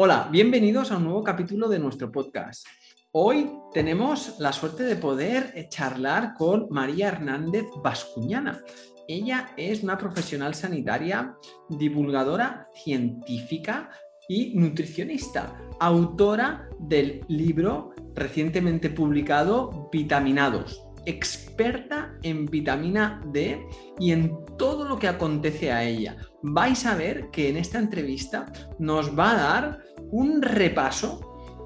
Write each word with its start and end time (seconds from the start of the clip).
Hola, 0.00 0.28
bienvenidos 0.30 0.92
a 0.92 0.96
un 0.96 1.02
nuevo 1.06 1.24
capítulo 1.24 1.68
de 1.68 1.80
nuestro 1.80 2.12
podcast. 2.12 2.64
Hoy 3.10 3.50
tenemos 3.74 4.36
la 4.38 4.52
suerte 4.52 4.84
de 4.84 4.94
poder 4.94 5.68
charlar 5.70 6.34
con 6.34 6.68
María 6.70 7.08
Hernández 7.08 7.64
Bascuñana. 7.82 8.62
Ella 9.08 9.50
es 9.56 9.82
una 9.82 9.98
profesional 9.98 10.54
sanitaria, 10.54 11.34
divulgadora 11.68 12.68
científica 12.84 13.90
y 14.28 14.56
nutricionista, 14.56 15.60
autora 15.80 16.68
del 16.78 17.24
libro 17.26 17.92
recientemente 18.14 18.90
publicado 18.90 19.88
Vitaminados, 19.90 20.87
experta 21.08 22.14
en 22.22 22.44
vitamina 22.44 23.22
D 23.32 23.66
y 23.98 24.12
en 24.12 24.44
todo 24.58 24.84
lo 24.86 24.98
que 24.98 25.08
acontece 25.08 25.72
a 25.72 25.82
ella. 25.82 26.16
Vais 26.42 26.84
a 26.84 26.94
ver 26.94 27.30
que 27.30 27.48
en 27.48 27.56
esta 27.56 27.78
entrevista 27.78 28.52
nos 28.78 29.18
va 29.18 29.30
a 29.30 29.36
dar 29.36 29.82
un 30.10 30.42
repaso 30.42 31.20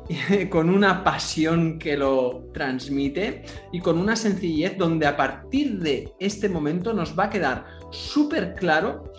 con 0.50 0.70
una 0.70 1.02
pasión 1.02 1.78
que 1.78 1.97
lo 1.97 2.50
transmite 2.55 3.42
y 3.73 3.80
con 3.80 3.98
una 3.98 4.14
sencillez 4.14 4.78
donde 4.78 5.06
a 5.06 5.16
partir 5.16 5.80
de 5.80 6.12
este 6.20 6.48
momento 6.48 6.92
nos 6.92 7.19
va 7.19 7.24
a 7.24 7.30
quedar 7.30 7.66
súper 7.91 8.55
claro 8.55 9.12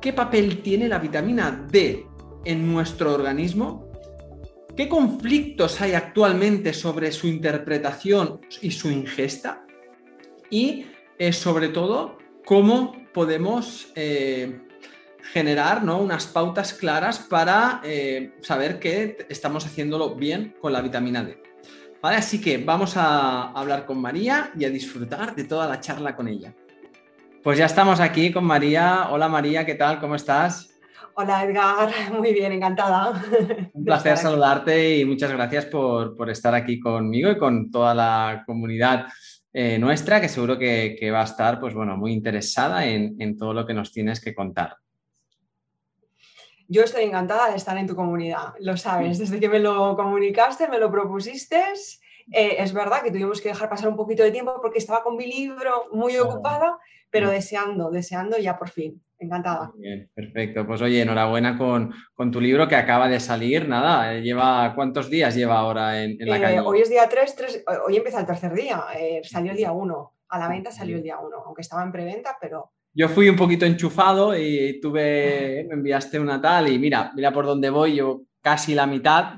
qué 0.00 0.12
papel 0.12 0.60
tiene 0.60 0.88
la 0.88 0.98
vitamina 0.98 1.66
D 1.70 2.06
en 2.44 2.70
nuestro 2.70 3.14
organismo, 3.14 3.90
qué 4.76 4.88
conflictos 4.88 5.80
hay 5.80 5.92
actualmente 5.94 6.74
sobre 6.74 7.12
su 7.12 7.26
interpretación 7.26 8.40
y 8.60 8.70
su 8.70 8.90
ingesta 8.90 9.64
y 10.50 10.86
eh, 11.18 11.32
sobre 11.32 11.68
todo 11.68 12.18
cómo 12.44 12.96
podemos 13.14 13.92
eh, 13.94 14.60
generar 15.32 15.84
¿no? 15.84 15.98
unas 15.98 16.26
pautas 16.26 16.74
claras 16.74 17.18
para 17.18 17.80
eh, 17.84 18.34
saber 18.42 18.78
que 18.78 19.26
estamos 19.28 19.64
haciéndolo 19.66 20.14
bien 20.14 20.54
con 20.60 20.72
la 20.72 20.80
vitamina 20.80 21.22
D. 21.22 21.40
¿Vale? 22.02 22.16
Así 22.16 22.40
que 22.40 22.58
vamos 22.58 22.96
a 22.96 23.50
hablar 23.52 23.84
con 23.84 24.00
María 24.00 24.50
y 24.58 24.64
a 24.64 24.70
disfrutar 24.70 25.34
de 25.34 25.44
toda 25.44 25.68
la 25.68 25.80
charla 25.80 26.16
con 26.16 26.28
ella. 26.28 26.54
Pues 27.42 27.58
ya 27.58 27.66
estamos 27.66 28.00
aquí 28.00 28.32
con 28.32 28.44
María. 28.44 29.08
Hola 29.10 29.28
María, 29.28 29.64
¿qué 29.64 29.74
tal? 29.74 30.00
¿Cómo 30.00 30.14
estás? 30.14 30.70
Hola 31.14 31.44
Edgar, 31.44 31.90
muy 32.18 32.32
bien, 32.32 32.52
encantada. 32.52 33.22
Un 33.74 33.84
placer 33.84 34.16
saludarte 34.16 34.98
y 34.98 35.04
muchas 35.04 35.30
gracias 35.32 35.66
por, 35.66 36.30
estar 36.30 36.54
aquí 36.54 36.80
conmigo 36.80 37.30
y 37.30 37.38
con 37.38 37.70
toda 37.70 37.94
la 37.94 38.42
comunidad 38.46 39.06
eh, 39.52 39.78
nuestra, 39.78 40.20
que 40.20 40.28
seguro 40.28 40.58
que, 40.58 41.10
va 41.12 41.22
a 41.22 41.24
estar 41.24 41.60
pues, 41.60 41.74
bueno, 41.74 41.96
muy 41.96 42.12
interesada 42.12 42.86
en 42.86 43.36
todo 43.36 43.52
lo 43.54 43.66
que 43.66 43.74
nos 43.74 43.92
tienes 43.92 44.20
que 44.20 44.34
contar. 44.34 44.76
Yo 46.72 46.84
estoy 46.84 47.02
encantada 47.02 47.50
de 47.50 47.56
estar 47.56 47.76
en 47.78 47.88
tu 47.88 47.96
comunidad, 47.96 48.54
lo 48.60 48.76
sabes, 48.76 49.18
desde 49.18 49.40
que 49.40 49.48
me 49.48 49.58
lo 49.58 49.96
comunicaste, 49.96 50.68
me 50.68 50.78
lo 50.78 50.88
propusiste. 50.88 51.60
Eh, 52.32 52.56
es 52.58 52.72
verdad 52.72 53.02
que 53.02 53.10
tuvimos 53.10 53.40
que 53.40 53.48
dejar 53.48 53.68
pasar 53.68 53.88
un 53.88 53.96
poquito 53.96 54.22
de 54.22 54.30
tiempo 54.30 54.58
porque 54.60 54.78
estaba 54.78 55.02
con 55.02 55.16
mi 55.16 55.26
libro 55.26 55.88
muy 55.92 56.16
ocupada, 56.16 56.78
pero 57.10 57.30
deseando, 57.30 57.90
deseando 57.90 58.38
ya 58.38 58.58
por 58.58 58.70
fin. 58.70 59.02
Encantada. 59.18 59.70
Bien, 59.76 60.10
perfecto. 60.14 60.66
Pues 60.66 60.80
oye, 60.80 61.02
enhorabuena 61.02 61.58
con, 61.58 61.92
tu 62.32 62.40
libro 62.40 62.66
que 62.66 62.76
acaba 62.76 63.06
de 63.06 63.20
salir. 63.20 63.68
Nada, 63.68 64.14
eh, 64.14 64.22
lleva 64.22 64.72
¿cuántos 64.74 65.10
días 65.10 65.34
lleva 65.34 65.58
ahora 65.58 66.02
en, 66.02 66.16
la 66.20 66.38
eh, 66.38 66.40
calle? 66.40 66.60
Hoy 66.60 66.80
es 66.80 66.88
día 66.88 67.06
3, 67.06 67.64
hoy 67.86 67.96
empieza 67.96 68.20
el 68.20 68.26
tercer 68.26 68.54
día. 68.54 68.82
salió 69.22 69.50
el 69.50 69.58
día 69.58 69.72
1. 69.72 70.12
A 70.28 70.38
la 70.38 70.48
venta 70.48 70.70
salió 70.70 70.96
el 70.96 71.02
día 71.02 71.18
1, 71.18 71.36
aunque 71.44 71.62
estaba 71.62 71.82
en 71.82 71.92
preventa, 71.92 72.38
pero 72.40 72.72
yo 72.92 73.08
fui 73.08 73.28
un 73.28 73.36
poquito 73.36 73.64
enchufado 73.64 74.36
y 74.36 74.80
tuve, 74.80 75.64
me 75.68 75.74
enviaste 75.74 76.18
una 76.18 76.40
tal 76.40 76.68
y 76.68 76.78
mira, 76.78 77.12
mira 77.14 77.32
por 77.32 77.46
dónde 77.46 77.70
voy, 77.70 77.96
yo 77.96 78.22
casi 78.42 78.74
la 78.74 78.86
mitad. 78.86 79.34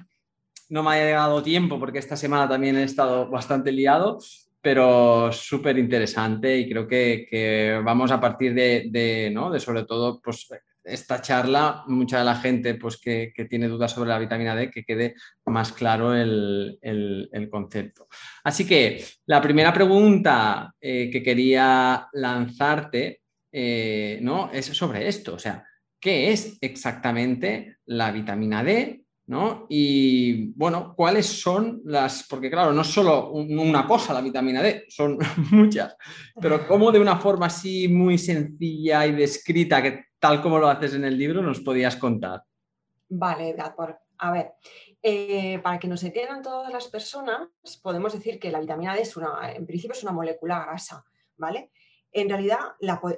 No 0.73 0.83
me 0.83 0.93
ha 0.93 1.05
llegado 1.05 1.43
tiempo 1.43 1.79
porque 1.79 1.99
esta 1.99 2.17
semana 2.17 2.49
también 2.49 2.79
he 2.79 2.85
estado 2.85 3.29
bastante 3.29 3.71
liado, 3.71 4.19
pero 4.63 5.31
súper 5.31 5.77
interesante 5.77 6.57
y 6.57 6.67
creo 6.67 6.89
que, 6.89 7.79
vamos 7.85 8.11
a 8.11 8.19
partir 8.19 8.55
de, 8.55 9.31
¿no? 9.35 9.51
de 9.51 9.61
sobre 9.61 9.85
todo 9.85 10.19
pues, 10.23 10.49
esta 10.83 11.21
charla, 11.21 11.85
mucha 11.89 12.21
de 12.21 12.25
la 12.25 12.37
gente 12.37 12.75
pues, 12.77 12.97
que, 12.97 13.35
tiene 13.51 13.69
dudas 13.69 13.93
sobre 13.93 14.09
la 14.09 14.19
vitamina 14.19 14.57
D, 14.57 14.71
que 14.71 14.83
quede 14.83 15.15
más 15.45 15.73
claro 15.73 16.15
el, 16.15 16.79
concepto. 17.51 18.09
Así 18.43 18.67
que 18.67 19.05
la 19.27 19.43
primera 19.43 19.75
pregunta 19.75 20.73
eh, 20.81 21.11
que 21.13 21.23
quería 21.23 22.09
lanzarte 22.15 23.21
eh, 23.53 24.21
¿no? 24.23 24.51
es 24.51 24.65
sobre 24.65 25.07
esto, 25.07 25.35
o 25.35 25.39
sea, 25.39 25.67
¿qué 26.01 26.33
es 26.33 26.57
exactamente 26.63 27.77
la 27.85 28.11
vitamina 28.11 28.65
D? 28.65 29.02
¿No? 29.33 29.65
Y 29.71 30.53
bueno, 30.53 30.95
¿cuáles 30.95 31.27
son 31.27 31.81
las, 31.87 32.27
porque 32.29 32.51
claro, 32.51 32.71
no 32.73 32.83
es 32.83 32.89
solo 32.89 33.31
una 33.31 33.87
cosa 33.87 34.13
la 34.13 34.21
vitamina 34.21 34.63
D, 34.63 34.85
son 34.89 35.19
muchas, 35.51 35.97
pero 36.39 36.69
cómo 36.69 36.93
de 36.93 37.01
una 37.01 37.17
forma 37.17 37.47
así 37.47 37.89
muy 37.89 38.19
sencilla 38.19 39.07
y 39.07 39.13
descrita, 39.13 39.83
que 39.83 40.05
tal 40.19 40.43
como 40.43 40.59
lo 40.59 40.69
haces 40.69 40.93
en 40.93 41.05
el 41.05 41.17
libro, 41.17 41.43
nos 41.43 41.61
podías 41.61 41.97
contar. 41.97 42.43
Vale, 43.09 43.57
por, 43.75 43.99
a 44.19 44.33
ver, 44.33 44.53
eh, 45.03 45.59
para 45.63 45.79
que 45.79 45.89
nos 45.89 46.05
entiendan 46.05 46.43
todas 46.43 46.71
las 46.71 46.89
personas, 46.89 47.49
podemos 47.83 48.13
decir 48.13 48.39
que 48.39 48.53
la 48.53 48.61
vitamina 48.61 48.95
D 48.95 49.01
es 49.01 49.17
una, 49.17 49.51
en 49.51 49.67
principio 49.67 49.95
es 49.95 50.03
una 50.03 50.13
molécula 50.13 50.63
grasa, 50.63 51.03
¿vale? 51.39 51.71
En 52.13 52.29
realidad 52.29 52.59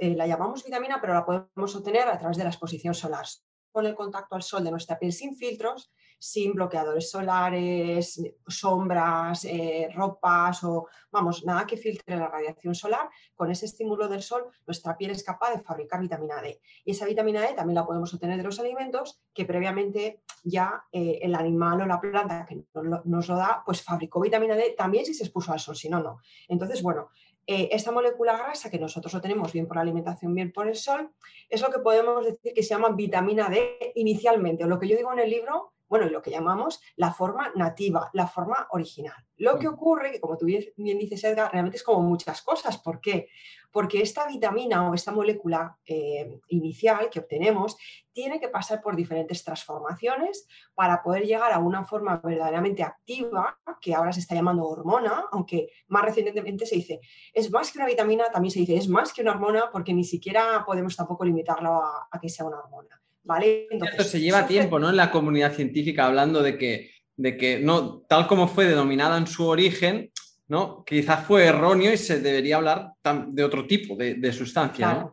eh, 0.01 0.15
la, 0.15 0.27
llamamos 0.29 0.65
vitamina, 0.65 1.01
pero 1.01 1.15
la 1.15 1.27
podemos 1.27 1.75
obtener 1.75 2.07
a 2.07 2.19
través 2.19 2.37
de 2.37 2.45
la 2.45 2.51
exposición 2.51 2.95
solar. 2.95 3.27
Con 3.73 3.87
el 3.87 3.97
contacto 3.97 4.37
al 4.37 4.45
sol 4.45 4.63
de 4.63 4.71
nuestra 4.71 4.97
piel 5.01 5.13
sin 5.13 5.35
filtros, 5.35 5.93
sin 6.25 6.55
bloqueadores 6.55 7.11
solares, 7.11 8.19
sombras, 8.47 9.45
eh, 9.45 9.91
ropas 9.95 10.65
o, 10.65 10.89
vamos, 11.11 11.45
nada 11.45 11.67
que 11.67 11.77
filtre 11.77 12.17
la 12.17 12.29
radiación 12.29 12.75
solar, 12.75 13.11
con 13.35 13.51
ese 13.51 13.67
estímulo 13.67 14.09
del 14.09 14.23
sol, 14.23 14.47
nuestra 14.67 14.97
piel 14.97 15.11
es 15.11 15.23
capaz 15.23 15.51
de 15.51 15.61
fabricar 15.61 16.01
vitamina 16.01 16.41
D. 16.41 16.59
Y 16.87 16.93
esa 16.93 17.05
vitamina 17.05 17.43
D 17.43 17.53
también 17.53 17.75
la 17.75 17.85
podemos 17.85 18.13
obtener 18.15 18.39
de 18.39 18.43
los 18.43 18.59
alimentos 18.59 19.21
que 19.35 19.45
previamente 19.45 20.23
ya 20.43 20.85
eh, 20.91 21.19
el 21.21 21.35
animal 21.35 21.83
o 21.83 21.87
la 21.87 22.01
planta 22.01 22.47
que 22.47 22.65
nos 22.73 23.29
lo 23.29 23.37
da, 23.37 23.63
pues 23.67 23.83
fabricó 23.83 24.19
vitamina 24.19 24.57
D 24.57 24.75
también 24.79 25.05
si 25.05 25.13
se 25.13 25.25
expuso 25.25 25.53
al 25.53 25.61
sol, 25.61 25.77
si 25.77 25.91
no, 25.91 26.03
no. 26.03 26.21
Entonces, 26.49 26.83
bueno, 26.83 27.11
eh, 27.47 27.69
esta 27.71 27.93
molécula 27.93 28.39
grasa 28.39 28.71
que 28.71 28.79
nosotros 28.79 29.13
lo 29.13 29.21
tenemos 29.21 29.53
bien 29.53 29.67
por 29.67 29.77
la 29.77 29.83
alimentación, 29.83 30.35
bien 30.35 30.53
por 30.53 30.69
el 30.69 30.77
sol, 30.77 31.11
es 31.51 31.61
lo 31.61 31.71
que 31.71 31.81
podemos 31.81 32.25
decir 32.25 32.55
que 32.55 32.63
se 32.63 32.71
llama 32.71 32.89
vitamina 32.91 33.51
D 33.51 33.93
inicialmente, 33.97 34.65
o 34.65 34.69
lo 34.69 34.79
que 34.79 34.89
yo 34.89 34.97
digo 34.97 35.13
en 35.13 35.19
el 35.19 35.29
libro, 35.29 35.74
bueno, 35.95 36.11
lo 36.11 36.23
que 36.23 36.33
llamamos 36.33 36.81
la 36.97 37.13
forma 37.13 37.53
nativa, 37.55 38.11
la 38.15 38.27
forma 38.27 38.67
original. 38.73 39.15
Lo 39.37 39.61
que 39.61 39.69
ocurre, 39.69 40.11
que 40.11 40.21
como 40.21 40.37
tú 40.37 40.45
bien 40.45 40.99
dices, 40.99 41.23
Edgar, 41.23 41.53
realmente 41.53 41.77
es 41.77 41.85
como 41.85 42.03
muchas 42.03 42.43
cosas. 42.43 42.79
¿Por 42.79 43.01
qué? 43.01 43.29
Porque 43.71 44.03
esta 44.03 44.27
vitamina 44.27 44.91
o 44.91 44.95
esta 44.95 45.13
molécula 45.13 45.79
eh, 45.87 46.41
inicial 46.49 47.11
que 47.11 47.21
obtenemos 47.21 47.77
tiene 48.13 48.41
que 48.41 48.49
pasar 48.49 48.83
por 48.83 48.97
diferentes 48.97 49.45
transformaciones 49.45 50.49
para 50.75 51.01
poder 51.01 51.27
llegar 51.27 51.53
a 51.53 51.61
una 51.61 51.85
forma 51.85 52.17
verdaderamente 52.17 52.83
activa, 52.83 53.57
que 53.81 53.95
ahora 53.95 54.13
se 54.13 54.19
está 54.19 54.35
llamando 54.35 54.65
hormona, 54.65 55.27
aunque 55.31 55.69
más 55.87 56.03
recientemente 56.03 56.67
se 56.67 56.75
dice, 56.75 57.01
es 57.33 57.53
más 57.53 57.71
que 57.71 57.79
una 57.79 57.87
vitamina, 57.87 58.33
también 58.33 58.51
se 58.51 58.59
dice, 58.59 58.75
es 58.77 58.89
más 58.89 59.13
que 59.13 59.23
una 59.23 59.31
hormona, 59.31 59.71
porque 59.71 59.95
ni 59.95 60.03
siquiera 60.03 60.65
podemos 60.67 60.97
tampoco 60.97 61.25
limitarlo 61.25 61.81
a 62.11 62.19
que 62.21 62.29
sea 62.29 62.47
una 62.47 62.59
hormona. 62.59 63.04
¿Vale? 63.25 63.67
Esto 63.71 64.05
se 64.05 64.21
lleva 64.21 64.47
tiempo, 64.47 64.79
¿no? 64.79 64.91
En 64.91 64.97
la 64.97 65.11
comunidad 65.11 65.53
científica 65.53 66.07
hablando 66.07 66.43
de 66.43 66.57
que, 66.57 66.91
de 67.17 67.37
que 67.37 67.59
no, 67.59 68.03
tal 68.09 68.27
como 68.27 68.47
fue 68.47 68.67
denominada 68.67 69.19
en 69.19 69.27
su 69.27 69.47
origen, 69.47 70.11
¿no? 70.49 70.85
Quizás 70.85 71.27
fue 71.27 71.47
erróneo 71.47 71.93
y 71.93 71.97
se 71.97 72.21
debería 72.21 72.57
hablar 72.57 72.93
de 73.29 73.45
otro 73.45 73.67
tipo 73.67 73.97
de, 73.97 74.33
sustancia, 74.33 75.11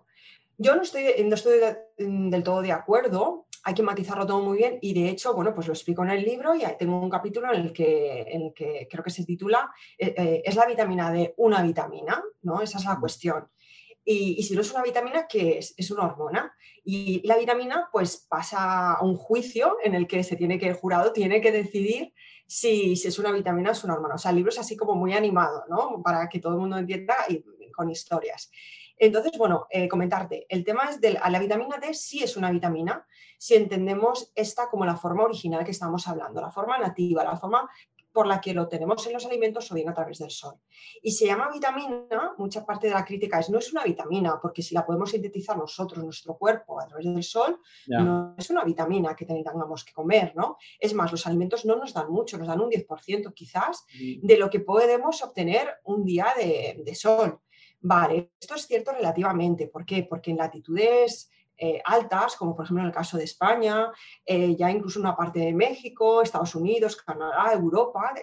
Yo 0.57 0.75
no 0.75 0.81
estoy, 0.81 1.05
no 1.25 1.35
estoy 1.35 1.59
del 1.97 2.43
todo 2.43 2.61
de 2.61 2.71
acuerdo, 2.71 3.47
hay 3.63 3.73
que 3.73 3.83
matizarlo 3.83 4.25
todo 4.25 4.41
muy 4.41 4.57
bien 4.57 4.77
y 4.81 4.93
de 4.93 5.09
hecho, 5.09 5.33
bueno, 5.33 5.53
pues 5.53 5.67
lo 5.67 5.73
explico 5.73 6.03
en 6.03 6.09
el 6.09 6.23
libro 6.23 6.55
y 6.55 6.63
tengo 6.77 6.99
un 6.99 7.09
capítulo 7.09 7.53
en 7.53 7.61
el 7.61 7.73
que, 7.73 8.21
en 8.21 8.41
el 8.43 8.53
que 8.53 8.87
creo 8.89 9.03
que 9.03 9.11
se 9.11 9.23
titula 9.23 9.71
eh, 9.97 10.13
eh, 10.17 10.41
¿Es 10.43 10.55
la 10.55 10.65
vitamina 10.65 11.11
D 11.11 11.33
una 11.37 11.61
vitamina? 11.61 12.21
¿no? 12.41 12.61
Esa 12.61 12.79
es 12.79 12.85
la 12.85 12.99
cuestión. 12.99 13.47
Y, 14.03 14.41
si 14.43 14.55
no 14.55 14.61
es 14.61 14.71
una 14.71 14.83
vitamina, 14.83 15.27
¿qué 15.27 15.59
es? 15.59 15.73
Es 15.77 15.91
una 15.91 16.05
hormona. 16.05 16.53
Y 16.83 17.25
la 17.27 17.37
vitamina 17.37 17.89
pues 17.91 18.25
pasa 18.29 18.93
a 18.93 19.03
un 19.03 19.15
juicio 19.15 19.77
en 19.83 19.93
el 19.93 20.07
que 20.07 20.23
se 20.23 20.35
tiene 20.35 20.57
que, 20.57 20.67
el 20.67 20.73
jurado 20.73 21.13
tiene 21.13 21.39
que 21.41 21.51
decidir 21.51 22.13
si, 22.47 22.93
es 22.93 23.19
una 23.19 23.31
vitamina 23.31 23.69
o 23.69 23.73
es 23.73 23.83
una 23.83 23.93
hormona. 23.93 24.15
O 24.15 24.17
sea, 24.17 24.31
el 24.31 24.37
libro 24.37 24.49
es 24.49 24.59
así 24.59 24.75
como 24.75 24.95
muy 24.95 25.13
animado, 25.13 25.65
¿no? 25.69 26.01
Para 26.03 26.27
que 26.27 26.39
todo 26.39 26.53
el 26.53 26.59
mundo 26.59 26.77
entienda 26.77 27.15
y 27.29 27.43
con 27.71 27.89
historias. 27.89 28.51
Entonces, 28.97 29.31
bueno, 29.37 29.65
eh, 29.69 29.87
comentarte, 29.87 30.45
el 30.47 30.63
tema 30.63 30.83
es 30.89 31.01
de 31.01 31.13
la 31.13 31.39
vitamina 31.39 31.77
D 31.77 31.93
sí 31.93 32.23
es 32.23 32.37
una 32.37 32.51
vitamina 32.51 33.03
si 33.39 33.55
entendemos 33.55 34.31
esta 34.35 34.69
como 34.69 34.85
la 34.85 34.95
forma 34.95 35.23
original 35.23 35.65
que 35.65 35.71
estamos 35.71 36.07
hablando, 36.07 36.39
la 36.39 36.51
forma 36.51 36.77
nativa, 36.77 37.23
la 37.23 37.35
forma 37.35 37.67
por 38.11 38.27
la 38.27 38.41
que 38.41 38.53
lo 38.53 38.67
tenemos 38.67 39.05
en 39.07 39.13
los 39.13 39.25
alimentos 39.25 39.71
o 39.71 39.75
bien 39.75 39.89
a 39.89 39.93
través 39.93 40.19
del 40.19 40.31
sol. 40.31 40.55
Y 41.01 41.11
se 41.11 41.25
llama 41.25 41.49
vitamina, 41.51 42.33
mucha 42.37 42.65
parte 42.65 42.87
de 42.87 42.93
la 42.93 43.05
crítica 43.05 43.39
es 43.39 43.49
no 43.49 43.59
es 43.59 43.71
una 43.71 43.83
vitamina, 43.83 44.39
porque 44.41 44.61
si 44.61 44.75
la 44.75 44.85
podemos 44.85 45.11
sintetizar 45.11 45.57
nosotros, 45.57 46.03
nuestro 46.03 46.37
cuerpo, 46.37 46.79
a 46.79 46.87
través 46.87 47.05
del 47.05 47.23
sol, 47.23 47.59
no 47.87 48.35
es 48.37 48.49
una 48.49 48.63
vitamina 48.63 49.15
que 49.15 49.25
tengamos 49.25 49.83
que 49.83 49.93
comer, 49.93 50.33
¿no? 50.35 50.57
Es 50.79 50.93
más, 50.93 51.11
los 51.11 51.25
alimentos 51.27 51.65
no 51.65 51.75
nos 51.75 51.93
dan 51.93 52.11
mucho, 52.11 52.37
nos 52.37 52.47
dan 52.47 52.61
un 52.61 52.69
10% 52.69 53.33
quizás 53.33 53.85
de 54.21 54.37
lo 54.37 54.49
que 54.49 54.59
podemos 54.59 55.21
obtener 55.23 55.79
un 55.83 56.03
día 56.03 56.27
de, 56.37 56.81
de 56.83 56.95
sol. 56.95 57.39
Vale, 57.83 58.33
esto 58.39 58.55
es 58.55 58.67
cierto 58.67 58.91
relativamente. 58.91 59.67
¿Por 59.67 59.85
qué? 59.85 60.03
Porque 60.03 60.31
en 60.31 60.37
latitudes 60.37 61.31
eh, 61.63 61.79
altas, 61.85 62.35
como 62.37 62.55
por 62.55 62.65
ejemplo 62.65 62.81
en 62.81 62.87
el 62.87 62.93
caso 62.93 63.17
de 63.17 63.23
España, 63.23 63.91
eh, 64.25 64.55
ya 64.55 64.71
incluso 64.71 64.99
una 64.99 65.15
parte 65.15 65.41
de 65.41 65.53
México, 65.53 66.23
Estados 66.23 66.55
Unidos, 66.55 66.95
Canadá, 66.95 67.53
Europa, 67.53 68.15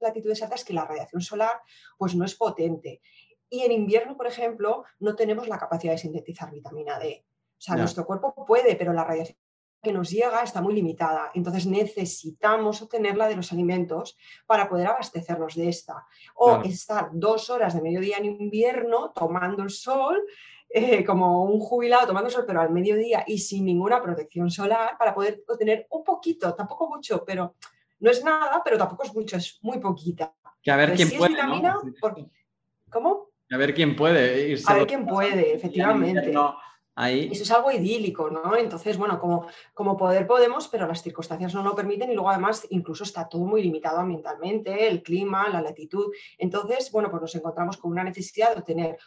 latitudes 0.00 0.42
altas 0.42 0.64
que 0.64 0.72
la 0.72 0.84
radiación 0.84 1.22
solar 1.22 1.62
pues 1.96 2.16
no 2.16 2.24
es 2.24 2.34
potente. 2.34 3.00
Y 3.48 3.60
en 3.60 3.70
invierno, 3.70 4.16
por 4.16 4.26
ejemplo, 4.26 4.84
no 4.98 5.14
tenemos 5.14 5.46
la 5.46 5.56
capacidad 5.56 5.92
de 5.92 5.98
sintetizar 5.98 6.50
vitamina 6.50 6.98
D. 6.98 7.24
O 7.26 7.60
sea, 7.60 7.76
nuestro 7.76 8.04
cuerpo 8.04 8.34
puede, 8.44 8.74
pero 8.74 8.92
la 8.92 9.04
radiación 9.04 9.38
que 9.80 9.92
nos 9.92 10.10
llega 10.10 10.42
está 10.42 10.60
muy 10.60 10.74
limitada. 10.74 11.30
Entonces 11.34 11.66
necesitamos 11.66 12.82
obtenerla 12.82 13.28
de 13.28 13.36
los 13.36 13.52
alimentos 13.52 14.16
para 14.46 14.68
poder 14.68 14.88
abastecernos 14.88 15.54
de 15.54 15.68
esta. 15.68 16.06
O 16.34 16.56
estar 16.62 17.10
dos 17.12 17.50
horas 17.50 17.74
de 17.74 17.82
mediodía 17.82 18.16
en 18.18 18.24
invierno 18.24 19.12
tomando 19.12 19.62
el 19.62 19.70
sol 19.70 20.20
eh, 20.72 21.04
como 21.04 21.42
un 21.44 21.58
jubilado 21.58 22.06
tomando 22.06 22.30
sol, 22.30 22.44
pero 22.46 22.60
al 22.60 22.70
mediodía 22.70 23.24
y 23.26 23.38
sin 23.38 23.64
ninguna 23.64 24.00
protección 24.00 24.50
solar 24.50 24.96
para 24.96 25.12
poder 25.12 25.42
obtener 25.48 25.86
un 25.90 26.04
poquito, 26.04 26.54
tampoco 26.54 26.88
mucho, 26.88 27.24
pero 27.24 27.56
no 27.98 28.10
es 28.10 28.22
nada, 28.22 28.62
pero 28.64 28.78
tampoco 28.78 29.02
es 29.02 29.12
mucho, 29.12 29.36
es 29.36 29.58
muy 29.62 29.78
poquita. 29.78 30.32
Que 30.62 30.70
a 30.70 30.76
ver 30.76 30.94
quién 30.94 31.10
puede. 31.10 31.36
¿Cómo? 32.88 33.30
A 33.50 33.56
ver 33.56 33.74
quién 33.74 33.96
puede 33.96 34.48
irse. 34.48 34.70
A 34.70 34.76
ver 34.76 34.86
quién 34.86 35.06
puede, 35.06 35.54
efectivamente. 35.54 36.32
Ahí. 36.94 37.30
Eso 37.32 37.44
es 37.44 37.50
algo 37.50 37.70
idílico, 37.72 38.28
¿no? 38.28 38.54
Entonces, 38.56 38.98
bueno, 38.98 39.18
como, 39.18 39.46
como 39.72 39.96
poder 39.96 40.26
podemos, 40.26 40.68
pero 40.68 40.86
las 40.86 41.02
circunstancias 41.02 41.54
no 41.54 41.62
lo 41.62 41.74
permiten 41.74 42.10
y 42.10 42.14
luego 42.14 42.28
además 42.28 42.66
incluso 42.70 43.04
está 43.04 43.26
todo 43.26 43.42
muy 43.42 43.62
limitado 43.62 44.00
ambientalmente, 44.00 44.86
el 44.86 45.02
clima, 45.02 45.48
la 45.48 45.62
latitud. 45.62 46.12
Entonces, 46.36 46.92
bueno, 46.92 47.10
pues 47.10 47.22
nos 47.22 47.34
encontramos 47.34 47.78
con 47.78 47.92
una 47.92 48.04
necesidad 48.04 48.54
de 48.54 48.62
tener 48.62 48.98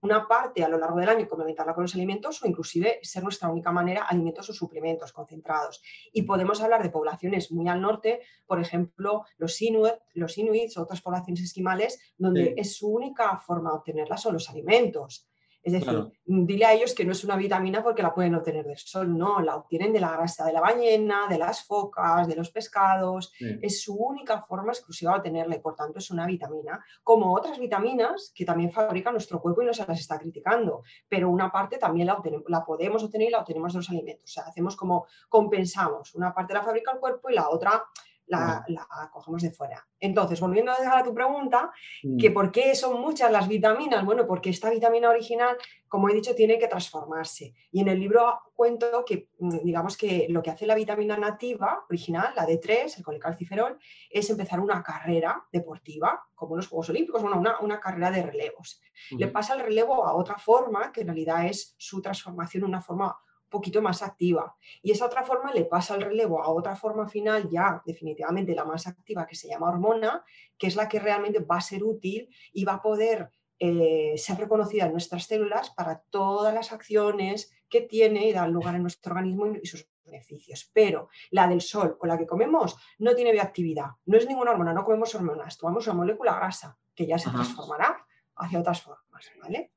una 0.00 0.28
parte 0.28 0.62
a 0.62 0.68
lo 0.68 0.78
largo 0.78 0.98
del 0.98 1.08
año 1.08 1.28
complementarla 1.28 1.74
con 1.74 1.84
los 1.84 1.94
alimentos 1.94 2.42
o 2.42 2.46
inclusive 2.46 3.00
ser 3.02 3.22
nuestra 3.22 3.48
única 3.48 3.72
manera 3.72 4.04
alimentos 4.04 4.48
o 4.50 4.52
suplementos 4.52 5.12
concentrados. 5.12 5.82
Y 6.12 6.22
podemos 6.22 6.60
hablar 6.60 6.82
de 6.82 6.90
poblaciones 6.90 7.50
muy 7.50 7.68
al 7.68 7.80
norte, 7.80 8.20
por 8.46 8.60
ejemplo, 8.60 9.24
los 9.38 9.60
inuit, 9.62 9.94
los 10.14 10.38
inuits 10.38 10.76
o 10.76 10.82
otras 10.82 11.00
poblaciones 11.00 11.42
esquimales, 11.42 11.98
donde 12.16 12.54
es 12.56 12.76
su 12.76 12.88
única 12.88 13.38
forma 13.38 13.70
de 13.70 13.76
obtenerlas 13.76 14.22
son 14.22 14.34
los 14.34 14.48
alimentos. 14.50 15.28
Es 15.66 15.72
decir, 15.72 16.12
dile 16.24 16.64
a 16.64 16.74
ellos 16.74 16.94
que 16.94 17.04
no 17.04 17.10
es 17.10 17.24
una 17.24 17.34
vitamina 17.34 17.82
porque 17.82 18.00
la 18.00 18.14
pueden 18.14 18.36
obtener 18.36 18.64
del 18.64 18.78
sol, 18.78 19.18
no, 19.18 19.40
la 19.40 19.56
obtienen 19.56 19.92
de 19.92 19.98
la 19.98 20.12
grasa 20.12 20.46
de 20.46 20.52
la 20.52 20.60
ballena, 20.60 21.26
de 21.28 21.38
las 21.38 21.64
focas, 21.64 22.28
de 22.28 22.36
los 22.36 22.52
pescados. 22.52 23.32
Es 23.40 23.82
su 23.82 23.96
única 23.96 24.42
forma 24.42 24.70
exclusiva 24.70 25.10
de 25.10 25.18
obtenerla 25.18 25.56
y 25.56 25.58
por 25.58 25.74
tanto 25.74 25.98
es 25.98 26.08
una 26.12 26.24
vitamina, 26.24 26.84
como 27.02 27.34
otras 27.34 27.58
vitaminas 27.58 28.30
que 28.32 28.44
también 28.44 28.70
fabrica 28.70 29.10
nuestro 29.10 29.42
cuerpo 29.42 29.62
y 29.62 29.66
no 29.66 29.74
se 29.74 29.84
las 29.84 29.98
está 29.98 30.20
criticando, 30.20 30.84
pero 31.08 31.28
una 31.30 31.50
parte 31.50 31.78
también 31.78 32.06
la, 32.06 32.22
la 32.46 32.64
podemos 32.64 33.02
obtener 33.02 33.26
y 33.26 33.32
la 33.32 33.40
obtenemos 33.40 33.72
de 33.72 33.80
los 33.80 33.90
alimentos. 33.90 34.30
O 34.30 34.32
sea, 34.34 34.44
hacemos 34.44 34.76
como 34.76 35.06
compensamos, 35.28 36.14
una 36.14 36.32
parte 36.32 36.54
la 36.54 36.62
fabrica 36.62 36.92
el 36.92 37.00
cuerpo 37.00 37.28
y 37.28 37.34
la 37.34 37.48
otra 37.48 37.82
la, 38.26 38.64
cogemos 39.12 39.42
de 39.42 39.50
fuera. 39.50 39.86
Entonces, 40.00 40.40
volviendo 40.40 40.72
a 40.72 41.02
tu 41.02 41.14
pregunta, 41.14 41.70
que 42.18 42.30
mm. 42.30 42.34
por 42.34 42.50
qué 42.50 42.74
son 42.74 43.00
muchas 43.00 43.30
las 43.30 43.48
vitaminas, 43.48 44.04
bueno, 44.04 44.26
porque 44.26 44.50
esta 44.50 44.70
vitamina 44.70 45.10
original, 45.10 45.56
como 45.88 46.08
he 46.08 46.14
dicho, 46.14 46.34
tiene 46.34 46.58
que 46.58 46.68
transformarse. 46.68 47.54
Y 47.70 47.80
en 47.80 47.88
el 47.88 48.00
libro 48.00 48.40
cuento 48.54 49.04
que, 49.04 49.30
mm, 49.38 49.58
digamos 49.64 49.96
que 49.96 50.26
lo 50.28 50.42
que 50.42 50.50
hace 50.50 50.66
la 50.66 50.74
vitamina 50.74 51.16
nativa 51.16 51.84
original, 51.88 52.32
la 52.34 52.46
D3, 52.46 52.98
el 52.98 53.04
colecalciferol, 53.04 53.78
es 54.10 54.28
empezar 54.30 54.60
una 54.60 54.82
carrera 54.82 55.44
deportiva, 55.52 56.26
como 56.34 56.56
los 56.56 56.68
Juegos 56.68 56.90
Olímpicos, 56.90 57.22
bueno, 57.22 57.42
una, 57.60 57.80
carrera 57.80 58.10
de 58.10 58.22
relevos. 58.22 58.80
Le 59.10 59.28
pasa 59.28 59.54
el 59.54 59.60
relevo 59.60 60.06
a 60.06 60.14
otra 60.14 60.38
forma, 60.38 60.90
que 60.92 61.02
en 61.02 61.08
realidad 61.08 61.46
es 61.46 61.74
su 61.78 62.02
transformación, 62.02 62.64
una 62.64 62.80
forma 62.80 63.16
poquito 63.56 63.82
más 63.82 64.02
activa. 64.02 64.54
Y 64.82 64.90
esa 64.90 65.06
otra 65.06 65.22
forma 65.24 65.52
le 65.52 65.64
pasa 65.64 65.94
el 65.94 66.02
relevo 66.02 66.42
a 66.42 66.48
otra 66.48 66.76
forma 66.76 67.08
final, 67.08 67.48
ya 67.48 67.82
definitivamente 67.84 68.54
la 68.54 68.64
más 68.64 68.86
activa, 68.86 69.26
que 69.26 69.34
se 69.34 69.48
llama 69.48 69.68
hormona, 69.68 70.24
que 70.58 70.66
es 70.66 70.76
la 70.76 70.88
que 70.88 71.00
realmente 71.00 71.40
va 71.40 71.56
a 71.56 71.60
ser 71.60 71.82
útil 71.82 72.28
y 72.52 72.64
va 72.64 72.74
a 72.74 72.82
poder 72.82 73.30
eh, 73.58 74.14
ser 74.18 74.38
reconocida 74.38 74.84
en 74.84 74.92
nuestras 74.92 75.24
células 75.24 75.70
para 75.70 76.02
todas 76.10 76.52
las 76.52 76.72
acciones 76.72 77.52
que 77.68 77.80
tiene 77.80 78.28
y 78.28 78.32
dan 78.32 78.52
lugar 78.52 78.74
en 78.74 78.82
nuestro 78.82 79.12
organismo 79.12 79.46
y 79.46 79.66
sus 79.66 79.88
beneficios. 80.04 80.70
Pero 80.72 81.08
la 81.30 81.48
del 81.48 81.60
sol 81.60 81.96
o 82.00 82.06
la 82.06 82.18
que 82.18 82.26
comemos 82.26 82.76
no 82.98 83.14
tiene 83.14 83.32
bioactividad, 83.32 83.90
no 84.04 84.18
es 84.18 84.26
ninguna 84.26 84.52
hormona, 84.52 84.72
no 84.72 84.84
comemos 84.84 85.14
hormonas, 85.14 85.56
tomamos 85.58 85.86
una 85.86 85.96
molécula 85.96 86.34
grasa 86.36 86.78
que 86.94 87.06
ya 87.06 87.18
se 87.18 87.30
transformará 87.30 88.06
hacia 88.36 88.60
otras 88.60 88.82
formas, 88.82 89.30
¿vale? 89.40 89.72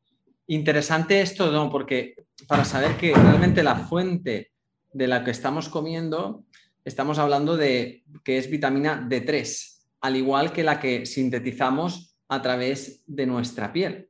Interesante 0.52 1.22
esto, 1.22 1.52
¿no? 1.52 1.70
Porque 1.70 2.16
para 2.48 2.66
saber 2.66 2.98
que 2.98 3.14
realmente 3.14 3.62
la 3.62 3.76
fuente 3.76 4.52
de 4.92 5.08
la 5.08 5.24
que 5.24 5.30
estamos 5.30 5.70
comiendo, 5.70 6.44
estamos 6.84 7.20
hablando 7.20 7.56
de 7.56 8.04
que 8.24 8.40
es 8.40 8.50
vitamina 8.50 9.08
D3, 9.08 9.78
al 10.02 10.16
igual 10.16 10.52
que 10.52 10.64
la 10.64 10.80
que 10.80 11.06
sintetizamos 11.06 12.16
a 12.30 12.42
través 12.42 13.04
de 13.06 13.28
nuestra 13.28 13.72
piel. 13.72 14.10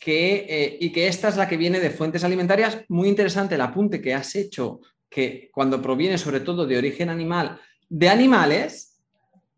Que, 0.00 0.46
eh, 0.48 0.78
y 0.80 0.90
que 0.90 1.06
esta 1.06 1.28
es 1.28 1.36
la 1.36 1.46
que 1.46 1.58
viene 1.58 1.80
de 1.80 1.90
fuentes 1.90 2.24
alimentarias. 2.24 2.78
Muy 2.88 3.08
interesante 3.08 3.56
el 3.56 3.60
apunte 3.60 4.00
que 4.00 4.14
has 4.14 4.34
hecho, 4.34 4.80
que 5.10 5.50
cuando 5.52 5.82
proviene 5.82 6.16
sobre 6.16 6.40
todo 6.40 6.64
de 6.64 6.78
origen 6.78 7.10
animal, 7.10 7.60
de 7.90 8.08
animales 8.08 9.02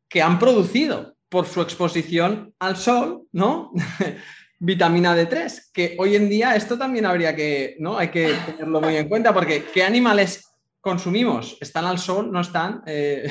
que 0.09 0.23
han 0.23 0.41
producido 0.41 1.15
por 1.29 1.47
su 1.47 1.63
exposición 1.63 2.53
al 2.59 2.77
sol, 2.77 3.29
¿no? 3.31 3.71
vitamina 4.59 5.17
D3, 5.17 5.71
que 5.73 5.97
hoy 5.99 6.17
en 6.17 6.29
día 6.29 6.57
esto 6.57 6.79
también 6.79 7.07
habría 7.07 7.35
que, 7.35 7.77
¿no? 7.79 7.99
Hay 7.99 8.09
que 8.09 8.35
tenerlo 8.47 8.81
muy 8.81 8.97
en 8.97 9.09
cuenta 9.09 9.33
porque 9.35 9.65
¿qué 9.73 9.83
animales 9.83 10.49
consumimos? 10.81 11.59
¿Están 11.61 11.85
al 11.87 11.99
sol? 11.99 12.31
¿No 12.31 12.41
están? 12.41 12.83
Eh, 12.87 13.29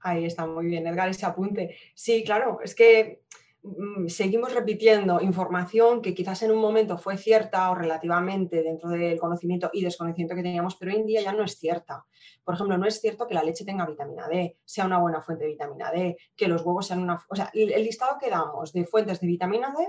Ahí 0.00 0.24
está 0.24 0.46
muy 0.46 0.66
bien, 0.66 0.86
Edgar, 0.86 1.08
ese 1.08 1.26
apunte. 1.26 1.76
Sí, 1.94 2.22
claro, 2.24 2.60
es 2.62 2.74
que 2.74 3.22
mm, 3.62 4.06
seguimos 4.06 4.54
repitiendo 4.54 5.20
información 5.20 6.00
que 6.00 6.14
quizás 6.14 6.42
en 6.42 6.52
un 6.52 6.58
momento 6.58 6.96
fue 6.98 7.16
cierta 7.16 7.70
o 7.70 7.74
relativamente 7.74 8.62
dentro 8.62 8.90
del 8.90 9.18
conocimiento 9.18 9.70
y 9.72 9.82
desconocimiento 9.82 10.36
que 10.36 10.42
teníamos, 10.42 10.76
pero 10.76 10.92
hoy 10.92 10.98
en 10.98 11.06
día 11.06 11.22
ya 11.22 11.32
no 11.32 11.42
es 11.42 11.58
cierta. 11.58 12.06
Por 12.44 12.54
ejemplo, 12.54 12.78
no 12.78 12.86
es 12.86 13.00
cierto 13.00 13.26
que 13.26 13.34
la 13.34 13.42
leche 13.42 13.64
tenga 13.64 13.86
vitamina 13.86 14.28
D, 14.28 14.56
sea 14.64 14.86
una 14.86 14.98
buena 14.98 15.20
fuente 15.20 15.44
de 15.44 15.50
vitamina 15.50 15.90
D, 15.90 16.16
que 16.36 16.48
los 16.48 16.62
huevos 16.62 16.86
sean 16.86 17.00
una... 17.00 17.20
O 17.28 17.36
sea, 17.36 17.50
el 17.52 17.82
listado 17.82 18.18
que 18.20 18.30
damos 18.30 18.72
de 18.72 18.86
fuentes 18.86 19.20
de 19.20 19.26
vitamina 19.26 19.74
D 19.76 19.86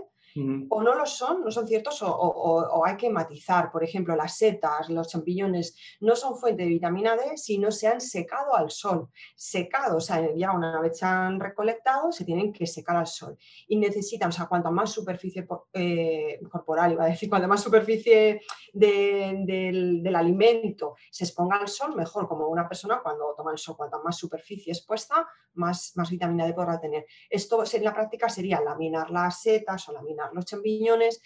o 0.69 0.83
no 0.83 0.95
lo 0.95 1.05
son, 1.05 1.43
no 1.43 1.51
son 1.51 1.67
ciertos 1.67 1.99
o, 2.01 2.83
hay 2.85 2.97
que 2.97 3.09
matizar. 3.09 3.71
Por 3.71 3.83
ejemplo, 3.83 4.15
las 4.15 4.37
setas, 4.37 4.89
los 4.89 5.07
champiñones 5.07 5.75
no 6.01 6.15
son 6.15 6.37
fuente 6.37 6.63
de 6.63 6.69
vitamina 6.69 7.15
D 7.15 7.37
si 7.37 7.57
no 7.57 7.71
se 7.71 7.87
han 7.87 8.01
secado 8.01 8.55
al 8.55 8.69
sol. 8.69 9.09
Secado, 9.35 9.97
o 9.97 10.01
sea, 10.01 10.33
ya 10.35 10.51
una 10.51 10.79
vez 10.81 10.97
se 10.97 11.05
han 11.05 11.39
recolectado, 11.39 12.11
se 12.11 12.25
tienen 12.25 12.53
que 12.53 12.67
secar 12.67 12.95
al 12.95 13.07
sol. 13.07 13.37
Y 13.67 13.77
necesitan, 13.77 14.29
o 14.29 14.31
sea, 14.31 14.47
cuanto 14.47 14.71
más 14.71 14.91
superficie 14.91 15.47
eh, 15.73 16.39
corporal, 16.49 16.93
iba 16.93 17.05
a 17.05 17.07
decir, 17.07 17.29
cuanto 17.29 17.47
más 17.47 17.61
superficie 17.61 18.41
del, 18.73 20.15
alimento 20.15 20.95
se 21.11 21.23
exponga 21.23 21.57
al 21.57 21.67
sol, 21.67 21.95
mejor. 21.95 22.27
Como 22.27 22.47
una 22.47 22.67
persona 22.67 22.99
cuando 23.01 23.33
toma 23.35 23.51
el 23.51 23.57
sol, 23.57 23.75
cuanto 23.77 24.01
más 24.03 24.17
superficie 24.17 24.73
expuesta, 24.73 25.27
más, 25.53 25.93
más 25.95 26.09
vitamina 26.09 26.45
D 26.45 26.53
podrá 26.53 26.79
tener. 26.79 27.05
Esto 27.29 27.63
en 27.71 27.83
la 27.83 27.93
práctica 27.93 28.29
sería 28.29 28.61
laminar 28.61 29.09
las 29.09 29.41
setas 29.41 29.87
o 29.89 29.93
laminar 29.93 30.18
los 30.33 30.45
champiñones 30.45 31.21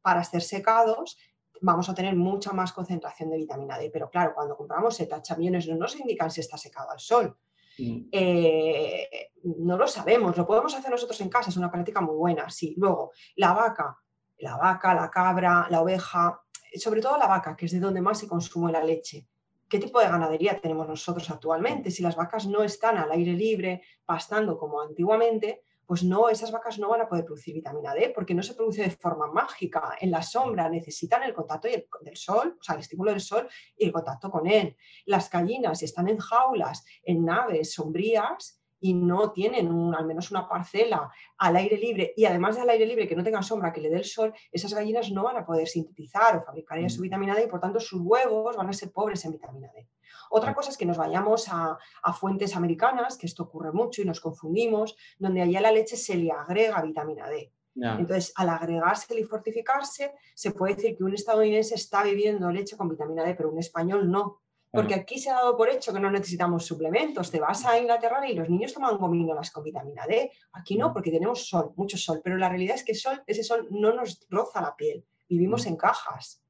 para 0.00 0.24
ser 0.24 0.42
secados 0.42 1.18
vamos 1.60 1.88
a 1.88 1.94
tener 1.94 2.14
mucha 2.16 2.52
más 2.52 2.72
concentración 2.72 3.30
de 3.30 3.36
vitamina 3.36 3.78
D. 3.78 3.90
Pero 3.92 4.10
claro, 4.10 4.32
cuando 4.34 4.56
compramos 4.56 4.96
setas, 4.96 5.22
champiñones 5.22 5.68
no 5.68 5.76
nos 5.76 5.98
indican 5.98 6.30
si 6.30 6.40
está 6.40 6.56
secado 6.56 6.90
al 6.90 7.00
sol. 7.00 7.36
Mm. 7.78 8.08
Eh, 8.10 9.30
no 9.56 9.76
lo 9.76 9.86
sabemos, 9.86 10.36
lo 10.36 10.46
podemos 10.46 10.74
hacer 10.74 10.90
nosotros 10.90 11.20
en 11.20 11.28
casa, 11.28 11.50
es 11.50 11.56
una 11.56 11.70
práctica 11.70 12.00
muy 12.00 12.16
buena, 12.16 12.50
sí. 12.50 12.74
Luego, 12.76 13.12
la 13.36 13.52
vaca, 13.52 13.96
la 14.38 14.56
vaca, 14.56 14.94
la 14.94 15.10
cabra, 15.10 15.66
la 15.70 15.80
oveja, 15.80 16.40
sobre 16.76 17.00
todo 17.00 17.18
la 17.18 17.26
vaca, 17.26 17.56
que 17.56 17.66
es 17.66 17.72
de 17.72 17.80
donde 17.80 18.00
más 18.00 18.18
se 18.18 18.28
consume 18.28 18.72
la 18.72 18.82
leche. 18.82 19.26
¿Qué 19.68 19.78
tipo 19.78 20.00
de 20.00 20.08
ganadería 20.08 20.60
tenemos 20.60 20.88
nosotros 20.88 21.28
actualmente? 21.30 21.90
Si 21.90 22.02
las 22.02 22.16
vacas 22.16 22.46
no 22.46 22.62
están 22.62 22.96
al 22.96 23.10
aire 23.12 23.32
libre, 23.32 23.82
pastando 24.04 24.58
como 24.58 24.80
antiguamente, 24.80 25.62
pues 25.88 26.04
no, 26.04 26.28
esas 26.28 26.52
vacas 26.52 26.78
no 26.78 26.90
van 26.90 27.00
a 27.00 27.08
poder 27.08 27.24
producir 27.24 27.54
vitamina 27.54 27.94
D 27.94 28.12
porque 28.14 28.34
no 28.34 28.42
se 28.42 28.52
produce 28.52 28.82
de 28.82 28.90
forma 28.90 29.26
mágica. 29.28 29.96
En 29.98 30.10
la 30.10 30.20
sombra 30.20 30.68
necesitan 30.68 31.22
el 31.22 31.32
contacto 31.32 31.66
del 31.66 32.14
sol, 32.14 32.58
o 32.60 32.62
sea, 32.62 32.74
el 32.74 32.82
estímulo 32.82 33.10
del 33.10 33.22
sol 33.22 33.48
y 33.74 33.86
el 33.86 33.92
contacto 33.92 34.30
con 34.30 34.46
él. 34.46 34.76
Las 35.06 35.30
gallinas 35.30 35.82
están 35.82 36.08
en 36.08 36.18
jaulas, 36.18 36.84
en 37.02 37.24
naves 37.24 37.72
sombrías 37.72 38.60
y 38.80 38.94
no 38.94 39.32
tienen 39.32 39.94
al 39.94 40.06
menos 40.06 40.30
una 40.30 40.48
parcela 40.48 41.10
al 41.38 41.56
aire 41.56 41.76
libre 41.76 42.12
y 42.16 42.24
además 42.24 42.56
del 42.56 42.70
aire 42.70 42.86
libre 42.86 43.08
que 43.08 43.16
no 43.16 43.24
tenga 43.24 43.42
sombra, 43.42 43.72
que 43.72 43.80
le 43.80 43.90
dé 43.90 43.96
el 43.96 44.04
sol, 44.04 44.32
esas 44.52 44.72
gallinas 44.74 45.10
no 45.10 45.24
van 45.24 45.36
a 45.36 45.44
poder 45.46 45.66
sintetizar 45.66 46.36
o 46.36 46.42
fabricar 46.42 46.78
su 46.90 47.00
mm. 47.00 47.02
vitamina 47.02 47.34
D 47.34 47.44
y 47.44 47.48
por 47.48 47.60
tanto 47.60 47.80
sus 47.80 48.00
huevos 48.00 48.56
van 48.56 48.68
a 48.68 48.72
ser 48.72 48.92
pobres 48.92 49.24
en 49.24 49.32
vitamina 49.32 49.70
D. 49.74 49.88
Otra 50.30 50.54
cosa 50.54 50.70
es 50.70 50.76
que 50.76 50.86
nos 50.86 50.96
vayamos 50.96 51.48
a, 51.50 51.78
fuentes 52.12 52.54
americanas, 52.56 53.16
que 53.16 53.26
esto 53.26 53.44
ocurre 53.44 53.72
mucho 53.72 54.02
y 54.02 54.04
nos 54.04 54.20
confundimos, 54.20 54.96
donde 55.18 55.42
allá 55.42 55.58
a 55.58 55.62
la 55.62 55.72
leche 55.72 55.96
se 55.96 56.16
le 56.16 56.30
agrega 56.30 56.82
vitamina 56.82 57.28
D. 57.28 57.52
Entonces, 57.74 58.32
al 58.34 58.48
agregarse 58.48 59.18
y 59.18 59.22
fortificarse, 59.22 60.12
se 60.34 60.50
puede 60.50 60.74
decir 60.74 60.96
que 60.96 61.04
un 61.04 61.14
estadounidense 61.14 61.76
está 61.76 62.02
bebiendo 62.02 62.50
leche 62.50 62.76
con 62.76 62.88
vitamina 62.88 63.24
D, 63.24 63.34
pero 63.36 63.50
un 63.50 63.58
español 63.58 64.10
no. 64.10 64.40
Porque 64.70 64.94
aquí 64.94 65.18
se 65.18 65.30
ha 65.30 65.34
dado 65.34 65.56
por 65.56 65.70
hecho 65.70 65.92
que 65.92 66.00
no 66.00 66.10
necesitamos 66.10 66.66
suplementos. 66.66 67.30
Te 67.30 67.40
vas 67.40 67.64
a 67.64 67.78
Inglaterra 67.78 68.28
y 68.28 68.34
los 68.34 68.48
niños 68.48 68.74
toman 68.74 68.98
gominolas 68.98 69.50
con 69.50 69.64
vitamina 69.64 70.06
D. 70.06 70.30
Aquí 70.52 70.76
no, 70.76 70.92
porque 70.92 71.10
tenemos 71.10 71.48
sol, 71.48 71.72
mucho 71.76 71.96
sol. 71.96 72.20
Pero 72.22 72.36
la 72.36 72.48
realidad 72.48 72.76
es 72.76 72.84
que 72.84 72.94
sol, 72.94 73.22
ese 73.26 73.42
sol 73.42 73.66
no 73.70 73.94
nos 73.94 74.26
roza 74.28 74.60
la 74.60 74.76
piel. 74.76 75.06
Vivimos 75.28 75.66
en 75.66 75.76
cajas. 75.76 76.42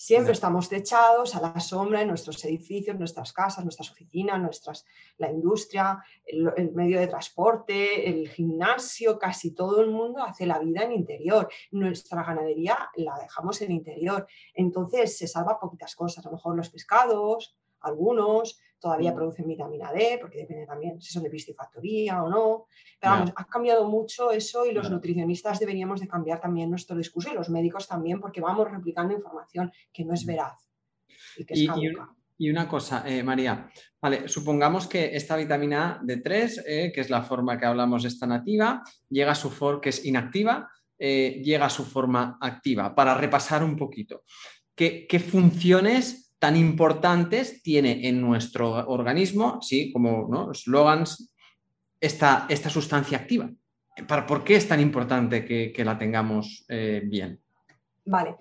Siempre 0.00 0.32
estamos 0.32 0.68
techados 0.68 1.34
a 1.34 1.40
la 1.40 1.58
sombra 1.58 2.02
en 2.02 2.06
nuestros 2.06 2.44
edificios, 2.44 2.96
nuestras 2.96 3.32
casas, 3.32 3.64
nuestras 3.64 3.90
oficinas, 3.90 4.40
nuestras, 4.40 4.86
la 5.16 5.28
industria, 5.28 6.04
el, 6.24 6.70
medio 6.72 7.00
de 7.00 7.08
transporte, 7.08 8.08
el 8.08 8.28
gimnasio, 8.28 9.18
casi 9.18 9.56
todo 9.56 9.80
el 9.80 9.90
mundo 9.90 10.22
hace 10.22 10.46
la 10.46 10.60
vida 10.60 10.84
en 10.84 10.92
interior. 10.92 11.48
Nuestra 11.72 12.22
ganadería 12.22 12.78
la 12.94 13.18
dejamos 13.18 13.60
en 13.62 13.72
interior. 13.72 14.28
Entonces 14.54 15.18
se 15.18 15.26
salva 15.26 15.58
poquitas 15.58 15.96
cosas, 15.96 16.24
a 16.24 16.28
lo 16.28 16.36
mejor 16.36 16.54
los 16.54 16.70
pescados, 16.70 17.56
algunos 17.80 18.60
todavía 18.80 19.12
mm. 19.12 19.14
producen 19.14 19.48
vitamina 19.48 19.92
D, 19.92 20.18
porque 20.20 20.38
depende 20.38 20.66
también 20.66 21.00
si 21.00 21.12
son 21.12 21.22
de 21.22 21.30
piscifactoría 21.30 22.22
o 22.22 22.28
no. 22.28 22.66
Pero 23.00 23.12
vamos, 23.12 23.32
ha 23.36 23.44
cambiado 23.44 23.88
mucho 23.88 24.30
eso 24.30 24.66
y 24.66 24.72
los 24.72 24.90
nutricionistas 24.90 25.58
deberíamos 25.58 26.00
de 26.00 26.08
cambiar 26.08 26.40
también 26.40 26.70
nuestro 26.70 26.96
discurso 26.96 27.30
y 27.30 27.34
los 27.34 27.50
médicos 27.50 27.88
también, 27.88 28.20
porque 28.20 28.40
vamos 28.40 28.70
replicando 28.70 29.14
información 29.14 29.72
que 29.92 30.04
no 30.04 30.14
es 30.14 30.24
mm. 30.24 30.26
veraz 30.26 30.68
y 31.36 31.44
que 31.44 31.54
es 31.54 31.60
y, 32.40 32.50
una 32.50 32.68
cosa, 32.68 33.02
eh, 33.04 33.24
María, 33.24 33.68
vale, 34.00 34.28
supongamos 34.28 34.86
que 34.86 35.16
esta 35.16 35.34
vitamina 35.34 36.00
D3, 36.04 36.62
eh, 36.64 36.92
que 36.94 37.00
es 37.00 37.10
la 37.10 37.22
forma 37.22 37.58
que 37.58 37.66
hablamos, 37.66 38.04
esta 38.04 38.28
nativa, 38.28 38.84
llega 39.08 39.32
a 39.32 39.34
su 39.34 39.50
forma 39.50 39.80
que 39.80 39.88
es 39.88 40.04
inactiva, 40.04 40.70
eh, 40.96 41.42
llega 41.44 41.66
a 41.66 41.70
su 41.70 41.84
forma 41.84 42.38
activa. 42.40 42.94
Para 42.94 43.14
repasar 43.14 43.64
un 43.64 43.76
poquito, 43.76 44.22
¿qué, 44.72 45.08
qué 45.08 45.18
funciones 45.18 46.27
tan 46.38 46.56
importantes 46.56 47.62
tiene 47.62 48.08
en 48.08 48.20
nuestro 48.20 48.70
organismo, 48.88 49.60
sí, 49.60 49.92
como 49.92 50.28
¿no? 50.30 50.54
slogans, 50.54 51.32
esta, 52.00 52.46
esta 52.48 52.70
sustancia 52.70 53.18
activa. 53.18 53.50
¿Por 54.06 54.44
qué 54.44 54.56
es 54.56 54.68
tan 54.68 54.80
importante 54.80 55.44
que, 55.44 55.84
la 55.84 55.98
tengamos 55.98 56.64
eh, 56.68 57.02
bien? 57.04 57.40
Vale, 58.04 58.36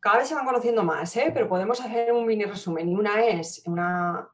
cada 0.00 0.18
vez 0.18 0.28
se 0.28 0.34
van 0.34 0.46
conociendo 0.46 0.82
más, 0.82 1.14
¿eh? 1.16 1.30
pero 1.34 1.48
podemos 1.48 1.80
hacer 1.80 2.12
un 2.12 2.26
mini 2.26 2.44
resumen. 2.44 2.88
Y 2.88 2.94
una 2.94 3.22
es 3.24 3.62
una, 3.66 4.26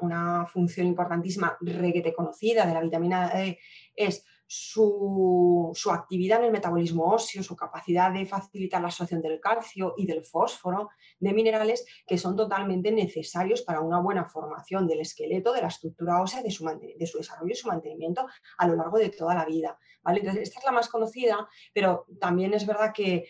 una, 0.00 0.46
función 0.46 0.86
importantísima, 0.86 1.56
reguete 1.60 2.14
conocida 2.14 2.64
de 2.64 2.74
la 2.74 2.80
vitamina 2.80 3.28
D, 3.28 3.58
es 3.94 4.24
su, 4.52 5.72
actividad 5.92 6.40
en 6.40 6.46
el 6.46 6.50
metabolismo 6.50 7.04
óseo, 7.04 7.40
su 7.40 7.54
capacidad 7.54 8.12
de 8.12 8.26
facilitar 8.26 8.80
la 8.80 8.88
absorción 8.88 9.22
del 9.22 9.38
calcio 9.38 9.94
y 9.96 10.06
del 10.06 10.24
fósforo, 10.24 10.88
de 11.20 11.32
minerales 11.32 11.86
que 12.04 12.18
son 12.18 12.34
totalmente 12.34 12.90
necesarios 12.90 13.62
para 13.62 13.80
una 13.80 14.00
buena 14.00 14.24
formación 14.24 14.88
del 14.88 15.02
esqueleto, 15.02 15.52
de 15.52 15.62
la 15.62 15.68
estructura 15.68 16.20
ósea, 16.20 16.42
de 16.42 16.50
su, 16.50 16.64
de 16.66 17.06
su 17.06 17.18
desarrollo 17.18 17.52
y 17.52 17.54
su 17.54 17.68
mantenimiento 17.68 18.26
a 18.58 18.66
lo 18.66 18.74
largo 18.74 18.98
de 18.98 19.10
toda 19.10 19.36
la 19.36 19.44
vida. 19.44 19.78
¿vale? 20.02 20.18
Entonces, 20.18 20.48
esta 20.48 20.58
es 20.58 20.64
la 20.64 20.72
más 20.72 20.88
conocida, 20.88 21.48
pero 21.72 22.06
también 22.18 22.52
es 22.52 22.66
verdad 22.66 22.92
que, 22.92 23.28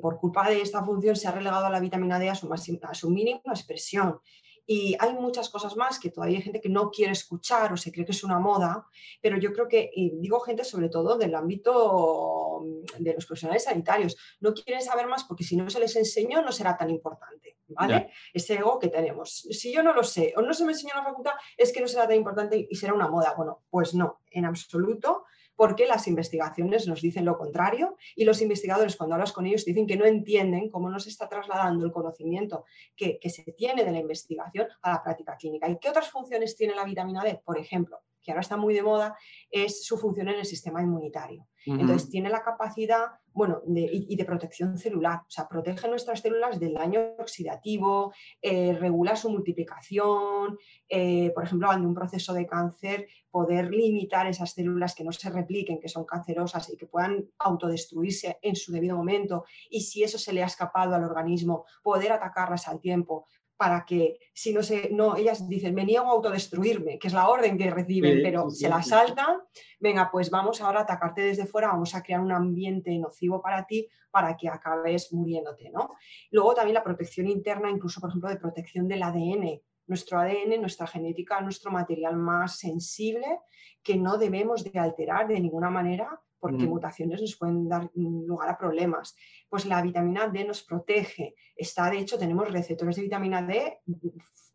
por 0.00 0.18
culpa 0.18 0.48
de 0.48 0.62
esta 0.62 0.84
función 0.84 1.16
se 1.16 1.26
ha 1.26 1.32
relegado 1.32 1.66
a 1.66 1.70
la 1.70 1.80
vitamina 1.80 2.20
D 2.20 2.30
a 2.30 2.36
su, 2.36 2.48
a 2.52 2.94
su 2.94 3.10
mínima 3.10 3.40
expresión. 3.46 4.20
Y 4.66 4.96
hay 4.98 5.14
muchas 5.14 5.48
cosas 5.48 5.76
más 5.76 5.98
que 5.98 6.10
todavía 6.10 6.38
hay 6.38 6.42
gente 6.42 6.60
que 6.60 6.68
no 6.68 6.90
quiere 6.90 7.12
escuchar 7.12 7.72
o 7.72 7.76
se 7.76 7.90
cree 7.90 8.04
que 8.04 8.12
es 8.12 8.24
una 8.24 8.38
moda, 8.38 8.86
pero 9.20 9.38
yo 9.38 9.52
creo 9.52 9.68
que, 9.68 9.90
digo 9.94 10.40
gente 10.40 10.64
sobre 10.64 10.88
todo 10.88 11.16
del 11.18 11.34
ámbito 11.34 12.60
mm, 12.62 13.02
de 13.02 13.14
los 13.14 13.26
profesionales 13.26 13.64
sanitarios, 13.64 14.16
no 14.40 14.54
quieren 14.54 14.82
saber 14.82 15.06
más 15.06 15.24
porque 15.24 15.44
si 15.44 15.56
no 15.56 15.68
se 15.70 15.80
les 15.80 15.96
enseñó 15.96 16.42
no 16.42 16.52
será 16.52 16.76
tan 16.76 16.90
importante, 16.90 17.58
¿vale? 17.68 18.10
Ese 18.32 18.54
ego 18.54 18.78
que 18.78 18.88
tenemos. 18.88 19.46
Si 19.50 19.72
yo 19.72 19.82
no 19.82 19.92
lo 19.92 20.04
sé 20.04 20.32
o 20.36 20.42
no 20.42 20.54
se 20.54 20.64
me 20.64 20.72
enseñó 20.72 20.92
en 20.94 20.98
la 20.98 21.10
facultad, 21.10 21.32
es 21.56 21.72
que 21.72 21.80
no 21.80 21.88
será 21.88 22.06
tan 22.06 22.16
importante 22.16 22.66
y 22.68 22.74
será 22.76 22.94
una 22.94 23.08
moda. 23.08 23.34
Bueno, 23.36 23.62
pues 23.70 23.94
no, 23.94 24.20
en 24.30 24.44
absoluto 24.44 25.24
porque 25.60 25.86
las 25.86 26.08
investigaciones 26.08 26.86
nos 26.86 27.02
dicen 27.02 27.26
lo 27.26 27.36
contrario 27.36 27.98
y 28.16 28.24
los 28.24 28.40
investigadores 28.40 28.96
cuando 28.96 29.16
hablas 29.16 29.30
con 29.30 29.44
ellos 29.44 29.66
dicen 29.66 29.86
que 29.86 29.98
no 29.98 30.06
entienden 30.06 30.70
cómo 30.70 30.88
nos 30.88 31.06
está 31.06 31.28
trasladando 31.28 31.84
el 31.84 31.92
conocimiento 31.92 32.64
que, 32.96 33.18
que 33.20 33.28
se 33.28 33.42
tiene 33.52 33.84
de 33.84 33.92
la 33.92 33.98
investigación 33.98 34.68
a 34.80 34.92
la 34.92 35.02
práctica 35.02 35.36
clínica. 35.36 35.68
¿Y 35.68 35.78
qué 35.78 35.90
otras 35.90 36.08
funciones 36.08 36.56
tiene 36.56 36.74
la 36.74 36.84
vitamina 36.84 37.22
D? 37.22 37.42
Por 37.44 37.58
ejemplo, 37.58 38.00
que 38.22 38.30
ahora 38.30 38.40
está 38.40 38.56
muy 38.56 38.72
de 38.72 38.82
moda, 38.82 39.18
es 39.50 39.84
su 39.84 39.98
función 39.98 40.30
en 40.30 40.36
el 40.36 40.46
sistema 40.46 40.80
inmunitario. 40.80 41.46
Entonces, 41.66 42.08
tiene 42.08 42.30
la 42.30 42.42
capacidad, 42.42 43.06
bueno, 43.32 43.60
de, 43.66 43.88
y, 43.92 44.16
de 44.16 44.24
protección 44.24 44.78
celular, 44.78 45.20
o 45.20 45.30
sea, 45.30 45.48
protege 45.48 45.88
nuestras 45.88 46.20
células 46.20 46.58
del 46.58 46.74
daño 46.74 47.00
oxidativo, 47.18 48.12
eh, 48.40 48.72
regula 48.78 49.14
su 49.14 49.30
multiplicación, 49.30 50.58
eh, 50.88 51.30
por 51.34 51.44
ejemplo, 51.44 51.70
ante 51.70 51.86
un 51.86 51.94
proceso 51.94 52.32
de 52.32 52.46
cáncer, 52.46 53.08
poder 53.30 53.70
limitar 53.70 54.26
esas 54.26 54.52
células 54.52 54.94
que 54.94 55.04
no 55.04 55.12
se 55.12 55.30
repliquen, 55.30 55.80
que 55.80 55.88
son 55.88 56.04
cancerosas 56.04 56.70
y 56.72 56.76
que 56.76 56.86
puedan 56.86 57.28
autodestruirse 57.38 58.38
en 58.42 58.56
su 58.56 58.72
debido 58.72 58.96
momento, 58.96 59.44
y 59.68 59.82
si 59.82 60.02
eso 60.02 60.18
se 60.18 60.32
le 60.32 60.42
ha 60.42 60.46
escapado 60.46 60.94
al 60.94 61.04
organismo, 61.04 61.64
poder 61.82 62.12
atacarlas 62.12 62.68
al 62.68 62.80
tiempo, 62.80 63.26
para 63.60 63.84
que 63.84 64.18
si 64.32 64.54
no 64.54 64.62
se, 64.62 64.88
no, 64.90 65.16
ellas 65.16 65.46
dicen, 65.46 65.74
me 65.74 65.84
niego 65.84 66.06
a 66.06 66.12
autodestruirme, 66.12 66.98
que 66.98 67.08
es 67.08 67.12
la 67.12 67.28
orden 67.28 67.58
que 67.58 67.70
reciben, 67.70 68.20
pero 68.22 68.48
se 68.48 68.70
la 68.70 68.82
saltan, 68.82 69.36
venga, 69.78 70.10
pues 70.10 70.30
vamos 70.30 70.62
ahora 70.62 70.78
a 70.78 70.82
atacarte 70.84 71.20
desde 71.20 71.44
fuera, 71.44 71.68
vamos 71.68 71.94
a 71.94 72.02
crear 72.02 72.22
un 72.22 72.32
ambiente 72.32 72.98
nocivo 72.98 73.42
para 73.42 73.66
ti 73.66 73.86
para 74.10 74.34
que 74.34 74.48
acabes 74.48 75.12
muriéndote, 75.12 75.68
¿no? 75.68 75.94
Luego 76.30 76.54
también 76.54 76.72
la 76.72 76.82
protección 76.82 77.28
interna, 77.28 77.68
incluso 77.68 78.00
por 78.00 78.08
ejemplo 78.08 78.30
de 78.30 78.38
protección 78.38 78.88
del 78.88 79.02
ADN, 79.02 79.60
nuestro 79.88 80.18
ADN, 80.18 80.58
nuestra 80.58 80.86
genética, 80.86 81.42
nuestro 81.42 81.70
material 81.70 82.16
más 82.16 82.58
sensible 82.58 83.40
que 83.82 83.98
no 83.98 84.16
debemos 84.16 84.64
de 84.64 84.78
alterar 84.78 85.28
de 85.28 85.38
ninguna 85.38 85.68
manera 85.68 86.18
porque 86.40 86.64
mm. 86.64 86.68
mutaciones 86.68 87.20
nos 87.20 87.36
pueden 87.36 87.68
dar 87.68 87.90
lugar 87.94 88.48
a 88.48 88.58
problemas. 88.58 89.14
Pues 89.48 89.66
la 89.66 89.82
vitamina 89.82 90.26
D 90.26 90.44
nos 90.44 90.62
protege. 90.62 91.34
Está, 91.54 91.90
de 91.90 91.98
hecho, 91.98 92.18
tenemos 92.18 92.50
receptores 92.50 92.96
de 92.96 93.02
vitamina 93.02 93.42
D 93.42 93.78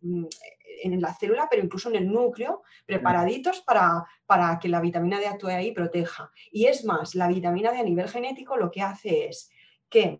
mm, 0.01 0.25
en 0.83 1.01
la 1.01 1.13
célula, 1.13 1.47
pero 1.49 1.63
incluso 1.63 1.89
en 1.89 1.95
el 1.95 2.11
núcleo, 2.11 2.63
preparaditos 2.85 3.61
para, 3.61 4.03
para 4.25 4.59
que 4.59 4.67
la 4.67 4.81
vitamina 4.81 5.19
D 5.19 5.27
actúe 5.27 5.49
ahí 5.49 5.67
y 5.67 5.71
proteja. 5.71 6.31
Y 6.51 6.65
es 6.65 6.83
más, 6.83 7.15
la 7.15 7.27
vitamina 7.27 7.71
D 7.71 7.77
a 7.77 7.83
nivel 7.83 8.09
genético 8.09 8.57
lo 8.57 8.71
que 8.71 8.81
hace 8.81 9.27
es 9.27 9.51
que 9.89 10.19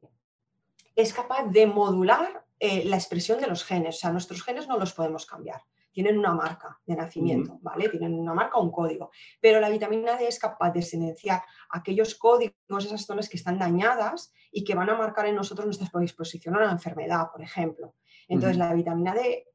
es 0.96 1.14
capaz 1.14 1.48
de 1.48 1.68
modular 1.68 2.46
eh, 2.60 2.86
la 2.86 2.96
expresión 2.96 3.42
de 3.42 3.48
los 3.48 3.66
genes. 3.66 3.98
O 3.98 4.00
sea, 4.00 4.12
nuestros 4.12 4.44
genes 4.44 4.68
no 4.68 4.78
los 4.78 4.94
podemos 4.94 5.26
cambiar 5.26 5.62
tienen 5.96 6.20
una 6.20 6.34
marca 6.34 6.78
de 6.86 6.94
nacimiento, 6.94 7.58
¿vale? 7.62 7.88
Tienen 7.88 8.20
una 8.20 8.34
marca 8.34 8.58
o 8.58 8.64
un 8.64 8.72
código. 8.72 9.12
Pero 9.40 9.62
la 9.62 9.70
vitamina 9.70 10.18
D 10.18 10.28
es 10.28 10.40
capaz 10.40 10.72
de 10.72 10.82
silenciar 10.82 11.42
aquellos 11.70 12.16
códigos, 12.16 12.86
esas 12.86 13.06
zonas 13.06 13.30
que 13.30 13.38
están 13.38 13.58
dañadas 13.58 14.34
y 14.52 14.66
que 14.66 14.76
van 14.76 14.90
a 14.90 14.98
marcar 14.98 15.28
en 15.28 15.36
nosotros 15.36 15.66
nuestra 15.66 15.88
predisposición 15.88 16.54
a 16.58 16.66
la 16.66 16.72
enfermedad, 16.72 17.32
por 17.32 17.42
ejemplo. 17.42 17.96
Entonces, 18.28 18.58
la 18.58 18.74
vitamina 18.74 19.14
D 19.14 19.48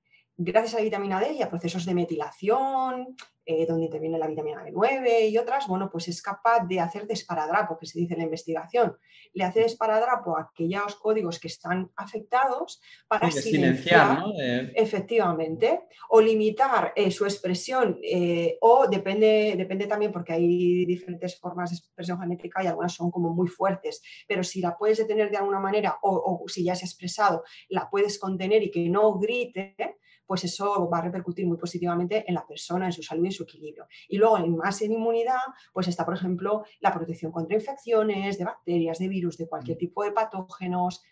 gracias 0.43 0.75
a 0.75 0.79
la 0.79 0.85
vitamina 0.85 1.21
D 1.21 1.35
y 1.35 1.43
a 1.43 1.51
procesos 1.51 1.85
de 1.85 1.95
metilación, 1.95 3.15
eh, 3.45 3.67
donde 3.67 3.87
interviene 3.87 4.19
la 4.19 4.27
vitamina 4.27 4.65
B9 4.65 5.29
y 5.29 5.37
otras, 5.37 5.67
bueno, 5.67 5.91
pues 5.91 6.09
es 6.09 6.23
capaz 6.23 6.67
de 6.67 6.81
hacer 6.81 7.07
desparadrapo, 7.07 7.77
que 7.79 7.87
se 7.87 7.99
dice 7.99 8.15
en 8.15 8.21
la 8.21 8.25
investigación. 8.25 8.97
Le 9.35 9.45
hace 9.45 9.61
desparadrapo 9.61 10.37
a 10.39 10.43
aquellos 10.43 10.97
códigos 10.97 11.39
que 11.39 11.49
están 11.49 11.91
afectados 11.97 12.81
para 13.07 13.31
silenciar, 13.31 14.25
efectivamente, 14.75 15.83
o 16.09 16.21
limitar 16.21 16.93
eh, 16.97 17.11
su 17.11 17.25
expresión, 17.25 17.99
eh, 18.03 18.57
o 18.63 18.87
depende, 18.89 19.55
depende 19.57 19.87
también, 19.87 20.13
porque 20.13 20.33
hay 20.33 20.87
diferentes 20.87 21.39
formas 21.39 21.71
de 21.71 21.77
expresión 21.77 22.19
genética 22.19 22.65
y 22.65 22.67
algunas 22.67 22.95
son 22.95 23.11
como 23.11 23.35
muy 23.35 23.49
fuertes, 23.49 24.03
pero 24.27 24.43
si 24.43 24.61
la 24.61 24.77
puedes 24.77 24.99
detener 24.99 25.31
de 25.31 25.37
alguna 25.37 25.61
manera 25.61 25.99
o, 26.03 26.41
o 26.45 26.49
si 26.49 26.65
ya 26.65 26.75
se 26.75 26.85
ha 26.85 26.89
expresado, 26.89 27.45
la 27.69 27.91
puedes 27.91 28.19
contener 28.19 28.63
y 28.63 28.71
que 28.71 28.89
no 28.89 29.19
grite, 29.19 29.99
pues 30.31 30.45
eso 30.45 30.89
va 30.89 30.99
a 30.99 31.03
repercutir 31.03 31.45
muy 31.45 31.57
positivamente 31.57 32.25
en 32.25 32.35
la 32.35 32.47
persona, 32.47 32.87
en 32.87 32.93
su 32.93 33.03
salud 33.03 33.25
y 33.25 33.27
en 33.27 33.33
su 33.33 33.43
equilibrio. 33.43 33.89
Y 34.09 34.17
luego, 34.17 34.39
en 34.39 34.57
más 34.57 34.81
en 34.81 34.93
inmunidad, 34.93 35.41
pues 35.73 35.89
está, 35.89 36.05
por 36.05 36.15
ejemplo, 36.15 36.63
la 36.79 36.95
protección 36.95 37.33
contra 37.33 37.57
infecciones, 37.57 38.39
de 38.39 38.45
bacterias, 38.45 39.01
de 39.01 39.09
virus, 39.09 39.37
de 39.39 39.49
cualquier 39.49 39.77
mm. 39.77 39.81
tipo 39.81 40.05
de 40.05 40.13
patógenos, 40.13 41.03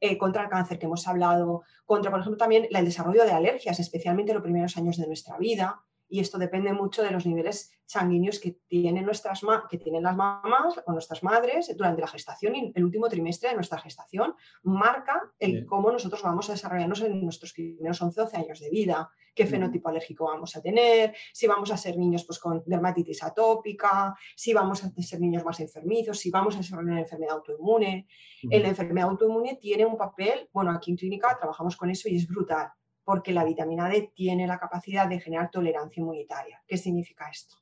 eh, 0.00 0.16
contra 0.16 0.44
el 0.44 0.48
cáncer 0.48 0.78
que 0.78 0.86
hemos 0.86 1.06
hablado, 1.06 1.60
contra, 1.84 2.10
por 2.10 2.20
ejemplo, 2.20 2.38
también 2.38 2.66
el 2.70 2.84
desarrollo 2.86 3.26
de 3.26 3.32
alergias, 3.32 3.78
especialmente 3.80 4.32
en 4.32 4.36
los 4.36 4.42
primeros 4.42 4.74
años 4.78 4.96
de 4.96 5.08
nuestra 5.08 5.36
vida. 5.36 5.84
Y 6.08 6.20
esto 6.20 6.38
depende 6.38 6.72
mucho 6.72 7.02
de 7.02 7.10
los 7.10 7.26
niveles 7.26 7.72
sanguíneos 7.86 8.40
que 8.40 8.56
tienen, 8.66 9.04
nuestras 9.04 9.42
que 9.68 9.78
tienen 9.78 10.02
las 10.02 10.16
mamás 10.16 10.80
o 10.86 10.92
nuestras 10.92 11.22
madres 11.22 11.74
durante 11.76 12.00
la 12.00 12.08
gestación 12.08 12.54
y 12.56 12.72
el 12.74 12.84
último 12.84 13.08
trimestre 13.08 13.50
de 13.50 13.54
nuestra 13.56 13.78
gestación 13.78 14.34
marca 14.62 15.20
el 15.38 15.66
cómo 15.66 15.90
nosotros 15.90 16.22
vamos 16.22 16.48
a 16.48 16.52
desarrollarnos 16.52 17.02
en 17.02 17.22
nuestros 17.22 17.52
primeros 17.52 18.00
11 18.00 18.20
12 18.20 18.36
años 18.36 18.60
de 18.60 18.70
vida, 18.70 19.10
qué 19.34 19.46
fenotipo 19.46 19.88
alérgico 19.88 20.26
vamos 20.26 20.56
a 20.56 20.62
tener, 20.62 21.14
si 21.32 21.46
vamos 21.46 21.70
a 21.72 21.76
ser 21.76 21.98
niños 21.98 22.24
pues, 22.24 22.38
con 22.38 22.62
dermatitis 22.64 23.22
atópica, 23.22 24.14
si 24.36 24.54
vamos 24.54 24.84
a 24.84 24.90
ser 25.02 25.20
niños 25.20 25.44
más 25.44 25.60
enfermizos, 25.60 26.18
si 26.18 26.30
vamos 26.30 26.54
a 26.54 26.58
desarrollar 26.58 26.92
una 26.92 27.00
enfermedad 27.00 27.34
autoinmune. 27.34 28.06
En 28.42 28.62
la 28.62 28.68
enfermedad 28.68 29.08
autoinmune 29.08 29.56
tiene 29.56 29.84
un 29.84 29.96
papel, 29.96 30.48
bueno, 30.52 30.70
aquí 30.70 30.90
en 30.90 30.96
clínica 30.96 31.36
trabajamos 31.38 31.76
con 31.76 31.90
eso 31.90 32.08
y 32.08 32.16
es 32.16 32.26
brutal 32.26 32.68
porque 33.04 33.32
la 33.32 33.44
vitamina 33.44 33.88
D 33.88 34.12
tiene 34.14 34.46
la 34.46 34.58
capacidad 34.58 35.06
de 35.06 35.20
generar 35.20 35.50
tolerancia 35.50 36.00
inmunitaria. 36.00 36.62
¿Qué 36.66 36.76
significa 36.76 37.28
esto? 37.30 37.56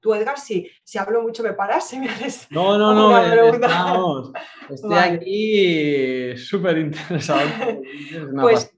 Tú, 0.00 0.14
Edgar, 0.14 0.38
si, 0.38 0.70
si 0.84 0.98
hablo 0.98 1.22
mucho 1.22 1.42
me 1.42 1.52
paras, 1.52 1.88
si 1.88 1.98
me 1.98 2.08
haces 2.08 2.46
No, 2.50 2.78
no, 2.78 2.94
no, 2.94 3.18
estamos, 3.52 4.32
estoy 4.68 4.94
aquí 4.94 6.36
súper 6.36 6.78
interesado. 6.78 7.40
pues, 8.40 8.72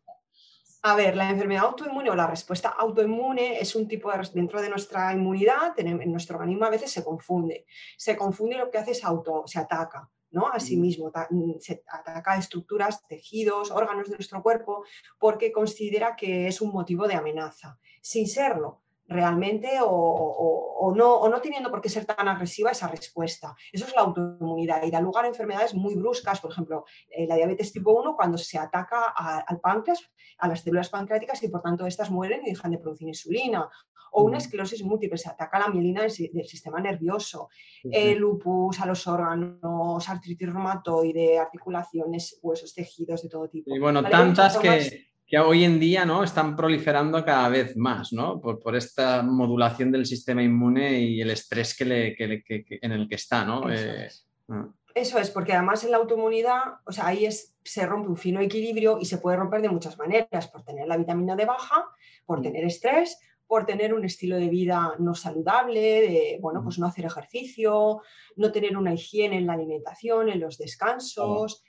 a 0.83 0.95
ver, 0.95 1.17
la 1.17 1.29
enfermedad 1.29 1.65
autoinmune 1.65 2.11
o 2.11 2.15
la 2.15 2.27
respuesta 2.27 2.71
autoinmune 2.71 3.61
es 3.61 3.75
un 3.75 3.89
tipo 3.89 4.11
de, 4.11 4.29
dentro 4.33 4.63
de 4.63 4.71
nuestra 4.71 5.13
inmunidad, 5.13 5.73
en 5.77 6.11
nuestro 6.11 6.37
organismo 6.37 6.67
a 6.67 6.71
veces 6.71 6.91
se 6.91 7.05
confunde. 7.05 7.67
Se 7.97 8.17
confunde 8.17 8.55
y 8.55 8.59
lo 8.59 8.71
que 8.71 8.79
hace 8.79 8.93
es 8.93 9.05
auto, 9.05 9.43
se 9.47 9.59
ataca. 9.59 10.09
¿No? 10.31 10.49
a 10.49 10.61
sí 10.61 10.77
mismo, 10.77 11.11
mm, 11.31 11.59
se 11.61 11.83
ataca 11.89 12.37
estructuras, 12.37 13.07
tejidos, 13.07 13.71
órganos 13.71 14.09
de 14.09 14.17
nuestro 14.17 14.43
cuerpo, 14.43 14.85
porque 15.19 15.53
considera 15.53 16.17
que 16.17 16.49
es 16.49 16.61
un 16.61 16.71
motivo 16.71 17.07
de 17.09 17.15
amenaza, 17.15 17.79
sin 18.01 18.27
serlo 18.27 18.83
realmente 19.09 19.79
o, 19.81 20.93
no, 20.95 21.15
o 21.15 21.29
no 21.29 21.41
teniendo 21.41 21.71
por 21.71 21.81
qué 21.81 21.89
ser 21.89 22.05
tan 22.05 22.29
agresiva 22.29 22.71
esa 22.71 22.89
respuesta. 22.89 23.57
Eso 23.73 23.87
es 23.87 23.95
la 23.95 24.03
autoinmunidad 24.03 24.83
y 24.85 24.91
da 24.91 25.01
lugar 25.01 25.25
a 25.25 25.29
enfermedades 25.29 25.75
muy 25.75 25.95
bruscas, 25.95 26.41
por 26.41 26.53
ejemplo, 26.53 26.85
eh, 27.11 27.27
la 27.27 27.37
diabetes 27.37 27.73
tipo 27.73 27.93
1 27.93 28.15
cuando 28.15 28.37
se 28.37 28.59
ataca 28.59 29.07
al 29.07 29.61
páncreas, 29.61 30.11
a 30.39 30.49
las 30.49 30.61
células 30.61 30.91
pancreáticas 30.91 31.43
y 31.43 31.49
por 31.49 31.63
tanto 31.63 31.87
estas 31.87 32.11
mueren 32.11 32.43
y 32.45 32.51
dejan 32.51 32.71
de 32.71 32.79
producir 32.79 33.09
insulina. 33.09 33.69
O 34.11 34.23
una 34.23 34.39
esclerosis 34.39 34.83
múltiple, 34.83 35.19
se 35.19 35.29
ataca 35.29 35.59
la 35.59 35.69
mielina 35.69 36.01
del, 36.03 36.11
sistema 36.11 36.81
nervioso, 36.81 37.51
el 37.85 38.19
lupus 38.19 38.81
a 38.81 38.87
los 38.87 39.07
órganos, 39.07 40.09
artritis 40.09 40.51
reumatoide, 40.51 41.39
articulaciones, 41.39 42.39
huesos, 42.41 42.73
tejidos 42.73 43.23
de 43.23 43.29
todo 43.29 43.49
tipo. 43.51 43.75
Y 43.75 43.79
bueno, 43.79 44.03
tantas 44.03 44.57
que 44.57 45.08
que 45.29 45.39
hoy 45.39 45.65
en 45.65 45.79
día 45.79 46.07
¿no? 46.07 46.25
están 46.25 46.57
proliferando 46.57 47.23
cada 47.23 47.51
vez 47.51 47.77
más, 47.77 48.15
¿no? 48.15 48.41
Por, 48.41 48.75
esta 48.75 49.23
modulación 49.23 49.93
del 49.93 50.07
sistema 50.07 50.43
inmune 50.43 51.01
y 51.01 51.21
el 51.21 51.31
estrés 51.31 51.77
que 51.77 51.85
le, 51.85 52.17
en 52.19 52.93
el 52.93 53.07
que 53.07 53.15
está, 53.15 53.45
¿no? 53.45 53.69
Eso, 53.69 53.91
eh, 53.91 54.07
es. 54.07 54.27
Ah. 54.49 54.67
Eso, 54.95 55.19
es. 55.19 55.31
porque 55.31 55.53
además 55.53 55.85
en 55.85 55.91
la 55.91 55.99
autoinmunidad, 55.99 56.61
o 56.87 56.93
sea, 56.93 57.09
ahí 57.09 57.27
es, 57.27 57.55
se 57.63 57.85
rompe 57.85 58.09
un 58.09 58.17
fino 58.17 58.41
equilibrio 58.41 58.99
y 59.01 59.05
se 59.05 59.19
puede 59.19 59.37
romper 59.37 59.61
de 59.61 59.69
muchas 59.69 59.99
maneras, 59.99 60.49
por 60.49 60.65
tener 60.65 60.89
la 60.89 60.97
vitamina 60.97 61.37
D 61.37 61.45
baja, 61.45 61.85
por 62.25 62.41
mm. 62.41 62.43
tener 62.43 62.65
estrés, 62.65 63.21
por 63.47 63.67
tener 63.67 63.93
un 63.93 64.07
estilo 64.07 64.37
de 64.37 64.49
vida 64.49 64.95
no 64.99 65.15
saludable, 65.15 65.81
de, 65.81 66.39
bueno, 66.41 66.63
pues 66.65 66.79
mm. 66.79 66.81
no 66.81 66.87
hacer 66.87 67.05
ejercicio, 67.05 68.01
no 68.37 68.51
tener 68.51 68.79
una 68.79 68.95
higiene 68.95 69.37
en 69.37 69.47
la 69.47 69.53
alimentación, 69.53 70.31
en 70.31 70.41
los 70.41 70.57
descansos, 70.57 71.63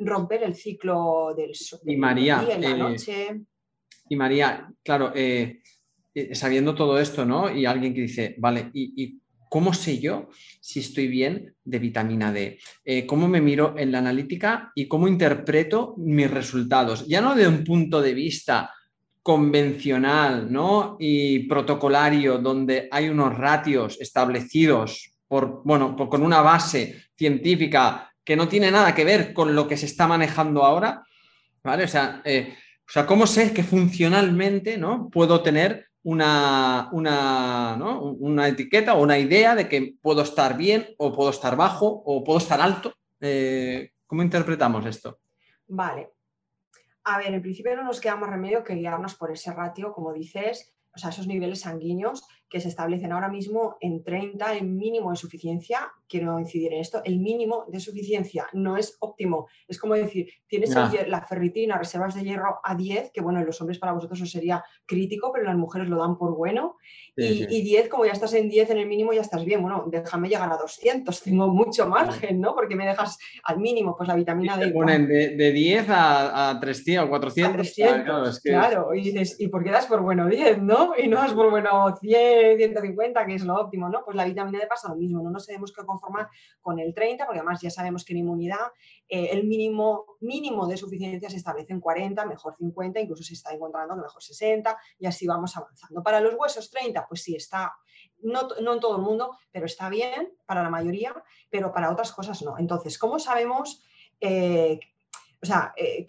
romper 0.00 0.42
el 0.42 0.54
ciclo 0.54 1.34
del, 1.36 1.52
y 1.84 1.96
María, 1.96 2.42
la 2.42 2.70
eh, 2.70 2.76
noche. 2.76 3.40
Y 4.08 4.16
María, 4.16 4.68
claro, 4.82 5.12
eh, 5.14 5.60
eh, 6.14 6.34
sabiendo 6.34 6.74
todo 6.74 6.98
esto, 6.98 7.24
¿no? 7.24 7.54
Y 7.54 7.66
alguien 7.66 7.94
que 7.94 8.02
dice, 8.02 8.34
vale, 8.38 8.70
¿y, 8.72 9.20
cómo 9.48 9.74
sé 9.74 9.98
yo 9.98 10.28
si 10.60 10.78
estoy 10.78 11.08
bien 11.08 11.56
de 11.64 11.78
vitamina 11.80 12.32
D? 12.32 12.60
¿Cómo 13.06 13.26
me 13.26 13.40
miro 13.40 13.74
en 13.76 13.90
la 13.90 13.98
analítica 13.98 14.70
y 14.76 14.86
cómo 14.86 15.08
interpreto 15.08 15.96
mis 15.98 16.30
resultados? 16.30 17.04
Ya 17.08 17.20
no 17.20 17.34
de 17.34 17.48
un 17.48 17.64
punto 17.64 18.00
de 18.00 18.14
vista 18.14 18.70
convencional 19.22 20.52
¿no? 20.52 20.96
y 21.00 21.40
protocolario 21.48 22.38
donde 22.38 22.88
hay 22.92 23.08
unos 23.08 23.36
ratios 23.36 24.00
establecidos 24.00 25.18
por, 25.26 25.62
bueno, 25.64 25.96
con 25.96 26.22
una 26.22 26.42
base 26.42 27.06
científica 27.16 28.09
que 28.30 28.36
no 28.36 28.46
tiene 28.46 28.70
nada 28.70 28.94
que 28.94 29.04
ver 29.04 29.32
con 29.32 29.56
lo 29.56 29.66
que 29.66 29.76
se 29.76 29.86
está 29.86 30.06
manejando 30.06 30.62
ahora, 30.62 31.02
¿vale? 31.64 31.82
O 31.82 31.88
sea, 31.88 32.22
eh, 32.24 32.54
¿cómo 33.08 33.26
sé 33.26 33.52
que 33.52 33.64
funcionalmente 33.64 34.78
¿no? 34.78 35.10
puedo 35.10 35.42
tener 35.42 35.88
una, 36.04 36.90
una, 36.92 37.76
una, 38.20 38.46
etiqueta 38.46 38.94
o 38.94 39.02
una 39.02 39.18
idea 39.18 39.56
de 39.56 39.68
que 39.68 39.96
puedo 40.00 40.22
estar 40.22 40.56
bien 40.56 40.94
o 40.96 41.12
puedo 41.12 41.30
estar 41.30 41.56
bajo 41.56 41.88
o 41.88 42.22
puedo 42.22 42.38
estar 42.38 42.60
alto? 42.60 42.94
Eh, 43.20 43.90
¿Cómo 44.06 44.22
interpretamos 44.22 44.86
esto? 44.86 45.18
Vale. 45.66 46.10
A 47.02 47.18
ver, 47.18 47.34
en 47.34 47.42
principio 47.42 47.74
no 47.74 47.82
nos 47.82 48.00
queda 48.00 48.14
más 48.14 48.30
remedio 48.30 48.62
que 48.62 48.76
guiarnos 48.76 49.16
por 49.16 49.32
ese 49.32 49.52
ratio, 49.52 49.92
como 49.92 50.12
dices, 50.12 50.72
o 50.94 50.98
sea, 50.98 51.10
esos 51.10 51.26
niveles 51.26 51.62
sanguíneos 51.62 52.28
que 52.50 52.60
se 52.60 52.68
establecen 52.68 53.12
ahora 53.12 53.28
mismo 53.28 53.76
en 53.80 54.02
30 54.02 54.56
en 54.56 54.76
mínimo 54.76 55.10
de 55.12 55.16
suficiencia. 55.16 55.92
Quiero 56.08 56.38
incidir 56.40 56.72
en 56.72 56.80
esto, 56.80 57.00
el 57.04 57.20
mínimo 57.20 57.64
de 57.68 57.78
suficiencia 57.78 58.48
no 58.52 58.76
es 58.76 58.96
óptimo. 58.98 59.46
Es 59.68 59.78
como 59.78 59.94
decir, 59.94 60.28
tienes 60.48 60.74
la 60.74 61.20
ferritina, 61.22 61.78
reservas 61.78 62.16
de 62.16 62.24
hierro 62.24 62.58
a 62.64 62.74
10, 62.74 63.12
que 63.12 63.20
bueno, 63.20 63.38
en 63.38 63.46
los 63.46 63.60
hombres 63.60 63.78
para 63.78 63.92
vosotros 63.92 64.20
eso 64.20 64.30
sería 64.30 64.64
crítico, 64.84 65.30
pero 65.32 65.44
las 65.44 65.56
mujeres 65.56 65.88
lo 65.88 65.98
dan 65.98 66.18
por 66.18 66.36
bueno. 66.36 66.76
y, 67.16 67.62
10, 67.62 67.88
como 67.88 68.04
ya 68.04 68.12
estás 68.12 68.34
en 68.34 68.48
10 68.48 68.70
en 68.70 68.78
el 68.78 68.88
mínimo, 68.88 69.12
ya 69.12 69.20
estás 69.20 69.44
bien. 69.44 69.62
Bueno, 69.62 69.84
déjame 69.86 70.28
llegar 70.28 70.52
a 70.52 70.56
200, 70.56 71.22
tengo 71.22 71.46
mucho 71.48 71.86
margen, 71.86 72.40
¿no? 72.40 72.56
Porque 72.56 72.74
me 72.74 72.84
dejas 72.84 73.16
al 73.44 73.60
mínimo, 73.60 73.94
pues 73.96 74.08
la 74.08 74.16
vitamina 74.16 74.56
D. 74.56 74.72
Ponen 74.72 75.06
de, 75.06 75.36
de, 75.36 75.52
10 75.52 75.88
a, 75.90 76.50
a 76.50 76.58
300 76.58 77.06
o 77.06 77.08
400. 77.08 77.52
300, 77.52 78.40
claro, 78.40 78.92
y 78.92 79.02
dices, 79.02 79.36
¿y 79.38 79.46
por 79.46 79.62
qué 79.62 79.70
das 79.70 79.86
por 79.86 80.02
bueno 80.02 80.26
10, 80.26 80.62
no? 80.62 80.94
Y 80.98 81.06
no 81.06 81.18
das 81.18 81.32
por 81.32 81.48
bueno 81.48 81.96
100 82.00 82.39
150, 82.56 83.26
que 83.26 83.34
es 83.34 83.44
lo 83.44 83.54
óptimo, 83.54 83.88
¿no? 83.88 84.04
Pues 84.04 84.16
la 84.16 84.24
vitamina 84.24 84.58
D 84.58 84.66
pasa 84.66 84.88
lo 84.88 84.96
mismo, 84.96 85.22
no 85.22 85.30
nos 85.30 85.46
tenemos 85.46 85.72
que 85.72 85.84
conformar 85.84 86.28
con 86.60 86.78
el 86.78 86.94
30, 86.94 87.26
porque 87.26 87.40
además 87.40 87.60
ya 87.60 87.70
sabemos 87.70 88.04
que 88.04 88.12
en 88.12 88.18
inmunidad 88.18 88.72
eh, 89.08 89.30
el 89.32 89.46
mínimo, 89.46 90.16
mínimo 90.20 90.66
de 90.66 90.76
suficiencia 90.76 91.30
se 91.30 91.36
establece 91.36 91.72
en 91.72 91.80
40, 91.80 92.24
mejor 92.26 92.54
50, 92.56 93.00
incluso 93.00 93.22
se 93.22 93.34
está 93.34 93.52
encontrando 93.52 93.94
que 93.94 94.02
mejor 94.02 94.22
60, 94.22 94.78
y 94.98 95.06
así 95.06 95.26
vamos 95.26 95.56
avanzando. 95.56 96.02
Para 96.02 96.20
los 96.20 96.34
huesos 96.34 96.70
30, 96.70 97.06
pues 97.08 97.22
sí, 97.22 97.34
está, 97.34 97.72
no, 98.22 98.48
en 98.58 98.80
todo 98.80 98.96
el 98.96 99.02
mundo, 99.02 99.36
pero 99.50 99.66
está 99.66 99.88
bien 99.88 100.32
para 100.46 100.62
la 100.62 100.70
mayoría, 100.70 101.14
pero 101.48 101.72
para 101.72 101.90
otras 101.90 102.12
cosas 102.12 102.42
no. 102.42 102.58
Entonces, 102.58 102.98
¿cómo 102.98 103.18
sabemos... 103.18 103.84
Eh, 104.20 104.78
o 105.42 105.46
sea, 105.46 105.72
eh, 105.74 106.04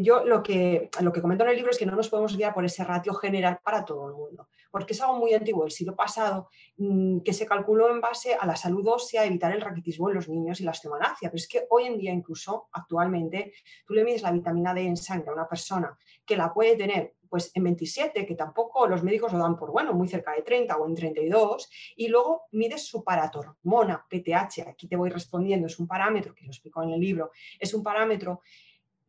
yo 0.00 0.24
lo 0.24 0.42
que, 0.42 0.88
lo 1.02 1.12
que 1.12 1.20
comento 1.20 1.44
en 1.44 1.50
el 1.50 1.56
libro 1.56 1.70
es 1.70 1.78
que 1.78 1.84
no 1.84 1.94
nos 1.94 2.08
podemos 2.08 2.34
guiar 2.34 2.54
por 2.54 2.64
ese 2.64 2.82
ratio 2.82 3.12
general 3.12 3.60
para 3.62 3.84
todo 3.84 4.08
el 4.08 4.14
mundo 4.14 4.48
porque 4.70 4.92
es 4.92 5.00
algo 5.00 5.16
muy 5.16 5.34
antiguo 5.34 5.64
del 5.64 5.72
siglo 5.72 5.96
pasado 5.96 6.48
mm, 6.76 7.20
que 7.20 7.32
se 7.32 7.46
calculó 7.46 7.90
en 7.90 8.00
base 8.00 8.34
a 8.34 8.46
la 8.46 8.56
salud 8.56 8.86
ósea, 8.86 9.24
evitar 9.24 9.52
el 9.52 9.60
raquitismo 9.60 10.08
en 10.08 10.16
los 10.16 10.28
niños 10.28 10.60
y 10.60 10.64
la 10.64 10.70
osteomalacia. 10.72 11.30
Pero 11.30 11.36
es 11.36 11.48
que 11.48 11.66
hoy 11.70 11.84
en 11.84 11.98
día, 11.98 12.12
incluso 12.12 12.68
actualmente, 12.72 13.52
tú 13.86 13.94
le 13.94 14.04
mides 14.04 14.22
la 14.22 14.32
vitamina 14.32 14.74
D 14.74 14.82
en 14.82 14.96
sangre 14.96 15.30
a 15.30 15.34
una 15.34 15.48
persona 15.48 15.96
que 16.24 16.36
la 16.36 16.52
puede 16.52 16.76
tener 16.76 17.14
pues 17.30 17.52
en 17.54 17.62
27, 17.62 18.26
que 18.26 18.34
tampoco 18.34 18.88
los 18.88 19.04
médicos 19.04 19.32
lo 19.32 19.38
dan 19.38 19.56
por 19.56 19.70
bueno, 19.70 19.94
muy 19.94 20.08
cerca 20.08 20.32
de 20.32 20.42
30 20.42 20.76
o 20.76 20.86
en 20.86 20.96
32, 20.96 21.70
y 21.96 22.08
luego 22.08 22.42
mides 22.50 22.84
su 22.84 23.04
paratormona, 23.04 24.04
PTH, 24.10 24.68
aquí 24.68 24.88
te 24.88 24.96
voy 24.96 25.10
respondiendo, 25.10 25.68
es 25.68 25.78
un 25.78 25.86
parámetro, 25.86 26.34
que 26.34 26.44
lo 26.44 26.50
explico 26.50 26.82
en 26.82 26.90
el 26.90 27.00
libro, 27.00 27.30
es 27.58 27.72
un 27.72 27.84
parámetro 27.84 28.42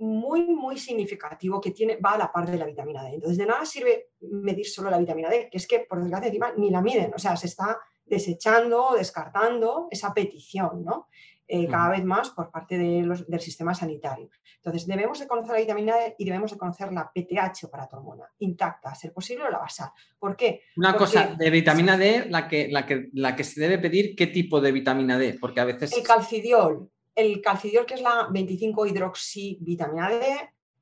muy, 0.01 0.45
muy 0.47 0.77
significativo 0.77 1.61
que 1.61 1.71
tiene, 1.71 1.97
va 1.97 2.13
a 2.13 2.17
la 2.17 2.31
par 2.31 2.49
de 2.49 2.57
la 2.57 2.65
vitamina 2.65 3.03
D. 3.03 3.15
Entonces, 3.15 3.37
de 3.37 3.45
nada 3.45 3.65
sirve 3.65 4.09
medir 4.21 4.67
solo 4.67 4.89
la 4.89 4.97
vitamina 4.97 5.29
D, 5.29 5.47
que 5.49 5.57
es 5.57 5.67
que, 5.67 5.81
por 5.81 6.01
desgracia, 6.01 6.27
encima 6.27 6.53
ni 6.57 6.69
la 6.71 6.81
miden, 6.81 7.13
o 7.13 7.19
sea, 7.19 7.35
se 7.35 7.47
está 7.47 7.79
desechando, 8.03 8.95
descartando 8.97 9.87
esa 9.91 10.13
petición, 10.13 10.83
¿no? 10.83 11.07
Eh, 11.47 11.67
cada 11.67 11.89
vez 11.89 12.05
más 12.05 12.29
por 12.29 12.49
parte 12.49 12.77
del 12.77 13.39
sistema 13.41 13.75
sanitario. 13.75 14.29
Entonces, 14.55 14.87
debemos 14.87 15.19
de 15.19 15.27
conocer 15.27 15.51
la 15.51 15.59
vitamina 15.59 15.97
D 15.97 16.15
y 16.17 16.23
debemos 16.23 16.51
de 16.51 16.57
conocer 16.57 16.93
la 16.93 17.11
PTH 17.13 17.69
para 17.69 17.89
tu 17.89 17.97
hormona, 17.97 18.23
intacta, 18.39 18.89
a 18.89 18.95
ser 18.95 19.11
posible, 19.11 19.43
o 19.43 19.49
la 19.49 19.59
basal. 19.59 19.89
¿Por 20.17 20.35
qué? 20.37 20.61
Una 20.77 20.95
cosa, 20.95 21.35
de 21.37 21.49
vitamina 21.49 21.97
D, 21.97 22.27
la 22.29 22.47
que, 22.47 22.69
la, 22.69 22.85
que, 22.85 23.09
la 23.13 23.35
que 23.35 23.43
se 23.43 23.59
debe 23.59 23.79
pedir, 23.79 24.15
¿qué 24.15 24.27
tipo 24.27 24.61
de 24.61 24.71
vitamina 24.71 25.17
D? 25.17 25.37
Porque 25.41 25.59
a 25.59 25.65
veces... 25.65 25.91
El 25.91 26.03
calcidiol, 26.03 26.89
el 27.21 27.41
calcidiol, 27.41 27.85
que 27.85 27.95
es 27.95 28.01
la 28.01 28.27
25 28.29 28.85
hidroxivitamina 28.85 30.09
D, 30.09 30.25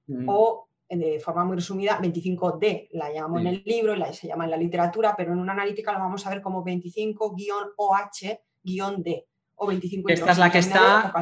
mm. 0.07 0.27
o 0.27 0.67
de 0.89 1.19
forma 1.19 1.45
muy 1.45 1.57
resumida, 1.57 2.01
25D, 2.01 2.89
la 2.93 3.11
llamo 3.11 3.37
en 3.39 3.45
el 3.47 3.61
libro, 3.63 3.95
la, 3.95 4.11
se 4.11 4.27
llama 4.27 4.45
en 4.45 4.51
la 4.51 4.57
literatura, 4.57 5.13
pero 5.15 5.33
en 5.33 5.39
una 5.39 5.53
analítica 5.53 5.91
la 5.91 5.99
vamos 5.99 6.25
a 6.25 6.31
ver 6.31 6.41
como 6.41 6.65
25-OH-D 6.65 9.27
o 9.55 9.67
25 9.67 10.09
Esta 10.09 10.31
es 10.31 10.37
la 10.39 10.51
que 10.51 10.57
está, 10.57 11.13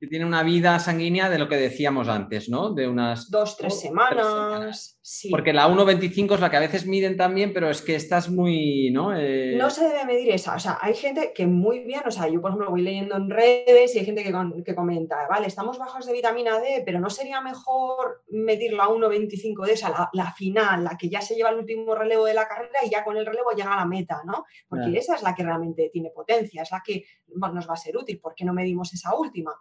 que 0.00 0.06
tiene 0.06 0.24
una 0.24 0.42
vida 0.42 0.78
sanguínea 0.78 1.28
de 1.28 1.38
lo 1.38 1.46
que 1.46 1.58
decíamos 1.58 2.08
antes, 2.08 2.48
¿no? 2.48 2.72
De 2.72 2.88
unas... 2.88 3.30
Dos, 3.30 3.58
tres 3.58 3.78
semanas. 3.78 4.98
Sí. 5.02 5.28
Porque 5.28 5.52
la 5.52 5.68
1,25 5.68 6.36
es 6.36 6.40
la 6.40 6.50
que 6.50 6.56
a 6.56 6.60
veces 6.60 6.86
miden 6.86 7.18
también, 7.18 7.52
pero 7.52 7.68
es 7.68 7.82
que 7.82 7.96
estás 7.96 8.30
muy, 8.30 8.90
¿no? 8.92 9.14
Eh, 9.14 9.56
no 9.58 9.68
se 9.68 9.86
debe 9.86 10.06
medir 10.06 10.30
esa. 10.30 10.54
O 10.54 10.58
sea, 10.58 10.78
hay 10.80 10.94
gente 10.94 11.32
que 11.34 11.46
muy 11.46 11.80
bien, 11.80 12.00
o 12.06 12.10
sea, 12.10 12.28
yo 12.28 12.40
por 12.40 12.50
ejemplo 12.50 12.70
voy 12.70 12.80
leyendo 12.80 13.14
en 13.14 13.28
redes 13.28 13.94
y 13.94 13.98
hay 13.98 14.06
gente 14.06 14.22
que, 14.22 14.32
que 14.64 14.74
comenta, 14.74 15.16
vale, 15.28 15.46
estamos 15.46 15.78
bajos 15.78 16.06
de 16.06 16.14
vitamina 16.14 16.58
D, 16.58 16.82
pero 16.86 16.98
¿no 16.98 17.10
sería 17.10 17.42
mejor 17.42 18.22
medir 18.30 18.72
la 18.72 18.86
1,25 18.86 19.66
de 19.66 19.72
esa, 19.74 20.08
la, 20.14 20.32
final, 20.32 20.82
la 20.82 20.96
que 20.96 21.10
ya 21.10 21.20
se 21.20 21.34
lleva 21.34 21.50
el 21.50 21.58
último 21.58 21.94
relevo 21.94 22.24
de 22.24 22.32
la 22.32 22.48
carrera 22.48 22.78
y 22.86 22.88
ya 22.88 23.04
con 23.04 23.18
el 23.18 23.26
relevo 23.26 23.50
llega 23.50 23.74
a 23.74 23.80
la 23.80 23.86
meta, 23.86 24.22
¿no? 24.24 24.46
Porque 24.66 24.96
esa 24.96 25.16
es 25.16 25.22
la 25.22 25.34
que 25.34 25.42
realmente 25.42 25.90
tiene 25.92 26.08
potencia, 26.08 26.62
es 26.62 26.70
la 26.70 26.82
que 26.82 27.04
nos 27.36 27.68
va 27.68 27.74
a 27.74 27.76
ser 27.76 27.98
útil. 27.98 28.18
¿Por 28.18 28.34
qué 28.34 28.46
no 28.46 28.54
medimos 28.54 28.94
esa 28.94 29.14
última? 29.14 29.52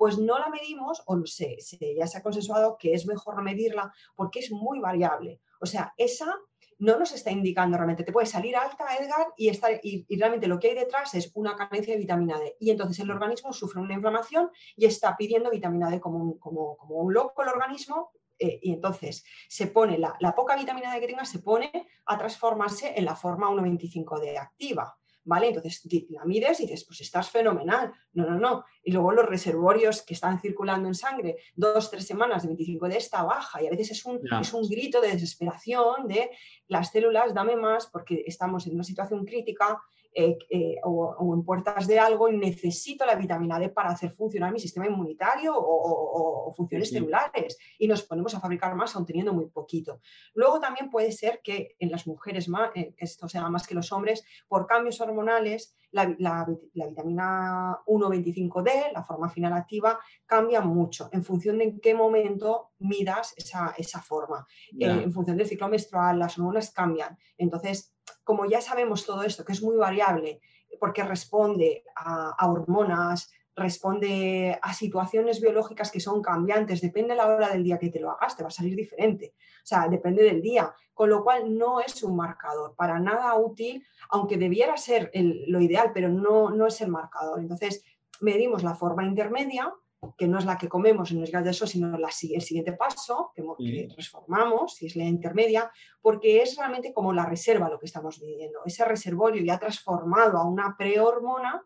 Pues 0.00 0.16
no 0.16 0.38
la 0.38 0.48
medimos 0.48 1.02
o 1.04 1.26
se, 1.26 1.58
ya 1.94 2.06
se 2.06 2.16
ha 2.16 2.22
consensuado 2.22 2.78
que 2.78 2.94
es 2.94 3.06
mejor 3.06 3.42
medirla 3.42 3.92
porque 4.16 4.38
es 4.38 4.50
muy 4.50 4.78
variable. 4.78 5.42
O 5.60 5.66
sea, 5.66 5.92
esa 5.98 6.34
no 6.78 6.98
nos 6.98 7.12
está 7.12 7.30
indicando 7.30 7.76
realmente, 7.76 8.02
te 8.02 8.10
puede 8.10 8.26
salir 8.26 8.56
alta, 8.56 8.86
Edgar, 8.98 9.26
y, 9.36 9.50
estar, 9.50 9.78
y, 9.82 10.06
realmente 10.16 10.46
lo 10.46 10.58
que 10.58 10.68
hay 10.68 10.74
detrás 10.74 11.14
es 11.14 11.30
una 11.34 11.54
carencia 11.54 11.92
de 11.92 12.00
vitamina 12.00 12.38
D. 12.38 12.56
Y 12.60 12.70
entonces 12.70 12.98
el 13.00 13.10
organismo 13.10 13.52
sufre 13.52 13.82
una 13.82 13.92
inflamación 13.92 14.50
y 14.74 14.86
está 14.86 15.14
pidiendo 15.18 15.50
vitamina 15.50 15.90
D 15.90 16.00
como 16.00 16.16
un, 16.16 16.38
como, 16.38 16.78
un 16.88 17.12
loco 17.12 17.42
el 17.42 17.48
organismo. 17.50 18.12
Eh, 18.38 18.58
y 18.62 18.72
entonces 18.72 19.22
se 19.50 19.66
pone 19.66 19.98
la, 19.98 20.16
la, 20.18 20.34
poca 20.34 20.56
vitamina 20.56 20.94
D 20.94 21.00
que 21.00 21.08
tenga, 21.08 21.26
se 21.26 21.40
pone 21.40 21.70
a 22.06 22.16
transformarse 22.16 22.94
en 22.96 23.04
la 23.04 23.16
forma 23.16 23.50
1,25 23.50 24.18
D 24.18 24.38
activa. 24.38 24.96
¿Vale? 25.24 25.48
Entonces 25.48 25.82
la 26.10 26.24
mides 26.24 26.60
y 26.60 26.66
dices, 26.66 26.84
pues 26.84 27.00
estás 27.00 27.30
fenomenal. 27.30 27.92
No, 28.12 28.24
no, 28.28 28.38
no. 28.38 28.64
Y 28.82 28.92
luego 28.92 29.12
los 29.12 29.26
reservorios 29.26 30.02
que 30.02 30.14
están 30.14 30.40
circulando 30.40 30.88
en 30.88 30.94
sangre, 30.94 31.36
dos, 31.54 31.90
tres 31.90 32.06
semanas 32.06 32.42
de 32.42 32.48
25 32.48 32.88
de 32.88 32.96
esta 32.96 33.22
baja, 33.22 33.62
y 33.62 33.66
a 33.66 33.70
veces 33.70 33.92
es 33.92 34.04
un, 34.04 34.20
es 34.40 34.52
un 34.52 34.68
grito 34.68 35.00
de 35.00 35.12
desesperación 35.12 36.08
de 36.08 36.30
las 36.68 36.90
células, 36.90 37.34
dame 37.34 37.56
más 37.56 37.86
porque 37.86 38.24
estamos 38.26 38.66
en 38.66 38.74
una 38.74 38.84
situación 38.84 39.24
crítica 39.24 39.80
eh, 40.12 40.36
eh, 40.50 40.76
o, 40.82 41.34
en 41.34 41.44
puertas 41.44 41.86
de 41.86 42.00
algo 42.00 42.28
necesito 42.30 43.06
la 43.06 43.14
vitamina 43.14 43.60
D 43.60 43.68
para 43.68 43.90
hacer 43.90 44.10
funcionar 44.10 44.52
mi 44.52 44.58
sistema 44.58 44.86
inmunitario 44.86 45.54
o, 45.56 46.52
funciones 46.56 46.90
celulares 46.90 47.56
y 47.78 47.86
nos 47.86 48.02
ponemos 48.02 48.34
a 48.34 48.40
fabricar 48.40 48.74
más 48.74 48.94
aún 48.96 49.06
teniendo 49.06 49.32
muy 49.32 49.46
poquito. 49.46 50.00
Luego 50.34 50.58
también 50.58 50.90
puede 50.90 51.12
ser 51.12 51.40
que 51.42 51.76
en 51.78 51.92
las 51.92 52.08
mujeres, 52.08 52.48
más, 52.48 52.70
eh, 52.74 52.92
esto 52.98 53.28
sea 53.28 53.48
más 53.48 53.68
que 53.68 53.74
los 53.74 53.92
hombres, 53.92 54.24
por 54.48 54.66
cambios 54.66 55.00
hormonales, 55.00 55.76
la, 55.92 56.06
vitamina 56.06 57.78
1,25D, 57.86 58.92
la 58.92 59.04
forma 59.04 59.28
final 59.28 59.52
activa, 59.52 59.98
cambia 60.26 60.60
mucho 60.60 61.08
en 61.12 61.22
función 61.24 61.58
de 61.58 61.64
en 61.64 61.80
qué 61.80 61.94
momento 61.94 62.70
midas 62.78 63.32
esa, 63.36 63.74
esa 63.78 64.00
forma. 64.02 64.46
en 64.78 65.12
función 65.12 65.36
del 65.36 65.46
ciclo 65.46 65.68
menstrual, 65.68 66.18
las 66.18 66.36
hormonas 66.36 66.72
cambian. 66.72 67.16
Entonces, 67.38 67.94
como 68.24 68.46
ya 68.46 68.60
sabemos 68.60 69.06
todo 69.06 69.22
esto, 69.22 69.44
que 69.44 69.52
es 69.52 69.62
muy 69.62 69.76
variable, 69.76 70.40
porque 70.78 71.02
responde 71.02 71.84
a, 71.96 72.34
hormonas, 72.48 73.30
responde 73.54 74.58
a 74.62 74.72
situaciones 74.72 75.40
biológicas 75.40 75.90
que 75.90 76.00
son 76.00 76.22
cambiantes, 76.22 76.80
depende 76.80 77.10
de 77.10 77.16
la 77.16 77.26
hora 77.26 77.48
del 77.48 77.64
día 77.64 77.78
que 77.78 77.90
te 77.90 78.00
lo 78.00 78.10
hagas, 78.10 78.36
te 78.36 78.42
va 78.42 78.48
a 78.48 78.52
salir 78.52 78.76
diferente. 78.76 79.34
O 79.62 79.66
sea, 79.66 79.88
depende 79.88 80.22
del 80.22 80.40
día, 80.40 80.72
con 80.94 81.10
lo 81.10 81.22
cual 81.22 81.56
no 81.56 81.80
es 81.80 82.02
un 82.02 82.16
marcador, 82.16 82.74
para 82.76 82.98
nada 82.98 83.34
útil, 83.34 83.84
aunque 84.10 84.36
debiera 84.36 84.76
ser 84.76 85.10
lo 85.14 85.60
ideal, 85.60 85.90
pero 85.92 86.08
no, 86.08 86.50
no 86.50 86.66
es 86.66 86.80
el 86.80 86.88
marcador. 86.88 87.40
Entonces, 87.40 87.84
medimos 88.20 88.62
la 88.62 88.74
forma 88.74 89.04
intermedia, 89.04 89.74
que 90.16 90.26
no 90.26 90.38
es 90.38 90.44
la 90.44 90.56
que 90.56 90.68
comemos 90.68 91.10
en 91.10 91.20
los 91.20 91.30
de 91.30 91.50
eso, 91.50 91.66
sino 91.66 91.96
la, 91.98 92.08
el 92.08 92.42
siguiente 92.42 92.72
paso, 92.72 93.32
que, 93.34 93.88
transformamos, 93.88 94.74
si 94.74 94.86
es 94.86 94.96
la 94.96 95.04
intermedia, 95.04 95.70
porque 96.00 96.42
es 96.42 96.56
realmente 96.56 96.92
como 96.92 97.12
la 97.12 97.26
reserva 97.26 97.68
lo 97.68 97.78
que 97.78 97.86
estamos 97.86 98.18
viviendo, 98.18 98.60
ese 98.64 98.84
reservorio 98.84 99.42
ya 99.44 99.58
transformado 99.58 100.38
a 100.38 100.46
una 100.46 100.74
prehormona 100.76 101.62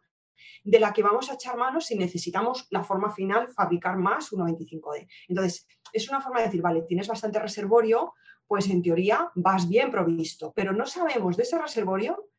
de 0.64 0.80
la 0.80 0.92
que 0.92 1.02
vamos 1.02 1.30
a 1.30 1.34
echar 1.34 1.56
manos 1.56 1.86
si 1.86 1.96
necesitamos 1.96 2.66
la 2.70 2.82
forma 2.82 3.10
final, 3.10 3.48
fabricar 3.48 3.96
más 3.96 4.32
1,25D. 4.32 5.08
Entonces, 5.28 5.68
es 5.92 6.08
una 6.08 6.20
forma 6.20 6.40
de 6.40 6.46
decir, 6.46 6.62
vale, 6.62 6.82
tienes 6.82 7.06
bastante 7.06 7.38
reservorio, 7.38 8.14
pues 8.46 8.68
en 8.68 8.82
teoría 8.82 9.30
vas 9.36 9.68
bien 9.68 9.90
provisto, 9.90 10.52
pero 10.54 10.72
no 10.72 10.86
sabemos 10.86 11.36
de 11.36 11.44
ese 11.44 11.58
reservorio 11.58 12.30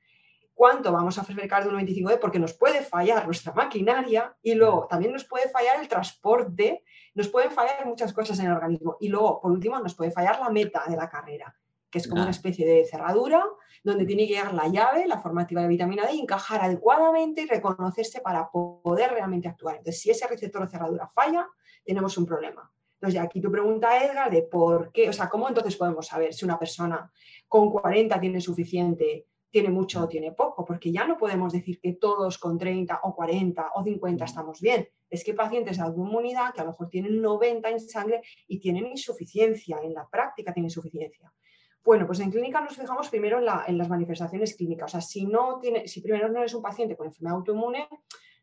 cuánto 0.55 0.91
vamos 0.91 1.19
a 1.19 1.23
fabricar 1.23 1.63
de 1.63 1.69
un 1.69 1.79
95D 1.79 2.17
porque 2.19 2.39
nos 2.39 2.53
puede 2.53 2.81
fallar 2.81 3.25
nuestra 3.25 3.53
maquinaria 3.53 4.35
y 4.41 4.55
luego 4.55 4.87
también 4.89 5.11
nos 5.11 5.25
puede 5.25 5.49
fallar 5.49 5.79
el 5.81 5.87
transporte, 5.87 6.83
nos 7.13 7.27
pueden 7.27 7.51
fallar 7.51 7.85
muchas 7.85 8.13
cosas 8.13 8.39
en 8.39 8.47
el 8.47 8.53
organismo 8.53 8.97
y 8.99 9.09
luego, 9.09 9.41
por 9.41 9.51
último, 9.51 9.77
nos 9.79 9.93
puede 9.93 10.11
fallar 10.11 10.39
la 10.39 10.49
meta 10.49 10.83
de 10.87 10.95
la 10.95 11.09
carrera, 11.09 11.53
que 11.91 11.99
es 11.99 12.07
como 12.07 12.21
una 12.21 12.31
especie 12.31 12.65
de 12.65 12.85
cerradura 12.85 13.45
donde 13.83 14.05
tiene 14.05 14.25
que 14.25 14.33
llegar 14.33 14.53
la 14.53 14.67
llave, 14.67 15.05
la 15.05 15.21
formativa 15.21 15.61
de 15.61 15.67
vitamina 15.67 16.07
D 16.07 16.13
y 16.13 16.21
encajar 16.21 16.61
adecuadamente 16.61 17.41
y 17.41 17.45
reconocerse 17.45 18.21
para 18.21 18.49
poder 18.49 19.11
realmente 19.11 19.47
actuar. 19.47 19.75
Entonces, 19.75 20.01
si 20.01 20.09
ese 20.09 20.25
receptor 20.25 20.63
de 20.63 20.71
cerradura 20.71 21.07
falla, 21.13 21.47
tenemos 21.83 22.17
un 22.17 22.25
problema. 22.25 22.71
Entonces, 22.99 23.21
aquí 23.21 23.41
tu 23.41 23.51
pregunta, 23.51 24.03
Edgar, 24.03 24.31
de 24.31 24.41
por 24.41 24.91
qué, 24.91 25.09
o 25.09 25.13
sea, 25.13 25.29
¿cómo 25.29 25.47
entonces 25.47 25.75
podemos 25.75 26.07
saber 26.07 26.33
si 26.33 26.45
una 26.45 26.57
persona 26.57 27.11
con 27.47 27.69
40 27.69 28.19
tiene 28.19 28.41
suficiente 28.41 29.27
tiene 29.55 29.69
mucho 29.69 30.03
o 30.03 30.07
tiene 30.09 30.33
poco, 30.33 30.65
porque 30.65 30.91
ya 30.91 31.07
no 31.07 31.17
podemos 31.17 31.53
decir 31.53 31.79
que 31.79 31.93
todos 31.93 32.37
con 32.37 32.57
30 32.57 32.99
o 33.03 33.15
40 33.15 33.69
o 33.75 33.83
50 33.85 34.25
estamos 34.25 34.59
bien. 34.59 34.85
Es 35.09 35.23
que 35.23 35.33
pacientes 35.33 35.77
de 35.77 35.83
autoinmunidad 35.83 36.53
que 36.53 36.59
a 36.59 36.65
lo 36.65 36.71
mejor 36.71 36.89
tienen 36.89 37.21
90 37.21 37.69
en 37.69 37.79
sangre 37.79 38.21
y 38.49 38.59
tienen 38.59 38.85
insuficiencia, 38.85 39.77
en 39.81 39.93
la 39.93 40.09
práctica 40.09 40.51
tienen 40.51 40.65
insuficiencia. 40.65 41.31
Bueno, 41.85 42.05
pues 42.05 42.19
en 42.19 42.31
clínica 42.31 42.59
nos 42.59 42.75
fijamos 42.75 43.07
primero 43.07 43.39
en, 43.39 43.77
las 43.77 43.87
manifestaciones 43.87 44.57
clínicas. 44.57 44.89
O 44.89 44.91
sea, 44.91 44.99
si, 44.99 45.25
no 45.25 45.57
tiene, 45.61 45.87
si 45.87 46.01
primero 46.01 46.27
no 46.27 46.43
es 46.43 46.53
un 46.53 46.61
paciente 46.61 46.97
con 46.97 47.07
enfermedad 47.07 47.37
autoinmune, 47.37 47.87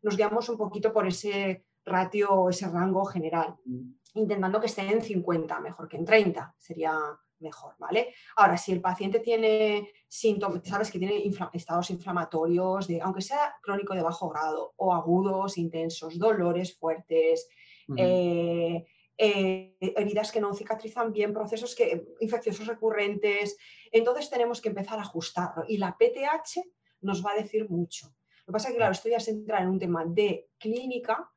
nos 0.00 0.16
guiamos 0.16 0.48
un 0.48 0.56
poquito 0.56 0.94
por 0.94 1.06
ese 1.06 1.66
ratio, 1.84 2.48
ese 2.48 2.70
rango 2.70 3.04
general, 3.04 3.56
intentando 4.14 4.60
que 4.60 4.66
esté 4.68 4.90
en 4.90 5.02
50, 5.02 5.60
mejor 5.60 5.88
que 5.88 5.98
en 5.98 6.06
30, 6.06 6.54
sería 6.56 6.98
mejor, 7.42 7.74
¿vale? 7.78 8.14
Ahora, 8.36 8.56
si 8.56 8.72
el 8.72 8.80
paciente 8.80 9.20
tiene 9.20 9.90
síntomas, 10.08 10.60
sabes 10.64 10.90
que 10.90 10.98
tiene 10.98 11.22
estados 11.52 11.90
inflamatorios, 11.90 12.86
de, 12.86 13.00
aunque 13.00 13.22
sea 13.22 13.54
crónico 13.62 13.94
de 13.94 14.02
bajo 14.02 14.28
grado, 14.28 14.72
o 14.76 14.94
agudos, 14.94 15.58
intensos, 15.58 16.18
dolores 16.18 16.76
fuertes, 16.78 17.48
eh, 17.96 18.84
eh, 19.18 19.76
heridas 19.80 20.32
que 20.32 20.40
no 20.40 20.54
cicatrizan 20.54 21.12
bien, 21.12 21.32
procesos 21.32 21.74
que, 21.74 22.06
infecciosos 22.20 22.66
recurrentes, 22.66 23.56
entonces 23.90 24.30
tenemos 24.30 24.60
que 24.60 24.68
empezar 24.70 24.98
a 24.98 25.02
ajustarlo. 25.02 25.64
Y 25.68 25.78
la 25.78 25.96
PTH 25.96 26.60
nos 27.02 27.24
va 27.24 27.32
a 27.32 27.36
decir 27.42 27.68
mucho. 27.68 28.06
Lo 28.46 28.46
que 28.46 28.52
pasa 28.52 28.68
es 28.68 28.72
que, 28.72 28.78
claro, 28.78 28.92
esto 28.92 29.08
ya 29.08 29.20
se 29.20 29.32
entra 29.32 29.60
en 29.60 29.68
un 29.68 29.78
tema 29.78 30.04
de 30.04 30.48
clínica 30.58 31.30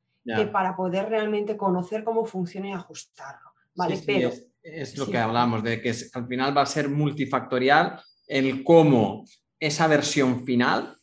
para 0.51 0.75
poder 0.75 1.07
realmente 1.07 1.55
conocer 1.55 2.03
cómo 2.03 2.25
funciona 2.25 2.69
y 2.69 2.71
ajustarlo. 2.71 3.51
¿vale? 3.75 4.01
Pero 4.05 4.29
es 4.29 4.47
lo 4.95 5.07
que 5.07 5.17
hablamos, 5.17 5.63
de 5.63 5.81
que 5.81 5.93
al 6.13 6.27
final 6.27 6.57
va 6.57 6.61
a 6.61 6.65
ser 6.65 6.89
multifactorial 6.89 8.01
el 8.27 8.63
cómo 8.63 9.25
esa 9.59 9.87
versión 9.87 10.43
final 10.45 10.97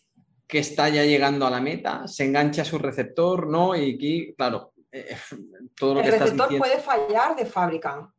que 0.46 0.58
está 0.58 0.88
ya 0.88 1.04
llegando 1.04 1.46
a 1.46 1.50
la 1.50 1.60
meta 1.60 2.06
se 2.06 2.24
engancha 2.24 2.62
a 2.62 2.66
su 2.66 2.78
receptor, 2.78 3.46
¿no? 3.48 3.74
Y 3.74 3.94
aquí, 3.94 4.34
claro, 4.36 4.72
eh, 4.90 5.16
todo 5.76 5.94
lo 5.94 6.02
que 6.02 6.08
estás 6.08 6.32
diciendo... 6.32 6.44
El 6.44 6.50
receptor 6.50 6.58
puede 6.58 6.78
fallar 6.80 7.36
de 7.36 7.46
fábrica, 7.46 8.12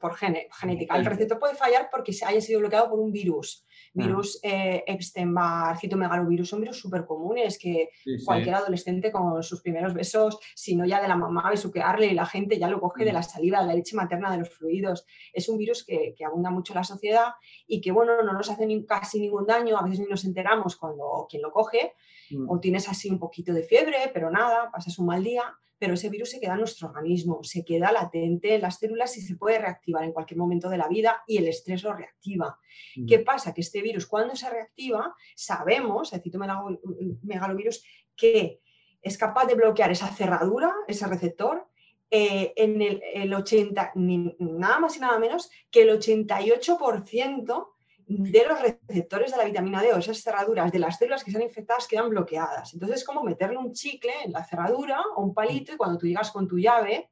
por 0.00 0.14
genética. 0.14 0.96
El 0.96 1.04
receptor 1.04 1.38
puede 1.38 1.54
fallar 1.54 1.88
porque 1.90 2.12
se 2.12 2.24
haya 2.24 2.40
sido 2.40 2.60
bloqueado 2.60 2.90
por 2.90 2.98
un 2.98 3.12
virus 3.12 3.66
virus 3.94 4.38
eh, 4.42 4.84
Epstein-Barr, 4.86 5.78
citomegalovirus, 5.78 6.48
son 6.48 6.60
virus 6.60 6.78
súper 6.78 7.04
comunes 7.04 7.58
que 7.58 7.90
cualquier 8.24 8.56
adolescente 8.56 9.10
con 9.10 9.42
sus 9.42 9.60
primeros 9.60 9.94
besos, 9.94 10.38
si 10.54 10.76
no 10.76 10.84
ya 10.84 11.00
de 11.00 11.08
la 11.08 11.16
mamá, 11.16 11.50
besuquearle 11.50 12.06
y 12.06 12.14
la 12.14 12.26
gente 12.26 12.58
ya 12.58 12.68
lo 12.68 12.80
coge 12.80 13.04
de 13.04 13.10
mm. 13.10 13.14
la 13.14 13.22
saliva, 13.22 13.60
de 13.60 13.66
la 13.66 13.74
leche 13.74 13.96
materna, 13.96 14.30
de 14.30 14.38
los 14.38 14.50
fluidos. 14.50 15.06
Es 15.32 15.48
un 15.48 15.58
virus 15.58 15.84
que, 15.84 16.14
abunda 16.26 16.50
mucho 16.50 16.72
en 16.72 16.78
la 16.78 16.84
sociedad 16.84 17.28
y 17.66 17.80
que, 17.80 17.90
bueno, 17.90 18.22
no 18.22 18.32
nos 18.32 18.50
hace 18.50 18.66
ni, 18.66 18.84
casi 18.84 19.20
ningún 19.20 19.46
daño, 19.46 19.78
a 19.78 19.82
veces 19.82 20.00
ni 20.00 20.06
nos 20.06 20.24
enteramos 20.24 20.76
cuando 20.76 21.26
quien 21.28 21.42
lo 21.42 21.50
coge, 21.50 21.94
mm. 22.30 22.50
o 22.50 22.60
tienes 22.60 22.88
así 22.88 23.10
un 23.10 23.18
poquito 23.18 23.52
de 23.52 23.62
fiebre, 23.62 24.10
pero 24.12 24.30
nada, 24.30 24.70
pasas 24.70 24.98
un 24.98 25.06
mal 25.06 25.22
día 25.22 25.42
pero 25.78 25.94
ese 25.94 26.08
virus 26.08 26.30
se 26.30 26.40
queda 26.40 26.54
en 26.54 26.60
nuestro 26.60 26.88
organismo, 26.88 27.42
se 27.42 27.64
queda 27.64 27.92
latente 27.92 28.54
en 28.54 28.62
las 28.62 28.78
células 28.78 29.16
y 29.16 29.20
se 29.20 29.36
puede 29.36 29.58
reactivar 29.58 30.04
en 30.04 30.12
cualquier 30.12 30.38
momento 30.38 30.68
de 30.68 30.78
la 30.78 30.88
vida 30.88 31.22
y 31.26 31.38
el 31.38 31.48
estrés 31.48 31.82
lo 31.82 31.92
reactiva. 31.92 32.58
Mm. 32.96 33.06
¿Qué 33.06 33.20
pasa? 33.20 33.54
Que 33.54 33.60
este 33.60 33.80
virus 33.82 34.06
cuando 34.06 34.34
se 34.34 34.50
reactiva, 34.50 35.14
sabemos, 35.36 36.12
el 36.12 36.22
citomegalovirus, 36.22 37.84
que 38.16 38.60
es 39.00 39.16
capaz 39.16 39.46
de 39.46 39.54
bloquear 39.54 39.92
esa 39.92 40.08
cerradura, 40.08 40.74
ese 40.88 41.06
receptor, 41.06 41.68
eh, 42.10 42.54
en 42.56 42.80
el, 42.80 43.34
80, 43.34 43.92
nada 43.94 44.78
más 44.78 44.96
y 44.96 45.00
nada 45.00 45.18
menos 45.18 45.50
que 45.70 45.82
el 45.82 45.90
88% 45.90 47.68
de 48.08 48.46
los 48.46 48.60
receptores 48.62 49.32
de 49.32 49.36
la 49.36 49.44
vitamina 49.44 49.82
D 49.82 49.92
o 49.92 49.98
esas 49.98 50.22
cerraduras 50.22 50.72
de 50.72 50.78
las 50.78 50.96
células 50.96 51.22
que 51.22 51.30
están 51.30 51.42
infectadas 51.42 51.86
quedan 51.86 52.08
bloqueadas. 52.08 52.72
Entonces 52.72 52.98
es 52.98 53.04
como 53.04 53.22
meterle 53.22 53.58
un 53.58 53.72
chicle 53.72 54.12
en 54.24 54.32
la 54.32 54.44
cerradura 54.44 55.00
o 55.14 55.22
un 55.22 55.34
palito 55.34 55.72
y 55.72 55.76
cuando 55.76 55.98
tú 55.98 56.06
llegas 56.06 56.30
con 56.30 56.48
tu 56.48 56.58
llave, 56.58 57.10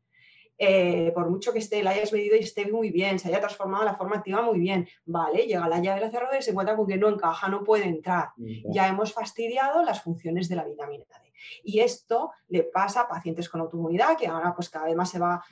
eh, 0.58 1.12
por 1.14 1.28
mucho 1.28 1.52
que 1.52 1.58
esté, 1.58 1.82
la 1.82 1.90
hayas 1.90 2.14
medido 2.14 2.34
y 2.34 2.40
esté 2.40 2.72
muy 2.72 2.90
bien, 2.90 3.18
se 3.18 3.28
haya 3.28 3.40
transformado 3.40 3.84
la 3.84 3.94
forma 3.94 4.16
activa 4.16 4.40
muy 4.40 4.58
bien, 4.58 4.88
vale, 5.04 5.46
llega 5.46 5.68
la 5.68 5.80
llave 5.80 6.00
de 6.00 6.06
la 6.06 6.10
cerradura 6.10 6.38
y 6.38 6.42
se 6.42 6.52
encuentra 6.52 6.76
con 6.76 6.86
que 6.86 6.96
no 6.96 7.10
encaja, 7.10 7.48
no 7.48 7.62
puede 7.62 7.84
entrar. 7.84 8.30
Ya 8.36 8.88
hemos 8.88 9.12
fastidiado 9.12 9.82
las 9.82 10.02
funciones 10.02 10.48
de 10.48 10.56
la 10.56 10.64
vitamina 10.64 11.04
D. 11.22 11.32
Y 11.62 11.80
esto 11.80 12.30
le 12.48 12.62
pasa 12.62 13.02
a 13.02 13.08
pacientes 13.08 13.50
con 13.50 13.60
autoinmunidad, 13.60 14.16
que 14.16 14.26
ahora 14.26 14.54
pues 14.54 14.70
cada 14.70 14.86
vez 14.86 14.96
más 14.96 15.10
se 15.10 15.18
va 15.18 15.44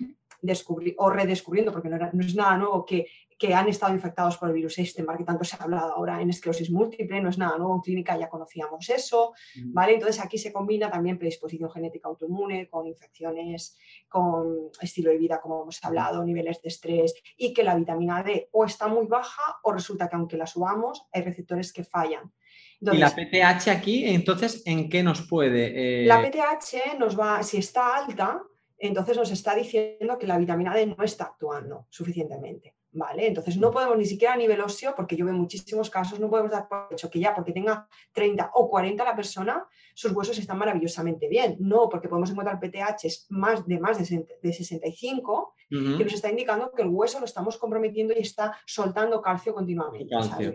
descubrir 0.46 0.94
o 0.98 1.10
redescubriendo, 1.10 1.72
porque 1.72 1.88
no, 1.88 1.98
no, 1.98 2.24
es 2.24 2.34
nada 2.34 2.56
nuevo, 2.56 2.84
que 2.84 3.06
que 3.38 3.54
han 3.54 3.68
estado 3.68 3.94
infectados 3.94 4.36
por 4.36 4.48
el 4.48 4.54
virus 4.54 4.78
este, 4.78 5.04
que 5.04 5.24
tanto 5.24 5.44
se 5.44 5.56
ha 5.56 5.62
hablado 5.62 5.92
ahora 5.92 6.20
en 6.20 6.30
esclerosis 6.30 6.70
múltiple, 6.70 7.20
no 7.20 7.30
es 7.30 7.38
nada 7.38 7.58
nuevo, 7.58 7.74
en 7.74 7.80
clínica 7.80 8.16
ya 8.16 8.28
conocíamos 8.28 8.88
eso, 8.88 9.32
¿vale? 9.66 9.94
Entonces 9.94 10.22
aquí 10.22 10.38
se 10.38 10.52
combina 10.52 10.90
también 10.90 11.18
predisposición 11.18 11.70
genética 11.70 12.08
autoinmune 12.08 12.68
con 12.68 12.86
infecciones, 12.86 13.76
con 14.08 14.70
estilo 14.80 15.10
de 15.10 15.18
vida, 15.18 15.40
como 15.40 15.62
hemos 15.62 15.84
hablado, 15.84 16.24
niveles 16.24 16.62
de 16.62 16.68
estrés 16.68 17.14
y 17.36 17.52
que 17.52 17.64
la 17.64 17.74
vitamina 17.74 18.22
D 18.22 18.48
o 18.52 18.64
está 18.64 18.88
muy 18.88 19.06
baja 19.06 19.58
o 19.62 19.72
resulta 19.72 20.08
que 20.08 20.16
aunque 20.16 20.36
la 20.36 20.46
subamos 20.46 21.06
hay 21.12 21.22
receptores 21.22 21.72
que 21.72 21.84
fallan. 21.84 22.32
¿Y 22.80 22.98
la 22.98 23.10
PTH 23.10 23.68
aquí, 23.70 24.04
entonces, 24.06 24.62
en 24.66 24.90
qué 24.90 25.02
nos 25.02 25.22
puede? 25.22 26.02
Eh? 26.02 26.06
La 26.06 26.20
PTH 26.20 26.98
nos 26.98 27.18
va, 27.18 27.42
si 27.42 27.56
está 27.58 27.96
alta, 27.96 28.42
entonces 28.78 29.16
nos 29.16 29.30
está 29.30 29.54
diciendo 29.54 30.18
que 30.18 30.26
la 30.26 30.38
vitamina 30.38 30.74
D 30.74 30.86
no 30.86 31.02
está 31.04 31.24
actuando 31.24 31.86
suficientemente. 31.90 32.74
¿vale? 32.94 33.26
Entonces 33.26 33.56
no 33.56 33.70
podemos 33.70 33.98
ni 33.98 34.06
siquiera 34.06 34.34
a 34.34 34.36
nivel 34.36 34.60
óseo, 34.60 34.94
porque 34.94 35.16
yo 35.16 35.26
veo 35.26 35.34
muchísimos 35.34 35.90
casos, 35.90 36.20
no 36.20 36.30
podemos 36.30 36.52
dar 36.52 36.68
por 36.68 36.88
hecho 36.90 37.10
que 37.10 37.20
ya 37.20 37.34
porque 37.34 37.52
tenga 37.52 37.88
30 38.12 38.52
o 38.54 38.70
40 38.70 39.04
la 39.04 39.16
persona, 39.16 39.66
sus 39.94 40.12
huesos 40.12 40.38
están 40.38 40.58
maravillosamente 40.58 41.28
bien. 41.28 41.56
No, 41.58 41.88
porque 41.88 42.08
podemos 42.08 42.30
encontrar 42.30 42.60
PTH 42.60 43.26
más 43.30 43.66
de 43.66 43.78
más 43.78 43.98
de 43.98 44.52
65 44.52 45.54
que 45.68 46.04
nos 46.04 46.12
está 46.12 46.30
indicando 46.30 46.70
que 46.70 46.82
el 46.82 46.88
hueso 46.88 47.18
lo 47.18 47.24
estamos 47.24 47.58
comprometiendo 47.58 48.14
y 48.14 48.20
está 48.20 48.56
soltando 48.64 49.20
calcio 49.20 49.54
continuamente. 49.54 50.14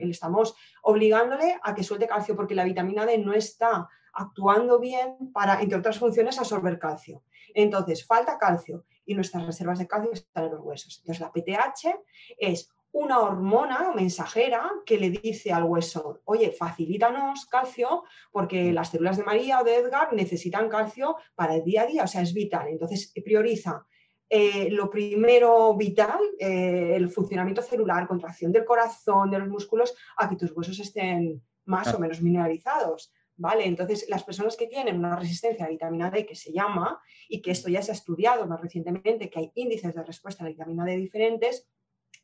estamos 0.09 0.55
obligándole 0.81 1.59
a 1.61 1.75
que 1.75 1.83
suelte 1.83 2.07
calcio 2.07 2.37
porque 2.37 2.55
la 2.55 2.63
vitamina 2.63 3.05
D 3.05 3.17
no 3.17 3.33
está 3.33 3.89
actuando 4.13 4.79
bien 4.79 5.31
para, 5.33 5.61
entre 5.61 5.77
otras 5.77 5.97
funciones, 5.97 6.39
absorber 6.39 6.79
calcio. 6.79 7.23
Entonces, 7.53 8.05
falta 8.05 8.37
calcio 8.37 8.85
y 9.05 9.15
nuestras 9.15 9.45
reservas 9.45 9.79
de 9.79 9.87
calcio 9.87 10.11
están 10.13 10.45
en 10.45 10.51
los 10.51 10.61
huesos. 10.61 10.99
Entonces, 10.99 11.21
la 11.21 11.31
PTH 11.31 11.99
es 12.37 12.69
una 12.91 13.19
hormona 13.19 13.91
mensajera 13.95 14.69
que 14.85 14.97
le 14.97 15.11
dice 15.11 15.51
al 15.51 15.63
hueso, 15.63 16.21
oye, 16.25 16.51
facilítanos 16.51 17.45
calcio 17.45 18.03
porque 18.31 18.73
las 18.73 18.89
células 18.89 19.17
de 19.17 19.23
María 19.23 19.61
o 19.61 19.63
de 19.63 19.75
Edgar 19.75 20.13
necesitan 20.13 20.69
calcio 20.69 21.17
para 21.35 21.55
el 21.55 21.63
día 21.63 21.83
a 21.83 21.85
día, 21.85 22.03
o 22.03 22.07
sea, 22.07 22.21
es 22.21 22.33
vital. 22.33 22.67
Entonces, 22.69 23.11
prioriza 23.23 23.85
eh, 24.29 24.69
lo 24.69 24.89
primero 24.91 25.75
vital, 25.75 26.19
eh, 26.37 26.93
el 26.95 27.09
funcionamiento 27.09 27.63
celular, 27.63 28.07
contracción 28.07 28.51
del 28.51 28.65
corazón, 28.65 29.31
de 29.31 29.39
los 29.39 29.47
músculos, 29.47 29.95
a 30.17 30.29
que 30.29 30.35
tus 30.35 30.51
huesos 30.51 30.79
estén 30.79 31.41
más 31.65 31.93
o 31.93 31.99
menos 31.99 32.21
mineralizados. 32.21 33.11
¿Vale? 33.39 33.65
Entonces, 33.65 34.05
las 34.09 34.23
personas 34.23 34.55
que 34.57 34.67
tienen 34.67 34.99
una 34.99 35.15
resistencia 35.15 35.63
a 35.63 35.67
la 35.67 35.71
vitamina 35.71 36.11
D, 36.11 36.25
que 36.25 36.35
se 36.35 36.51
llama, 36.51 37.01
y 37.27 37.41
que 37.41 37.51
esto 37.51 37.69
ya 37.69 37.81
se 37.81 37.91
ha 37.91 37.93
estudiado 37.93 38.45
más 38.45 38.59
recientemente, 38.61 39.29
que 39.29 39.39
hay 39.39 39.51
índices 39.55 39.95
de 39.95 40.03
respuesta 40.03 40.43
a 40.43 40.45
la 40.45 40.51
vitamina 40.51 40.85
D 40.85 40.97
diferentes, 40.97 41.67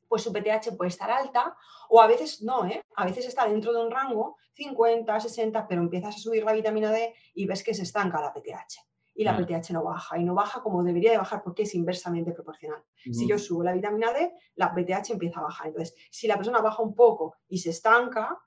pues 0.07 0.21
su 0.21 0.31
PTH 0.31 0.75
puede 0.77 0.89
estar 0.89 1.09
alta 1.09 1.55
o 1.89 2.01
a 2.01 2.07
veces 2.07 2.41
no, 2.43 2.65
¿eh? 2.65 2.83
A 2.95 3.05
veces 3.05 3.25
está 3.25 3.47
dentro 3.47 3.73
de 3.73 3.83
un 3.83 3.89
rango 3.89 4.37
50, 4.53 5.19
60, 5.19 5.67
pero 5.67 5.81
empiezas 5.81 6.15
a 6.15 6.19
subir 6.19 6.43
la 6.43 6.53
vitamina 6.53 6.91
D 6.91 7.13
y 7.33 7.45
ves 7.47 7.63
que 7.63 7.73
se 7.73 7.83
estanca 7.83 8.21
la 8.21 8.33
PTH. 8.33 8.85
Y 9.15 9.23
la 9.23 9.37
PTH 9.37 9.71
no 9.71 9.83
baja, 9.83 10.19
y 10.19 10.25
no 10.25 10.33
baja 10.33 10.61
como 10.61 10.83
debería 10.83 11.11
de 11.11 11.17
bajar 11.17 11.41
porque 11.41 11.63
es 11.63 11.73
inversamente 11.73 12.33
proporcional. 12.33 12.83
Si 12.97 13.25
yo 13.25 13.39
subo 13.39 13.63
la 13.63 13.71
vitamina 13.71 14.11
D, 14.11 14.33
la 14.55 14.73
PTH 14.73 15.11
empieza 15.11 15.39
a 15.39 15.43
bajar. 15.43 15.67
Entonces, 15.67 15.95
si 16.11 16.27
la 16.27 16.35
persona 16.35 16.59
baja 16.59 16.83
un 16.83 16.93
poco 16.93 17.37
y 17.47 17.59
se 17.59 17.69
estanca, 17.69 18.37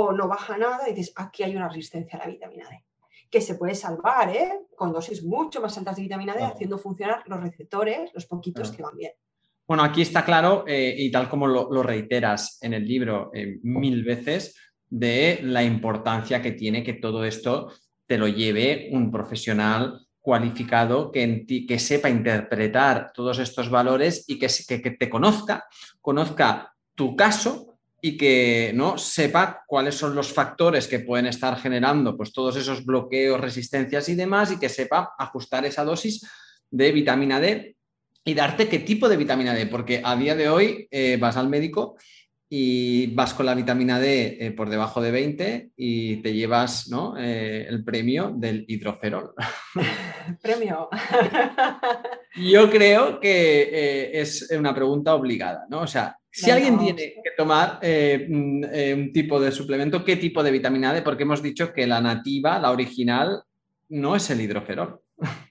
o 0.00 0.12
no 0.12 0.28
baja 0.28 0.56
nada 0.56 0.88
y 0.88 0.94
dices, 0.94 1.12
aquí 1.16 1.42
hay 1.42 1.56
una 1.56 1.68
resistencia 1.68 2.18
a 2.18 2.24
la 2.24 2.30
vitamina 2.30 2.68
D, 2.70 2.84
que 3.28 3.40
se 3.40 3.56
puede 3.56 3.74
salvar 3.74 4.28
¿eh? 4.30 4.66
con 4.76 4.92
dosis 4.92 5.24
mucho 5.24 5.60
más 5.60 5.76
altas 5.76 5.96
de 5.96 6.02
vitamina 6.02 6.36
D, 6.36 6.44
haciendo 6.44 6.78
funcionar 6.78 7.24
los 7.26 7.40
receptores, 7.40 8.12
los 8.14 8.26
poquitos 8.26 8.70
que 8.70 8.82
van 8.82 8.96
bien. 8.96 9.12
Bueno, 9.66 9.82
aquí 9.82 10.02
está 10.02 10.24
claro, 10.24 10.64
eh, 10.68 10.94
y 10.96 11.10
tal 11.10 11.28
como 11.28 11.48
lo, 11.48 11.82
reiteras 11.82 12.58
en 12.62 12.74
el 12.74 12.86
libro 12.86 13.32
eh, 13.34 13.58
mil 13.62 14.04
veces, 14.04 14.56
de 14.88 15.40
la 15.42 15.64
importancia 15.64 16.40
que 16.40 16.52
tiene 16.52 16.84
que 16.84 16.94
todo 16.94 17.24
esto 17.24 17.72
te 18.06 18.16
lo 18.16 18.28
lleve 18.28 18.88
un 18.92 19.10
profesional 19.10 20.06
cualificado 20.20 21.10
que, 21.10 21.22
en 21.22 21.44
ti, 21.44 21.66
que 21.66 21.80
sepa 21.80 22.08
interpretar 22.08 23.12
todos 23.12 23.40
estos 23.40 23.68
valores 23.68 24.24
y 24.28 24.38
que, 24.38 24.46
que, 24.66 24.80
que 24.80 24.92
te 24.92 25.10
conozca, 25.10 25.66
conozca 26.00 26.72
tu 26.94 27.16
caso 27.16 27.67
y 28.00 28.16
que 28.16 28.72
¿no? 28.74 28.96
sepa 28.96 29.64
cuáles 29.66 29.94
son 29.96 30.14
los 30.14 30.32
factores 30.32 30.86
que 30.86 31.00
pueden 31.00 31.26
estar 31.26 31.58
generando 31.58 32.16
pues, 32.16 32.32
todos 32.32 32.56
esos 32.56 32.84
bloqueos, 32.84 33.40
resistencias 33.40 34.08
y 34.08 34.14
demás, 34.14 34.52
y 34.52 34.58
que 34.58 34.68
sepa 34.68 35.14
ajustar 35.18 35.64
esa 35.66 35.84
dosis 35.84 36.24
de 36.70 36.92
vitamina 36.92 37.40
D 37.40 37.76
y 38.24 38.34
darte 38.34 38.68
qué 38.68 38.80
tipo 38.80 39.08
de 39.08 39.16
vitamina 39.16 39.54
D, 39.54 39.66
porque 39.66 40.02
a 40.04 40.14
día 40.14 40.36
de 40.36 40.48
hoy 40.48 40.86
eh, 40.90 41.16
vas 41.18 41.36
al 41.36 41.48
médico 41.48 41.96
y 42.50 43.08
vas 43.14 43.34
con 43.34 43.46
la 43.46 43.54
vitamina 43.54 43.98
D 43.98 44.36
eh, 44.40 44.52
por 44.52 44.70
debajo 44.70 45.00
de 45.00 45.10
20 45.10 45.70
y 45.76 46.16
te 46.16 46.32
llevas 46.34 46.88
¿no? 46.88 47.16
Eh, 47.18 47.66
el 47.68 47.82
premio 47.84 48.32
del 48.34 48.64
hidroferol. 48.68 49.32
Premio. 50.42 50.88
Yo 52.36 52.70
creo 52.70 53.18
que 53.18 54.20
es 54.20 54.50
una 54.50 54.74
pregunta 54.74 55.14
obligada, 55.14 55.66
¿no? 55.70 55.80
O 55.80 55.86
sea, 55.86 56.17
si 56.30 56.50
alguien 56.50 56.78
tiene 56.78 57.14
que 57.22 57.30
tomar 57.36 57.78
eh, 57.82 58.26
mm, 58.28 58.64
eh, 58.72 58.94
un 58.94 59.12
tipo 59.12 59.40
de 59.40 59.52
suplemento, 59.52 60.04
¿qué 60.04 60.16
tipo 60.16 60.42
de 60.42 60.50
vitamina 60.50 60.92
D? 60.92 61.02
Porque 61.02 61.22
hemos 61.22 61.42
dicho 61.42 61.72
que 61.72 61.86
la 61.86 62.00
nativa, 62.00 62.58
la 62.58 62.70
original, 62.70 63.42
no 63.88 64.16
es 64.16 64.30
el 64.30 64.40
hidroferol. 64.40 65.00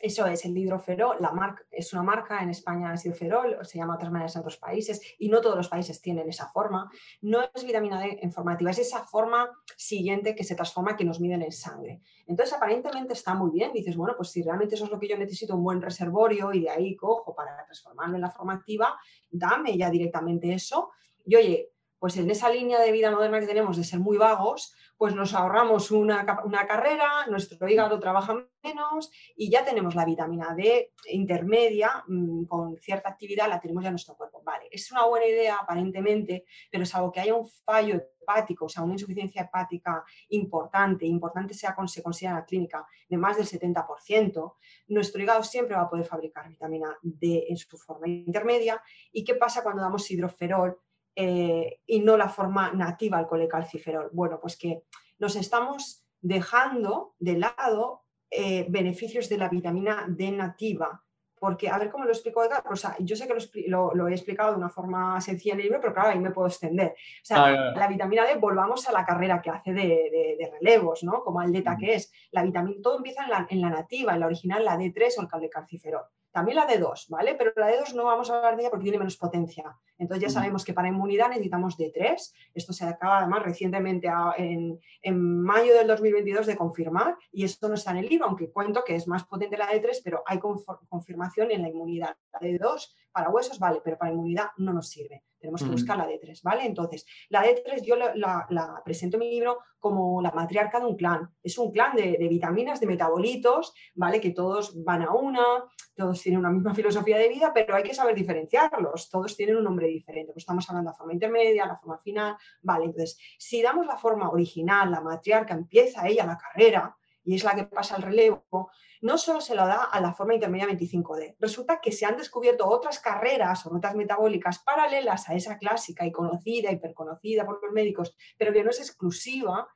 Eso 0.00 0.26
es, 0.26 0.46
el 0.46 0.56
hidroferol, 0.56 1.18
la 1.20 1.30
marca, 1.30 1.62
es 1.70 1.92
una 1.92 2.02
marca, 2.02 2.42
en 2.42 2.48
España 2.48 2.94
es 2.94 3.04
hidroferol, 3.04 3.58
se 3.66 3.76
llama 3.76 3.92
de 3.92 3.96
otras 3.98 4.12
maneras 4.12 4.34
en 4.34 4.40
otros 4.40 4.56
países, 4.56 5.00
y 5.18 5.28
no 5.28 5.42
todos 5.42 5.56
los 5.56 5.68
países 5.68 6.00
tienen 6.00 6.26
esa 6.26 6.48
forma. 6.48 6.90
No 7.20 7.42
es 7.54 7.64
vitamina 7.64 8.00
D 8.00 8.18
informativa, 8.22 8.70
es 8.70 8.78
esa 8.78 9.04
forma 9.04 9.50
siguiente 9.76 10.34
que 10.34 10.42
se 10.42 10.54
transforma 10.54 10.96
que 10.96 11.04
nos 11.04 11.20
miden 11.20 11.42
en 11.42 11.52
sangre. 11.52 12.00
Entonces, 12.26 12.54
aparentemente 12.54 13.12
está 13.12 13.34
muy 13.34 13.50
bien. 13.50 13.72
Dices, 13.74 13.94
bueno, 13.94 14.14
pues 14.16 14.30
si 14.30 14.42
realmente 14.42 14.74
eso 14.74 14.86
es 14.86 14.90
lo 14.90 14.98
que 14.98 15.08
yo 15.08 15.18
necesito, 15.18 15.54
un 15.54 15.64
buen 15.64 15.82
reservorio, 15.82 16.52
y 16.54 16.62
de 16.62 16.70
ahí 16.70 16.96
cojo 16.96 17.34
para 17.34 17.62
transformarlo 17.66 18.14
en 18.16 18.22
la 18.22 18.30
forma 18.30 18.54
activa, 18.54 18.98
dame 19.30 19.76
ya 19.76 19.90
directamente 19.90 20.50
eso. 20.54 20.92
Y 21.26 21.36
oye, 21.36 21.72
pues 21.98 22.16
en 22.16 22.30
esa 22.30 22.48
línea 22.48 22.80
de 22.80 22.90
vida 22.90 23.10
moderna 23.10 23.38
que 23.38 23.46
tenemos 23.46 23.76
de 23.76 23.84
ser 23.84 24.00
muy 24.00 24.16
vagos, 24.16 24.74
pues 25.00 25.14
nos 25.14 25.32
ahorramos 25.32 25.90
una, 25.92 26.26
carrera, 26.26 27.24
nuestro 27.26 27.66
hígado 27.66 27.98
trabaja 27.98 28.46
menos 28.62 29.10
y 29.34 29.50
ya 29.50 29.64
tenemos 29.64 29.94
la 29.94 30.04
vitamina 30.04 30.54
D 30.54 30.92
intermedia 31.08 32.04
mm, 32.06 32.44
con 32.44 32.76
cierta 32.76 33.08
actividad, 33.08 33.48
la 33.48 33.58
tenemos 33.58 33.82
ya 33.82 33.88
en 33.88 33.94
nuestro 33.94 34.14
cuerpo. 34.14 34.42
Vale, 34.44 34.68
es 34.70 34.92
una 34.92 35.06
buena 35.06 35.24
idea 35.24 35.56
aparentemente, 35.56 36.44
pero 36.70 36.84
salvo 36.84 37.10
que 37.10 37.20
haya 37.20 37.34
un 37.34 37.48
fallo 37.48 37.94
hepático, 37.94 38.66
o 38.66 38.68
sea, 38.68 38.82
una 38.82 38.92
insuficiencia 38.92 39.40
hepática 39.40 40.04
importante, 40.28 41.06
importante 41.06 41.54
sea 41.54 41.74
se 41.86 42.02
considera 42.02 42.32
en 42.32 42.40
la 42.40 42.44
clínica 42.44 42.86
de 43.08 43.16
más 43.16 43.38
del 43.38 43.46
70%, 43.46 44.54
nuestro 44.88 45.22
hígado 45.22 45.42
siempre 45.42 45.76
va 45.76 45.84
a 45.84 45.88
poder 45.88 46.04
fabricar 46.04 46.46
vitamina 46.46 46.94
D 47.00 47.46
en 47.48 47.56
su 47.56 47.78
forma 47.78 48.06
intermedia. 48.06 48.82
¿Y 49.12 49.24
qué 49.24 49.34
pasa 49.34 49.62
cuando 49.62 49.80
damos 49.80 50.10
hidroferol? 50.10 50.78
Eh, 51.22 51.80
y 51.86 52.00
no 52.00 52.16
la 52.16 52.30
forma 52.30 52.72
nativa 52.72 53.18
al 53.18 53.26
colecalciferol. 53.26 54.08
Bueno, 54.10 54.40
pues 54.40 54.56
que 54.56 54.84
nos 55.18 55.36
estamos 55.36 56.02
dejando 56.18 57.14
de 57.18 57.36
lado 57.36 58.04
eh, 58.30 58.64
beneficios 58.70 59.28
de 59.28 59.36
la 59.36 59.50
vitamina 59.50 60.06
D 60.08 60.32
nativa. 60.32 61.04
Porque, 61.38 61.68
a 61.68 61.76
ver 61.76 61.90
cómo 61.90 62.06
lo 62.06 62.12
explico 62.12 62.42
Edgar, 62.42 62.62
o 62.70 62.76
sea, 62.76 62.96
yo 63.00 63.16
sé 63.16 63.28
que 63.28 63.34
lo, 63.66 64.08
he 64.08 64.12
explicado 64.12 64.52
de 64.52 64.56
una 64.56 64.70
forma 64.70 65.20
sencilla 65.20 65.52
en 65.54 65.60
el 65.60 65.64
libro, 65.64 65.80
pero 65.82 65.92
claro, 65.92 66.08
ahí 66.10 66.18
me 66.18 66.30
puedo 66.30 66.48
extender. 66.48 66.92
O 66.92 67.24
sea, 67.24 67.44
ah, 67.44 67.74
la 67.76 67.86
vitamina 67.86 68.24
D, 68.24 68.36
volvamos 68.36 68.88
a 68.88 68.92
la 68.92 69.04
carrera 69.04 69.42
que 69.42 69.50
hace 69.50 69.74
de, 69.74 70.50
relevos, 70.58 71.02
¿no? 71.02 71.22
Como 71.22 71.40
aldeta 71.40 71.76
que 71.76 71.96
es. 71.96 72.10
La 72.30 72.42
vitamina, 72.42 72.80
todo 72.82 72.96
empieza 72.96 73.24
en 73.24 73.30
la, 73.30 73.46
en 73.50 73.60
la 73.60 73.68
nativa, 73.68 74.14
en 74.14 74.20
la 74.20 74.26
original, 74.26 74.64
la 74.64 74.78
D3 74.78 75.18
o 75.18 75.20
el 75.20 75.28
colecalciferol. 75.28 76.04
También 76.30 76.56
la 76.56 76.66
D2, 76.66 77.08
¿vale? 77.10 77.34
Pero 77.34 77.52
la 77.56 77.70
D2 77.70 77.94
no 77.94 78.04
vamos 78.04 78.30
a 78.30 78.36
hablar 78.36 78.56
de 78.56 78.62
ella 78.62 78.70
porque 78.70 78.84
tiene 78.84 78.98
menos 78.98 79.16
potencia. 79.16 79.76
Entonces 80.00 80.22
ya 80.22 80.30
sabemos 80.30 80.64
que 80.64 80.72
para 80.72 80.88
inmunidad 80.88 81.28
necesitamos 81.28 81.78
D3. 81.78 82.32
Esto 82.54 82.72
se 82.72 82.84
acaba 82.86 83.18
además 83.18 83.42
recientemente 83.42 84.08
en, 84.38 84.80
mayo 85.12 85.74
del 85.74 85.86
2022 85.86 86.46
de 86.46 86.56
confirmar 86.56 87.16
y 87.30 87.44
esto 87.44 87.68
no 87.68 87.74
está 87.74 87.90
en 87.92 87.98
el 87.98 88.08
libro, 88.08 88.26
aunque 88.26 88.50
cuento 88.50 88.82
que 88.84 88.96
es 88.96 89.06
más 89.06 89.24
potente 89.24 89.58
la 89.58 89.70
D3, 89.70 90.00
pero 90.02 90.22
hay 90.26 90.38
confirmación 90.38 91.50
en 91.50 91.62
la 91.62 91.68
inmunidad. 91.68 92.16
La 92.32 92.40
D2 92.40 92.94
para 93.12 93.30
huesos 93.30 93.58
vale, 93.58 93.80
pero 93.84 93.98
para 93.98 94.12
inmunidad 94.12 94.50
no 94.56 94.72
nos 94.72 94.88
sirve. 94.88 95.22
tenemos 95.38 95.62
que 95.62 95.70
buscar 95.70 95.96
la 95.96 96.06
D3, 96.06 96.42
¿vale? 96.42 96.66
Entonces, 96.66 97.06
la 97.30 97.42
D3 97.42 97.82
yo 97.82 97.96
la, 97.96 98.82
presento 98.84 99.16
en 99.16 99.20
mi 99.20 99.30
libro 99.30 99.58
como 99.78 100.20
la 100.20 100.30
matriarca 100.32 100.78
de 100.78 100.84
un 100.84 100.96
clan. 100.96 101.30
Es 101.42 101.56
un 101.56 101.72
clan 101.72 101.96
de, 101.96 102.16
vitaminas, 102.28 102.78
de 102.78 102.86
metabolitos, 102.86 103.72
¿vale? 103.94 104.20
Que 104.20 104.30
todos 104.30 104.84
van 104.84 105.02
a 105.02 105.12
una, 105.12 105.64
todos 105.94 106.20
tienen 106.22 106.40
una 106.40 106.50
misma 106.50 106.74
filosofía 106.74 107.18
de 107.18 107.28
vida, 107.28 107.52
pero 107.54 107.74
hay 107.74 107.82
que 107.82 107.94
saber 107.94 108.14
diferenciarlos. 108.14 109.08
Todos 109.08 109.36
tienen 109.36 109.56
un 109.56 109.64
nombre 109.64 109.86
diferente. 109.90 110.32
Pues 110.32 110.42
estamos 110.42 110.68
hablando 110.68 110.90
de 110.90 110.92
la 110.92 110.98
forma 110.98 111.12
intermedia, 111.12 111.66
la 111.66 111.76
forma 111.76 111.98
final, 111.98 112.36
¿vale? 112.62 112.86
Entonces, 112.86 113.18
si 113.38 113.62
damos 113.62 113.86
la 113.86 113.96
forma 113.96 114.30
original, 114.30 114.90
la 114.90 115.00
matriarca, 115.00 115.54
empieza 115.54 116.06
ella 116.06 116.26
la 116.26 116.38
carrera, 116.38 116.96
y 117.24 117.34
es 117.34 117.44
la 117.44 117.54
que 117.54 117.64
pasa 117.64 117.96
el 117.96 118.02
relevo, 118.02 118.70
no 119.02 119.18
solo 119.18 119.40
se 119.40 119.54
lo 119.54 119.66
da 119.66 119.84
a 119.84 120.00
la 120.00 120.12
forma 120.12 120.34
intermedia 120.34 120.66
25D. 120.66 121.36
Resulta 121.38 121.80
que 121.80 121.92
se 121.92 122.04
han 122.04 122.16
descubierto 122.16 122.66
otras 122.68 122.98
carreras 122.98 123.64
o 123.64 123.70
rutas 123.70 123.94
metabólicas 123.94 124.58
paralelas 124.58 125.28
a 125.28 125.34
esa 125.34 125.58
clásica 125.58 126.06
y 126.06 126.12
conocida, 126.12 126.70
hiperconocida 126.70 127.46
por 127.46 127.62
los 127.62 127.72
médicos, 127.72 128.16
pero 128.36 128.52
que 128.52 128.64
no 128.64 128.70
es 128.70 128.80
exclusiva 128.80 129.68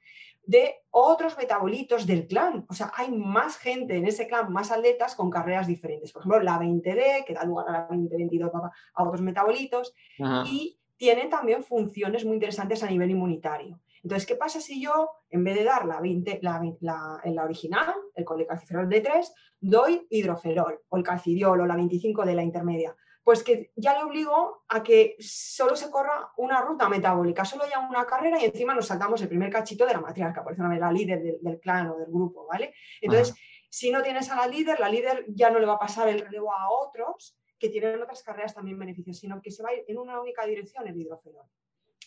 de 0.46 0.74
otros 0.90 1.36
metabolitos 1.36 2.06
del 2.06 2.26
clan. 2.26 2.66
O 2.68 2.74
sea, 2.74 2.92
hay 2.96 3.10
más 3.10 3.56
gente 3.56 3.96
en 3.96 4.06
ese 4.06 4.26
clan, 4.26 4.52
más 4.52 4.70
atletas 4.70 5.14
con 5.14 5.30
carreras 5.30 5.66
diferentes. 5.66 6.12
Por 6.12 6.22
ejemplo, 6.22 6.40
la 6.40 6.58
20D, 6.58 7.24
que 7.24 7.34
da 7.34 7.44
lugar 7.44 7.68
a 7.68 7.72
la 7.72 7.86
2022 7.90 8.50
a 8.94 9.02
otros 9.02 9.22
metabolitos, 9.22 9.94
y 10.46 10.78
tienen 10.96 11.30
también 11.30 11.62
funciones 11.62 12.24
muy 12.24 12.34
interesantes 12.34 12.82
a 12.82 12.90
nivel 12.90 13.10
inmunitario. 13.10 13.80
Entonces, 14.02 14.26
¿qué 14.26 14.36
pasa 14.36 14.60
si 14.60 14.82
yo, 14.82 15.10
en 15.30 15.44
vez 15.44 15.56
de 15.56 15.64
dar 15.64 15.86
la, 15.86 15.98
20, 15.98 16.40
la, 16.42 16.60
en 17.24 17.34
la 17.34 17.44
original, 17.44 17.94
el 18.14 18.24
colecalciferol 18.24 18.88
D3, 18.88 19.26
doy 19.60 20.06
hidroferol 20.10 20.78
o 20.88 20.96
el 20.98 21.02
calcidiol 21.02 21.62
o 21.62 21.66
la 21.66 21.74
25 21.74 22.26
de 22.26 22.34
la 22.34 22.42
intermedia? 22.42 22.94
Pues 23.24 23.42
que 23.42 23.72
ya 23.74 23.94
le 23.94 24.04
obligo 24.04 24.64
a 24.68 24.82
que 24.82 25.16
solo 25.18 25.74
se 25.74 25.90
corra 25.90 26.30
una 26.36 26.60
ruta 26.60 26.88
metabólica, 26.88 27.44
solo 27.44 27.64
haya 27.64 27.80
una 27.80 28.04
carrera 28.04 28.40
y 28.40 28.44
encima 28.44 28.74
nos 28.74 28.86
saltamos 28.86 29.20
el 29.22 29.28
primer 29.28 29.50
cachito 29.50 29.86
de 29.86 29.94
la 29.94 30.00
matriarca, 30.00 30.44
por 30.44 30.52
ejemplo, 30.52 30.76
la 30.76 30.92
líder 30.92 31.40
del, 31.40 31.58
clan 31.58 31.88
o 31.88 31.96
del 31.96 32.10
grupo, 32.10 32.46
¿vale? 32.46 32.74
Entonces, 33.00 33.34
si 33.70 33.90
no 33.90 34.02
tienes 34.02 34.30
a 34.30 34.36
la 34.36 34.46
líder, 34.46 34.78
la 34.78 34.90
líder 34.90 35.24
ya 35.28 35.50
no 35.50 35.58
le 35.58 35.66
va 35.66 35.74
a 35.74 35.78
pasar 35.78 36.08
el 36.08 36.20
relevo 36.20 36.52
a 36.52 36.70
otros 36.70 37.38
que 37.58 37.70
tienen 37.70 38.02
otras 38.02 38.22
carreras 38.22 38.54
también 38.54 38.78
beneficios, 38.78 39.18
sino 39.18 39.40
que 39.40 39.50
se 39.50 39.62
va 39.62 39.70
a 39.70 39.74
ir 39.74 39.84
en 39.88 39.98
una 39.98 40.20
única 40.20 40.44
dirección 40.44 40.86
el 40.86 41.00
hidroferol. 41.00 41.46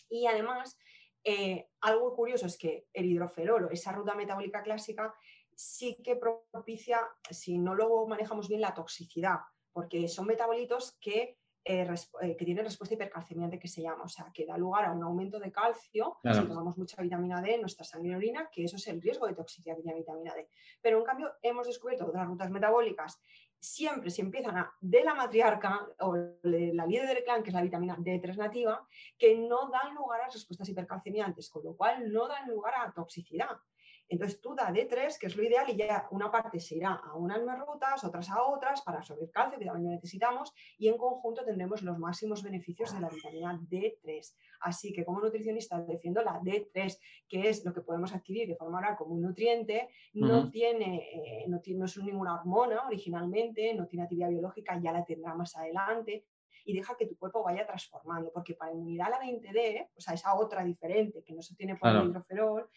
Y 0.08 0.26
además, 0.26 0.78
eh, 1.24 1.68
algo 1.80 2.14
curioso 2.14 2.46
es 2.46 2.56
que 2.56 2.86
el 2.92 3.06
hidroferol 3.06 3.68
esa 3.72 3.92
ruta 3.92 4.14
metabólica 4.14 4.62
clásica 4.62 5.14
sí 5.54 6.00
que 6.04 6.14
propicia, 6.16 7.00
si 7.28 7.58
no 7.58 7.74
lo 7.74 8.06
manejamos 8.06 8.48
bien, 8.48 8.60
la 8.60 8.72
toxicidad, 8.74 9.40
porque 9.78 10.08
son 10.08 10.26
metabolitos 10.26 10.98
que, 11.00 11.38
eh, 11.64 11.88
eh, 12.22 12.36
que 12.36 12.44
tienen 12.44 12.64
respuesta 12.64 12.96
hipercalcemiante, 12.96 13.60
que 13.60 13.68
se 13.68 13.80
llama, 13.80 14.02
o 14.02 14.08
sea, 14.08 14.28
que 14.34 14.44
da 14.44 14.58
lugar 14.58 14.86
a 14.86 14.90
un 14.90 15.04
aumento 15.04 15.38
de 15.38 15.52
calcio 15.52 16.16
si 16.20 16.48
tomamos 16.48 16.76
mucha 16.76 17.00
vitamina 17.00 17.40
D 17.40 17.54
en 17.54 17.60
nuestra 17.60 17.84
sangre 17.84 18.10
y 18.10 18.14
orina, 18.16 18.50
que 18.50 18.64
eso 18.64 18.74
es 18.74 18.88
el 18.88 19.00
riesgo 19.00 19.28
de 19.28 19.34
toxicidad 19.34 19.76
que 19.76 19.82
tiene 19.82 20.00
vitamina 20.00 20.34
D. 20.34 20.48
Pero 20.82 20.98
en 20.98 21.04
cambio, 21.04 21.32
hemos 21.42 21.68
descubierto 21.68 22.06
otras 22.06 22.26
rutas 22.26 22.50
metabólicas 22.50 23.20
siempre 23.60 24.10
se 24.10 24.22
empiezan 24.22 24.56
a, 24.56 24.74
de 24.80 25.04
la 25.04 25.14
matriarca 25.14 25.86
o 26.00 26.14
de 26.42 26.72
la 26.74 26.84
líder 26.84 27.06
del 27.06 27.22
clan, 27.22 27.44
que 27.44 27.50
es 27.50 27.54
la 27.54 27.62
vitamina 27.62 27.96
D3 27.96 28.36
nativa, 28.36 28.84
que 29.16 29.38
no 29.38 29.70
dan 29.70 29.94
lugar 29.94 30.22
a 30.22 30.28
respuestas 30.28 30.68
hipercalcemiantes, 30.68 31.50
con 31.50 31.62
lo 31.62 31.76
cual 31.76 32.12
no 32.12 32.26
dan 32.26 32.48
lugar 32.48 32.74
a 32.78 32.92
toxicidad. 32.92 33.56
Entonces 34.08 34.40
tú 34.40 34.54
da 34.54 34.70
D3, 34.70 35.18
que 35.18 35.26
es 35.26 35.36
lo 35.36 35.42
ideal, 35.42 35.68
y 35.68 35.76
ya 35.76 36.08
una 36.10 36.30
parte 36.30 36.58
se 36.60 36.76
irá 36.76 36.94
a 36.94 37.14
unas 37.14 37.40
rutas, 37.58 38.02
otras 38.04 38.30
a 38.30 38.42
otras, 38.42 38.80
para 38.82 38.98
absorber 38.98 39.30
calcio, 39.30 39.58
que 39.58 39.66
también 39.66 39.92
necesitamos, 39.92 40.54
y 40.78 40.88
en 40.88 40.96
conjunto 40.96 41.44
tendremos 41.44 41.82
los 41.82 41.98
máximos 41.98 42.42
beneficios 42.42 42.92
de 42.94 43.00
la 43.00 43.10
vitamina 43.10 43.60
D3. 43.68 44.34
Así 44.60 44.92
que 44.92 45.04
como 45.04 45.20
nutricionista 45.20 45.80
defiendo 45.82 46.22
la 46.22 46.40
D3, 46.40 46.98
que 47.28 47.48
es 47.48 47.64
lo 47.64 47.74
que 47.74 47.82
podemos 47.82 48.14
adquirir 48.14 48.48
de 48.48 48.56
forma 48.56 48.78
oral 48.78 48.96
como 48.96 49.14
un 49.14 49.22
nutriente, 49.22 49.88
no, 50.14 50.50
tiene, 50.50 51.08
eh, 51.12 51.44
no, 51.48 51.60
tiene, 51.60 51.80
no 51.80 51.86
es 51.86 51.96
ninguna 51.98 52.34
hormona 52.34 52.86
originalmente, 52.86 53.74
no 53.74 53.86
tiene 53.86 54.04
actividad 54.04 54.30
biológica, 54.30 54.80
ya 54.80 54.92
la 54.92 55.04
tendrá 55.04 55.34
más 55.34 55.54
adelante, 55.54 56.24
y 56.64 56.74
deja 56.74 56.96
que 56.96 57.06
tu 57.06 57.16
cuerpo 57.16 57.42
vaya 57.42 57.66
transformando, 57.66 58.30
porque 58.32 58.54
para 58.54 58.72
inmunidad 58.72 59.10
la 59.10 59.20
20D, 59.20 59.88
o 59.96 60.00
sea, 60.00 60.14
esa 60.14 60.34
otra 60.34 60.64
diferente 60.64 61.22
que 61.22 61.32
no 61.32 61.42
se 61.42 61.54
tiene 61.54 61.76
por 61.76 61.88
el 61.90 62.08
hidroferol, 62.08 62.68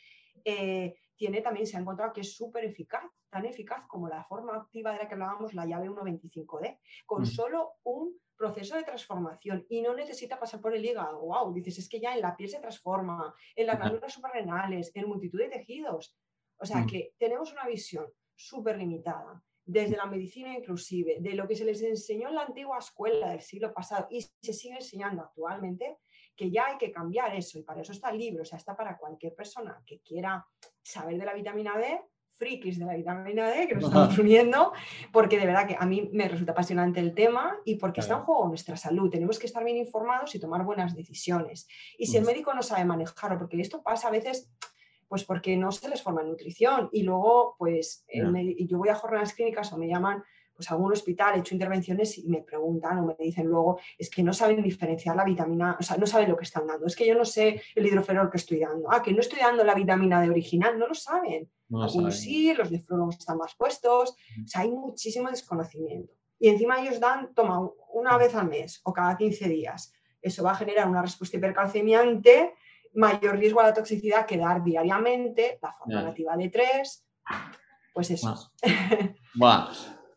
eh, 0.45 0.95
tiene 1.21 1.41
también, 1.41 1.67
se 1.67 1.77
ha 1.77 1.79
encontrado 1.79 2.11
que 2.11 2.21
es 2.21 2.35
súper 2.35 2.65
eficaz, 2.65 3.03
tan 3.29 3.45
eficaz 3.45 3.85
como 3.87 4.09
la 4.09 4.23
forma 4.23 4.55
activa 4.55 4.91
de 4.91 4.97
la 4.97 5.07
que 5.07 5.13
hablábamos, 5.13 5.53
la 5.53 5.67
llave 5.67 5.87
1.25D, 5.87 6.79
con 7.05 7.27
solo 7.27 7.73
un 7.83 8.19
proceso 8.35 8.75
de 8.75 8.81
transformación 8.81 9.63
y 9.69 9.83
no 9.83 9.93
necesita 9.93 10.39
pasar 10.39 10.61
por 10.61 10.73
el 10.73 10.83
hígado. 10.83 11.19
¡Wow! 11.19 11.53
Dices, 11.53 11.77
es 11.77 11.87
que 11.87 11.99
ya 11.99 12.15
en 12.15 12.21
la 12.21 12.35
piel 12.35 12.49
se 12.49 12.59
transforma, 12.59 13.35
en 13.55 13.67
las 13.67 13.77
glándulas 13.77 14.13
suprarrenales, 14.13 14.91
en 14.95 15.07
multitud 15.07 15.37
de 15.37 15.49
tejidos. 15.49 16.17
O 16.57 16.65
sea 16.65 16.87
que 16.87 17.13
tenemos 17.19 17.51
una 17.51 17.67
visión 17.67 18.07
súper 18.35 18.79
limitada 18.79 19.43
desde 19.63 19.97
la 19.97 20.07
medicina 20.07 20.57
inclusive, 20.57 21.17
de 21.19 21.35
lo 21.35 21.47
que 21.47 21.55
se 21.55 21.65
les 21.65 21.83
enseñó 21.83 22.29
en 22.29 22.35
la 22.35 22.45
antigua 22.45 22.79
escuela 22.79 23.29
del 23.29 23.41
siglo 23.41 23.71
pasado 23.71 24.07
y 24.09 24.21
se 24.21 24.53
sigue 24.53 24.77
enseñando 24.77 25.21
actualmente, 25.21 25.99
que 26.35 26.49
ya 26.49 26.67
hay 26.67 26.77
que 26.77 26.91
cambiar 26.91 27.35
eso 27.35 27.59
y 27.59 27.63
para 27.63 27.81
eso 27.81 27.91
está 27.91 28.09
el 28.09 28.17
libro, 28.17 28.43
o 28.43 28.45
sea, 28.45 28.57
está 28.57 28.75
para 28.75 28.97
cualquier 28.97 29.35
persona 29.35 29.81
que 29.85 29.99
quiera 29.99 30.45
saber 30.81 31.17
de 31.17 31.25
la 31.25 31.33
vitamina 31.33 31.77
D, 31.77 32.01
frikis 32.33 32.79
de 32.79 32.85
la 32.85 32.95
vitamina 32.95 33.49
D 33.49 33.67
que 33.67 33.75
nos 33.75 33.85
estamos 33.85 34.17
uniendo, 34.17 34.73
porque 35.11 35.37
de 35.37 35.45
verdad 35.45 35.67
que 35.67 35.75
a 35.77 35.85
mí 35.85 36.09
me 36.11 36.27
resulta 36.27 36.53
apasionante 36.53 36.99
el 36.99 37.13
tema 37.13 37.55
y 37.65 37.75
porque 37.75 37.99
está 37.99 38.15
en 38.15 38.21
juego 38.21 38.47
nuestra 38.47 38.75
salud. 38.75 39.11
Tenemos 39.11 39.37
que 39.37 39.45
estar 39.45 39.63
bien 39.63 39.77
informados 39.77 40.33
y 40.33 40.39
tomar 40.39 40.65
buenas 40.65 40.95
decisiones. 40.95 41.67
Y 41.99 42.07
si 42.07 42.17
el 42.17 42.23
pues 42.23 42.33
médico 42.33 42.53
no 42.55 42.63
sabe 42.63 42.83
manejarlo, 42.85 43.37
porque 43.37 43.61
esto 43.61 43.83
pasa 43.83 44.07
a 44.07 44.11
veces 44.11 44.49
pues 45.07 45.25
porque 45.25 45.57
no 45.57 45.73
se 45.73 45.89
les 45.89 46.01
forma 46.01 46.21
en 46.21 46.29
nutrición 46.29 46.89
y 46.93 47.03
luego 47.03 47.55
pues 47.59 48.05
yo 48.07 48.77
voy 48.77 48.87
a 48.87 48.95
jornadas 48.95 49.33
clínicas 49.33 49.71
o 49.73 49.77
me 49.77 49.89
llaman 49.89 50.23
pues 50.61 50.69
a 50.69 50.75
algún 50.75 50.91
hospital, 50.91 51.35
he 51.35 51.39
hecho 51.39 51.55
intervenciones 51.55 52.19
y 52.19 52.27
me 52.27 52.43
preguntan 52.43 52.99
o 52.99 53.05
me 53.07 53.15
dicen 53.17 53.47
luego, 53.47 53.79
es 53.97 54.11
que 54.11 54.21
no 54.21 54.31
saben 54.31 54.61
diferenciar 54.61 55.15
la 55.15 55.23
vitamina, 55.23 55.75
o 55.79 55.81
sea, 55.81 55.97
no 55.97 56.05
saben 56.05 56.29
lo 56.29 56.37
que 56.37 56.43
están 56.43 56.67
dando, 56.67 56.85
es 56.85 56.95
que 56.95 57.07
yo 57.07 57.15
no 57.15 57.25
sé 57.25 57.63
el 57.73 57.87
hidroferol 57.87 58.29
que 58.29 58.37
estoy 58.37 58.59
dando, 58.59 58.91
ah, 58.91 59.01
que 59.01 59.11
no 59.11 59.21
estoy 59.21 59.39
dando 59.39 59.63
la 59.63 59.73
vitamina 59.73 60.21
de 60.21 60.29
original, 60.29 60.77
no 60.77 60.87
lo 60.87 60.93
saben. 60.93 61.49
Algunos 61.73 62.19
sí, 62.19 62.53
los 62.53 62.69
nefrólogos 62.69 63.17
están 63.17 63.37
más 63.37 63.55
puestos, 63.55 64.11
o 64.11 64.47
sea, 64.47 64.61
hay 64.61 64.69
muchísimo 64.69 65.31
desconocimiento. 65.31 66.13
Y 66.37 66.49
encima 66.49 66.79
ellos 66.79 66.99
dan, 66.99 67.33
toma, 67.33 67.67
una 67.93 68.17
vez 68.17 68.35
al 68.35 68.47
mes 68.47 68.81
o 68.83 68.93
cada 68.93 69.17
15 69.17 69.49
días. 69.49 69.93
Eso 70.21 70.43
va 70.43 70.51
a 70.51 70.55
generar 70.55 70.87
una 70.87 71.01
respuesta 71.01 71.37
hipercalcemiante, 71.37 72.53
mayor 72.93 73.37
riesgo 73.39 73.61
a 73.61 73.63
la 73.63 73.73
toxicidad 73.73 74.27
que 74.27 74.37
dar 74.37 74.63
diariamente, 74.63 75.57
la 75.59 75.73
forma 75.73 76.03
nativa 76.03 76.37
de 76.37 76.49
3, 76.49 77.07
pues 77.93 78.11
eso. 78.11 78.51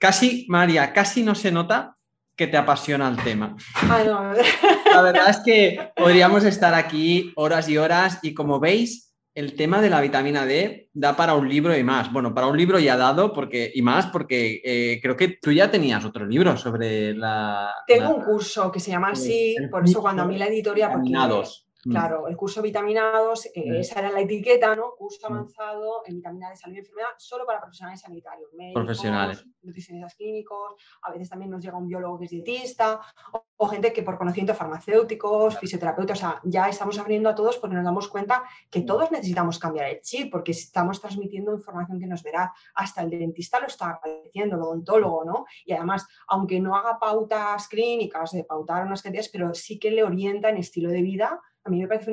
Casi, 0.05 0.45
María, 0.51 0.93
casi 0.93 1.23
no 1.23 1.35
se 1.35 1.51
nota 1.51 1.97
que 2.37 2.47
te 2.47 2.59
apasiona 2.59 3.09
el 3.09 3.17
tema. 3.25 3.57
La 4.93 5.01
verdad 5.01 5.31
es 5.31 5.39
que 5.39 5.93
podríamos 5.97 6.45
estar 6.45 6.75
aquí 6.75 7.33
horas 7.37 7.71
y 7.71 7.79
horas 7.79 8.19
y 8.21 8.35
como 8.35 8.61
veis, 8.61 9.15
el 9.35 9.57
tema 9.57 9.81
de 9.81 9.89
la 9.89 10.03
vitamina 10.03 10.45
D 10.45 10.91
da 10.93 11.17
para 11.17 11.33
un 11.33 11.49
libro 11.49 11.75
y 11.75 11.83
más. 11.83 12.13
Bueno, 12.13 12.35
para 12.35 12.49
un 12.49 12.59
libro 12.59 12.79
ya 12.79 12.99
dado 12.99 13.33
porque, 13.33 13.73
y 13.75 13.81
más 13.81 14.09
porque 14.09 14.61
eh, 14.63 15.01
creo 15.01 15.17
que 15.17 15.39
tú 15.41 15.53
ya 15.53 15.71
tenías 15.71 16.05
otro 16.05 16.27
libro 16.27 16.55
sobre 16.59 17.15
la... 17.15 17.75
Tengo 17.87 18.15
un 18.15 18.25
curso 18.25 18.71
que 18.71 18.81
se 18.81 18.91
llama 18.91 19.13
así, 19.13 19.57
por 19.71 19.87
eso 19.87 20.03
cuando 20.03 20.25
a 20.25 20.27
mí 20.27 20.37
la 20.37 20.49
editorial... 20.49 20.99
Mm. 20.99 21.64
Claro, 21.91 22.29
el 22.29 22.37
curso 22.37 22.63
Vitaminados, 22.63 23.47
eh, 23.55 23.71
mm. 23.71 23.75
esa 23.75 24.01
era 24.01 24.11
la 24.11 24.21
etiqueta, 24.21 24.75
¿no? 24.75 24.95
Curso 24.97 25.29
mm. 25.29 25.33
avanzado 25.33 26.03
en 26.07 26.17
vitamina 26.17 26.51
de 26.51 26.57
salud 26.57 26.77
y 26.77 26.79
enfermedad, 26.79 27.09
solo 27.19 27.45
para 27.45 27.61
profesionales 27.61 28.01
sanitarios, 28.01 28.53
médicos, 28.55 28.85
profesionales. 28.85 29.47
nutricionistas 29.63 30.15
clínicos, 30.15 30.75
a 31.03 31.13
veces 31.13 31.29
también 31.29 31.51
nos 31.51 31.63
llega 31.63 31.77
un 31.77 31.89
biólogo 31.89 32.19
que 32.19 32.25
es 32.25 32.31
dietista, 32.31 33.01
o, 33.57 33.67
gente 33.67 33.93
que 33.93 34.03
por 34.03 34.19
conocimiento 34.19 34.55
farmacéuticos, 34.55 35.59
fisioterapeutas, 35.59 36.19
o 36.19 36.21
sea, 36.21 36.41
ya 36.45 36.69
estamos 36.69 36.99
abriendo 36.99 37.29
a 37.29 37.35
todos 37.35 37.59
porque 37.59 37.77
nos 37.77 37.85
damos 37.85 38.09
cuenta 38.09 38.45
que 38.71 38.83
todos 38.83 39.11
necesitamos 39.11 39.59
cambiar 39.59 39.89
el 39.89 40.01
chip, 40.01 40.31
porque 40.31 40.53
estamos 40.53 41.01
transmitiendo 41.01 41.53
información 41.53 41.99
que 41.99 42.07
nos 42.07 42.23
verá, 42.23 42.53
hasta 42.75 43.03
el 43.03 43.11
dentista 43.11 43.61
lo 43.61 43.67
está 43.67 43.91
agradeciendo, 43.91 44.57
el 44.57 44.63
odontólogo, 44.63 45.25
¿no? 45.25 45.47
Y 45.65 45.73
además, 45.73 46.07
aunque 46.29 46.61
no 46.61 46.77
haga 46.77 46.99
pautas 46.99 47.69
clínicas 47.69 48.33
de 48.33 48.45
pautar 48.45 48.87
unas 48.87 49.03
cantidades, 49.03 49.31
pero 49.31 49.55
sí 49.55 49.79
que 49.79 49.91
le 49.91 50.05
orienta 50.05 50.49
en 50.51 50.59
estilo 50.59 50.91
de 50.91 51.03
vida 51.03 51.41
a 51.65 51.71
mí 51.71 51.81
me 51.81 51.89
parece 51.89 52.13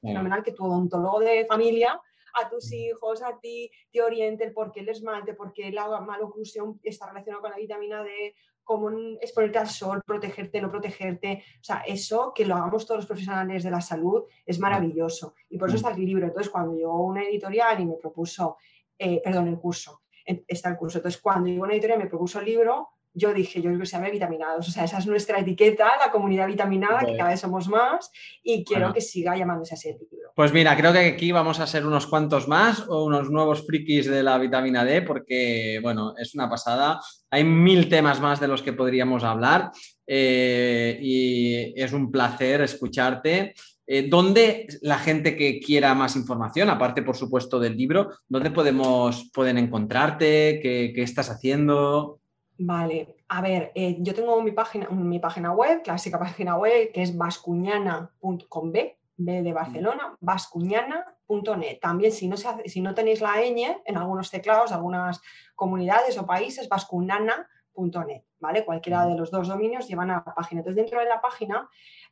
fenomenal, 0.00 0.42
que 0.42 0.52
tu 0.52 0.64
odontólogo 0.64 1.20
de 1.20 1.44
familia 1.46 2.00
a 2.34 2.48
tus 2.48 2.70
mm. 2.70 2.74
hijos, 2.74 3.22
a 3.22 3.38
ti, 3.38 3.70
te 3.92 4.00
oriente 4.02 4.44
el 4.44 4.52
por 4.52 4.72
qué 4.72 4.80
el 4.80 4.88
esmalte, 4.88 5.34
por 5.34 5.52
qué 5.52 5.70
la 5.70 6.00
maloclusión 6.00 6.80
está 6.82 7.06
relacionada 7.06 7.42
con 7.42 7.50
la 7.50 7.56
vitamina 7.56 8.02
D, 8.02 8.34
cómo 8.64 8.90
exponerte 9.20 9.58
al 9.58 9.68
sol, 9.68 10.02
protegerte, 10.06 10.62
no 10.62 10.70
protegerte. 10.70 11.42
O 11.60 11.64
sea, 11.64 11.78
eso 11.80 12.32
que 12.34 12.46
lo 12.46 12.54
hagamos 12.54 12.86
todos 12.86 13.00
los 13.00 13.06
profesionales 13.06 13.64
de 13.64 13.70
la 13.70 13.80
salud 13.80 14.24
es 14.46 14.58
maravilloso. 14.58 15.34
Y 15.50 15.58
por 15.58 15.68
eso 15.68 15.76
mm. 15.76 15.80
está 15.80 15.90
el 15.90 16.06
libro. 16.06 16.26
Entonces, 16.26 16.50
cuando 16.50 16.74
llegó 16.74 17.04
una 17.04 17.24
editorial 17.24 17.80
y 17.80 17.86
me 17.86 17.96
propuso, 17.96 18.56
eh, 18.98 19.20
perdón, 19.22 19.48
el 19.48 19.58
curso, 19.58 20.02
está 20.24 20.70
el 20.70 20.76
curso. 20.76 20.98
Entonces, 20.98 21.20
cuando 21.20 21.48
llegó 21.48 21.64
una 21.64 21.74
editorial 21.74 22.00
y 22.00 22.04
me 22.04 22.08
propuso 22.08 22.38
el 22.38 22.46
libro, 22.46 22.90
yo 23.14 23.34
dije, 23.34 23.60
yo 23.60 23.68
creo 23.68 23.80
que 23.80 23.86
se 23.86 23.96
llama 23.96 24.10
vitaminados. 24.10 24.68
O 24.68 24.70
sea, 24.70 24.84
esa 24.84 24.98
es 24.98 25.06
nuestra 25.06 25.38
etiqueta, 25.38 25.92
la 26.04 26.10
comunidad 26.10 26.46
vitaminada, 26.46 27.00
que 27.00 27.16
cada 27.16 27.30
vez 27.30 27.40
somos 27.40 27.68
más 27.68 28.10
y 28.42 28.64
quiero 28.64 28.92
que 28.92 29.00
siga 29.00 29.36
llamándose 29.36 29.74
así 29.74 29.90
el 29.90 29.98
libro. 29.98 30.32
Pues 30.34 30.52
mira, 30.52 30.76
creo 30.76 30.92
que 30.92 30.98
aquí 31.00 31.30
vamos 31.30 31.60
a 31.60 31.66
ser 31.66 31.86
unos 31.86 32.06
cuantos 32.06 32.48
más 32.48 32.86
o 32.88 33.04
unos 33.04 33.30
nuevos 33.30 33.66
frikis 33.66 34.06
de 34.06 34.22
la 34.22 34.38
vitamina 34.38 34.84
D 34.84 35.02
porque, 35.02 35.78
bueno, 35.82 36.14
es 36.16 36.34
una 36.34 36.48
pasada. 36.48 37.00
Hay 37.30 37.44
mil 37.44 37.88
temas 37.88 38.20
más 38.20 38.40
de 38.40 38.48
los 38.48 38.62
que 38.62 38.72
podríamos 38.72 39.24
hablar 39.24 39.70
eh, 40.06 40.98
y 41.00 41.80
es 41.80 41.92
un 41.92 42.10
placer 42.10 42.62
escucharte. 42.62 43.54
Eh, 43.86 44.08
¿Dónde 44.08 44.68
la 44.80 44.98
gente 44.98 45.36
que 45.36 45.60
quiera 45.60 45.94
más 45.94 46.16
información, 46.16 46.70
aparte 46.70 47.02
por 47.02 47.16
supuesto 47.16 47.58
del 47.58 47.76
libro, 47.76 48.10
dónde 48.26 48.50
podemos, 48.50 49.30
pueden 49.34 49.58
encontrarte? 49.58 50.60
¿Qué, 50.62 50.92
qué 50.94 51.02
estás 51.02 51.28
haciendo? 51.28 52.21
Vale, 52.58 53.16
a 53.28 53.40
ver, 53.40 53.72
eh, 53.74 53.96
yo 54.00 54.14
tengo 54.14 54.40
mi 54.42 54.52
página, 54.52 54.88
mi 54.90 55.18
página 55.18 55.52
web, 55.52 55.82
clásica 55.82 56.18
página 56.18 56.56
web, 56.56 56.92
que 56.92 57.02
es 57.02 57.16
vascuñana.com, 57.16 58.72
B, 58.72 58.98
B 59.16 59.42
de 59.42 59.52
Barcelona, 59.52 60.16
vascuñana.net. 60.20 61.78
También 61.80 62.12
si 62.12 62.28
no, 62.28 62.36
si 62.36 62.80
no 62.80 62.94
tenéis 62.94 63.20
la 63.20 63.40
ñ 63.40 63.80
en 63.84 63.96
algunos 63.96 64.30
teclados, 64.30 64.70
algunas 64.70 65.20
comunidades 65.54 66.18
o 66.18 66.26
países, 66.26 66.68
vascuñana.net, 66.68 68.22
¿vale? 68.38 68.64
Cualquiera 68.64 69.06
de 69.06 69.16
los 69.16 69.30
dos 69.30 69.48
dominios 69.48 69.88
llevan 69.88 70.10
a 70.10 70.22
la 70.24 70.34
página. 70.34 70.60
Entonces, 70.60 70.76
dentro 70.76 71.00
de 71.00 71.06
la 71.06 71.20
página 71.20 71.68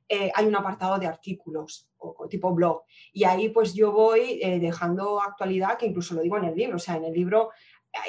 eh, 0.08 0.32
hay 0.34 0.46
un 0.46 0.56
apartado 0.56 0.98
de 0.98 1.06
artículos 1.06 1.88
o, 1.98 2.26
tipo 2.28 2.52
blog. 2.52 2.82
Y 3.12 3.24
ahí 3.24 3.50
pues 3.50 3.74
yo 3.74 3.92
voy 3.92 4.40
eh, 4.42 4.58
dejando 4.58 5.20
actualidad, 5.20 5.78
que 5.78 5.86
incluso 5.86 6.14
lo 6.14 6.22
digo 6.22 6.36
en 6.38 6.46
el 6.46 6.56
libro. 6.56 6.76
O 6.76 6.80
sea, 6.80 6.96
en 6.96 7.04
el 7.04 7.12
libro 7.12 7.50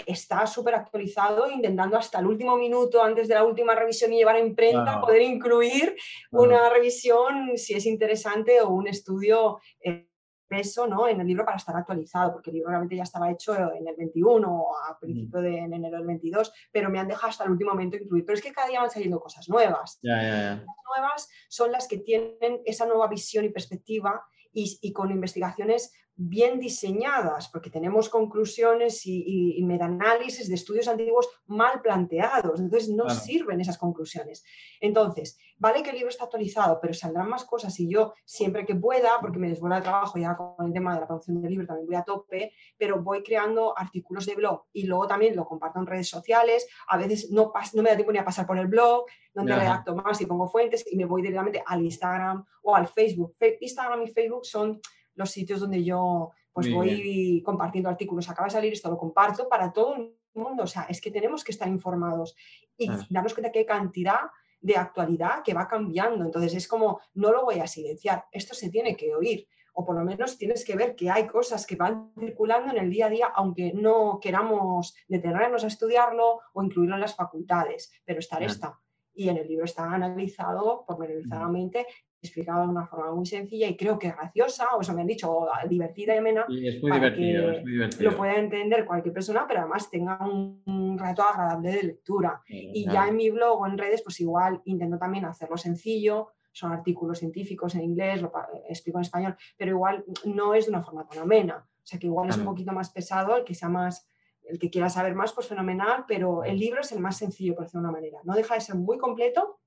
está 0.05 0.45
súper 0.47 0.75
actualizado, 0.75 1.49
intentando 1.49 1.97
hasta 1.97 2.19
el 2.19 2.27
último 2.27 2.55
minuto, 2.57 3.03
antes 3.03 3.27
de 3.27 3.35
la 3.35 3.43
última 3.43 3.75
revisión 3.75 4.13
y 4.13 4.17
llevar 4.17 4.35
a 4.35 4.39
imprenta, 4.39 5.01
poder 5.01 5.21
incluir 5.21 5.95
una 6.31 6.69
revisión, 6.69 7.57
si 7.57 7.73
es 7.73 7.85
interesante, 7.85 8.61
o 8.61 8.69
un 8.69 8.87
estudio 8.87 9.59
eh, 9.83 10.07
peso 10.51 10.85
¿no? 10.85 11.07
en 11.07 11.21
el 11.21 11.27
libro 11.27 11.45
para 11.45 11.57
estar 11.57 11.75
actualizado, 11.75 12.33
porque 12.33 12.49
el 12.49 12.55
libro 12.55 12.69
realmente 12.69 12.97
ya 12.97 13.03
estaba 13.03 13.31
hecho 13.31 13.55
en 13.73 13.87
el 13.87 13.95
21 13.95 14.53
o 14.53 14.75
a 14.77 14.99
principio 14.99 15.39
de 15.39 15.59
enero 15.59 15.97
del 15.97 16.05
22, 16.05 16.51
pero 16.71 16.89
me 16.89 16.99
han 16.99 17.07
dejado 17.07 17.29
hasta 17.29 17.45
el 17.45 17.51
último 17.51 17.71
momento 17.71 17.95
incluir. 17.95 18.25
Pero 18.25 18.37
es 18.37 18.43
que 18.43 18.51
cada 18.51 18.67
día 18.67 18.81
van 18.81 18.89
saliendo 18.89 19.21
cosas 19.21 19.47
nuevas. 19.47 19.99
Las 20.01 20.65
nuevas 20.93 21.29
son 21.47 21.71
las 21.71 21.87
que 21.87 21.99
tienen 21.99 22.61
esa 22.65 22.85
nueva 22.85 23.07
visión 23.07 23.45
y 23.45 23.49
perspectiva 23.49 24.21
y, 24.51 24.77
y 24.81 24.91
con 24.91 25.09
investigaciones 25.09 25.93
bien 26.23 26.59
diseñadas, 26.59 27.47
porque 27.49 27.71
tenemos 27.71 28.07
conclusiones 28.07 29.07
y, 29.07 29.57
y, 29.57 29.63
metaanálisis 29.63 30.47
de 30.47 30.53
estudios 30.53 30.87
antiguos 30.87 31.27
mal 31.47 31.81
planteados, 31.81 32.59
entonces 32.59 32.89
no 32.89 33.09
sirven 33.09 33.59
esas 33.59 33.79
conclusiones. 33.79 34.43
Entonces, 34.79 35.39
vale 35.57 35.81
que 35.81 35.89
el 35.89 35.95
libro 35.95 36.09
está 36.09 36.25
actualizado, 36.25 36.77
pero 36.79 36.93
saldrán 36.93 37.27
más 37.27 37.43
cosas 37.43 37.79
y 37.79 37.89
yo 37.89 38.13
siempre 38.23 38.67
que 38.67 38.75
pueda, 38.75 39.19
porque 39.19 39.39
me 39.39 39.49
desvuelve 39.49 39.77
el 39.77 39.83
trabajo 39.83 40.19
ya 40.19 40.35
con 40.35 40.67
el 40.67 40.73
tema 40.73 40.93
de 40.93 41.01
la 41.01 41.07
producción 41.07 41.41
del 41.41 41.49
libro, 41.49 41.65
también 41.65 41.87
voy 41.87 41.95
a 41.95 42.03
tope, 42.03 42.53
pero 42.77 43.01
voy 43.01 43.23
creando 43.23 43.73
artículos 43.75 44.27
de 44.27 44.35
blog 44.35 44.65
y 44.73 44.85
luego 44.85 45.07
también 45.07 45.35
lo 45.35 45.45
comparto 45.45 45.79
en 45.79 45.87
redes 45.87 46.09
sociales, 46.09 46.67
a 46.87 46.97
veces 46.97 47.31
no, 47.31 47.51
no 47.73 47.81
me 47.81 47.89
da 47.89 47.95
tiempo 47.95 48.11
ni 48.11 48.19
a 48.19 48.25
pasar 48.25 48.45
por 48.45 48.59
el 48.59 48.67
blog, 48.67 49.05
donde 49.33 49.55
redacto 49.55 49.95
más 49.95 50.21
y 50.21 50.27
pongo 50.27 50.47
fuentes 50.47 50.85
y 50.91 50.97
me 50.97 51.05
voy 51.05 51.23
directamente 51.23 51.63
al 51.65 51.81
Instagram 51.81 52.45
o 52.61 52.75
al 52.75 52.87
Facebook. 52.87 53.35
Instagram 53.59 54.03
y 54.03 54.11
Facebook 54.11 54.45
son 54.45 54.79
los 55.21 55.31
sitios 55.31 55.59
donde 55.59 55.83
yo 55.83 56.31
pues 56.53 56.71
voy 56.71 57.41
compartiendo 57.45 57.89
artículos. 57.89 58.29
Acaba 58.29 58.47
de 58.47 58.51
salir 58.51 58.73
esto, 58.73 58.89
lo 58.89 58.97
comparto 58.97 59.47
para 59.47 59.71
todo 59.71 59.95
el 59.95 60.13
mundo. 60.33 60.63
O 60.63 60.67
sea, 60.67 60.83
es 60.89 60.99
que 60.99 61.11
tenemos 61.11 61.43
que 61.43 61.51
estar 61.51 61.67
informados 61.67 62.35
y 62.77 62.89
darnos 63.09 63.33
cuenta 63.33 63.51
que 63.51 63.59
hay 63.59 63.65
cantidad 63.65 64.19
de 64.59 64.75
actualidad 64.75 65.43
que 65.43 65.53
va 65.53 65.67
cambiando. 65.67 66.25
Entonces 66.25 66.53
es 66.53 66.67
como, 66.67 66.99
no 67.13 67.31
lo 67.31 67.45
voy 67.45 67.59
a 67.59 67.67
silenciar, 67.67 68.25
esto 68.31 68.53
se 68.53 68.69
tiene 68.69 68.95
que 68.95 69.15
oír. 69.15 69.47
O 69.73 69.85
por 69.85 69.95
lo 69.95 70.03
menos 70.03 70.37
tienes 70.37 70.65
que 70.65 70.75
ver 70.75 70.95
que 70.95 71.09
hay 71.09 71.27
cosas 71.27 71.65
que 71.65 71.77
van 71.77 72.11
circulando 72.19 72.71
en 72.71 72.77
el 72.77 72.89
día 72.89 73.05
a 73.05 73.09
día, 73.09 73.27
aunque 73.33 73.71
no 73.73 74.19
queramos 74.21 74.95
detenernos 75.07 75.63
a 75.63 75.67
estudiarlo 75.67 76.41
o 76.53 76.63
incluirlo 76.63 76.95
en 76.95 77.01
las 77.01 77.15
facultades, 77.15 77.91
pero 78.03 78.19
estar 78.19 78.43
está. 78.43 78.77
Y 79.13 79.29
en 79.29 79.37
el 79.37 79.47
libro 79.47 79.63
está 79.63 79.85
analizado 79.85 80.83
pormenorizadamente 80.85 81.87
explicado 82.21 82.61
de 82.61 82.69
una 82.69 82.85
forma 82.85 83.13
muy 83.13 83.25
sencilla 83.25 83.67
y 83.67 83.75
creo 83.75 83.97
que 83.97 84.11
graciosa, 84.11 84.67
o 84.75 84.81
eso 84.81 84.93
me 84.93 85.01
han 85.01 85.07
dicho, 85.07 85.47
divertida 85.67 86.13
y 86.15 86.17
amena, 86.19 86.45
es 86.49 86.81
muy 86.81 86.91
divertido, 86.91 87.51
es 87.51 87.63
muy 87.63 87.71
divertido. 87.73 88.11
lo 88.11 88.17
pueda 88.17 88.35
entender 88.35 88.85
cualquier 88.85 89.13
persona, 89.13 89.45
pero 89.47 89.61
además 89.61 89.89
tenga 89.89 90.19
un, 90.25 90.97
rato 90.97 91.23
agradable 91.23 91.71
de 91.71 91.83
lectura. 91.83 92.41
y 92.47 92.85
ya 92.85 93.07
en 93.07 93.15
mi 93.15 93.29
blog 93.29 93.61
o 93.61 93.67
en 93.67 93.77
redes, 93.77 94.03
pues 94.03 94.19
igual 94.19 94.61
intento 94.65 94.97
también 94.97 95.25
hacerlo 95.25 95.57
sencillo, 95.57 96.29
son 96.51 96.71
artículos 96.71 97.19
científicos 97.19 97.75
en 97.75 97.83
inglés, 97.83 98.21
lo 98.21 98.31
explico 98.69 98.97
en 98.97 99.03
español, 99.03 99.35
pero 99.57 99.71
igual 99.71 100.03
no 100.25 100.53
es 100.53 100.65
de 100.65 100.71
una 100.71 100.83
forma 100.83 101.07
tan 101.07 101.19
amena. 101.19 101.65
O 101.83 101.85
sea 101.85 101.97
que 101.99 102.07
igual 102.07 102.29
es 102.29 102.37
un 102.37 102.45
poquito 102.45 102.71
más 102.73 102.91
pesado, 102.91 103.37
el 103.37 103.43
que 103.43 103.55
sea 103.55 103.69
más, 103.69 104.07
el 104.43 104.59
que 104.59 104.69
quiera 104.69 104.89
saber 104.89 105.15
más, 105.15 105.33
pues 105.33 105.47
fenomenal, 105.47 106.05
pero 106.07 106.43
el 106.43 106.59
libro 106.59 106.81
es 106.81 106.91
el 106.91 106.99
más 106.99 107.17
sencillo, 107.17 107.55
por 107.55 107.65
decirlo 107.65 107.81
de 107.81 107.89
una 107.89 107.97
manera. 107.97 108.19
No 108.23 108.33
deja 108.33 108.55
de 108.55 108.61
ser 108.61 108.75
muy 108.75 108.97
completo, 108.97 109.60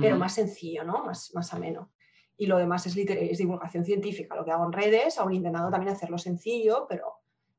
pero 0.00 0.16
más 0.16 0.34
sencillo, 0.34 0.84
¿no? 0.84 1.04
Más, 1.04 1.32
más 1.34 1.52
ameno. 1.54 1.92
Y 2.36 2.46
lo 2.46 2.58
demás 2.58 2.86
es, 2.86 2.96
es, 2.96 3.38
divulgación 3.38 3.84
científica, 3.84 4.36
lo 4.36 4.44
que 4.44 4.52
hago 4.52 4.64
en 4.66 4.72
redes, 4.72 5.18
aún 5.18 5.34
intentando 5.34 5.70
también 5.70 5.92
hacerlo 5.92 6.18
sencillo, 6.18 6.86
pero, 6.88 7.06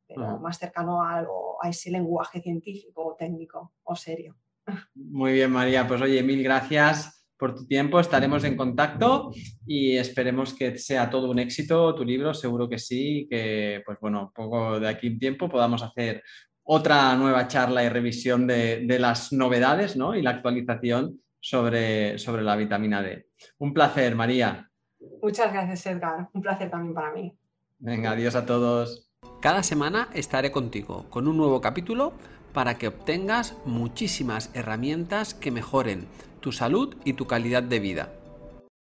pero 0.07 0.39
más 0.39 0.57
cercano 0.57 1.03
a, 1.03 1.15
algo, 1.15 1.57
a 1.61 1.69
ese 1.69 1.91
lenguaje 1.91 2.41
científico 2.41 3.05
o 3.05 3.15
técnico 3.15 3.73
o 3.83 3.95
serio. 3.95 4.37
Muy 4.95 5.33
bien, 5.33 5.51
María. 5.51 5.87
Pues 5.87 6.01
oye, 6.01 6.23
mil 6.23 6.43
gracias 6.43 7.27
por 7.37 7.55
tu 7.55 7.65
tiempo. 7.65 7.99
Estaremos 7.99 8.43
en 8.43 8.55
contacto 8.55 9.31
y 9.65 9.97
esperemos 9.97 10.53
que 10.53 10.77
sea 10.77 11.09
todo 11.09 11.31
un 11.31 11.39
éxito 11.39 11.95
tu 11.95 12.05
libro. 12.05 12.33
Seguro 12.33 12.69
que 12.69 12.77
sí, 12.77 13.27
que 13.29 13.81
pues 13.85 13.97
bueno, 13.99 14.31
poco 14.35 14.79
de 14.79 14.87
aquí 14.87 15.07
un 15.07 15.19
tiempo 15.19 15.49
podamos 15.49 15.81
hacer 15.81 16.21
otra 16.63 17.15
nueva 17.15 17.47
charla 17.47 17.83
y 17.83 17.89
revisión 17.89 18.45
de, 18.45 18.85
de 18.85 18.99
las 18.99 19.33
novedades 19.33 19.95
¿no? 19.95 20.15
y 20.15 20.21
la 20.21 20.31
actualización 20.31 21.19
sobre, 21.39 22.17
sobre 22.19 22.43
la 22.43 22.55
vitamina 22.55 23.01
D. 23.01 23.29
Un 23.57 23.73
placer, 23.73 24.15
María. 24.15 24.69
Muchas 25.21 25.51
gracias, 25.51 25.85
Edgar. 25.85 26.29
Un 26.33 26.41
placer 26.41 26.69
también 26.69 26.93
para 26.93 27.11
mí. 27.11 27.37
Venga, 27.77 28.11
adiós 28.11 28.35
a 28.35 28.45
todos. 28.45 29.09
Cada 29.41 29.63
semana 29.63 30.09
estaré 30.13 30.51
contigo 30.51 31.05
con 31.09 31.27
un 31.27 31.37
nuevo 31.37 31.61
capítulo 31.61 32.13
para 32.53 32.77
que 32.77 32.87
obtengas 32.87 33.55
muchísimas 33.65 34.49
herramientas 34.53 35.33
que 35.33 35.51
mejoren 35.51 36.07
tu 36.41 36.51
salud 36.51 36.95
y 37.05 37.13
tu 37.13 37.27
calidad 37.27 37.63
de 37.63 37.79
vida. 37.79 38.13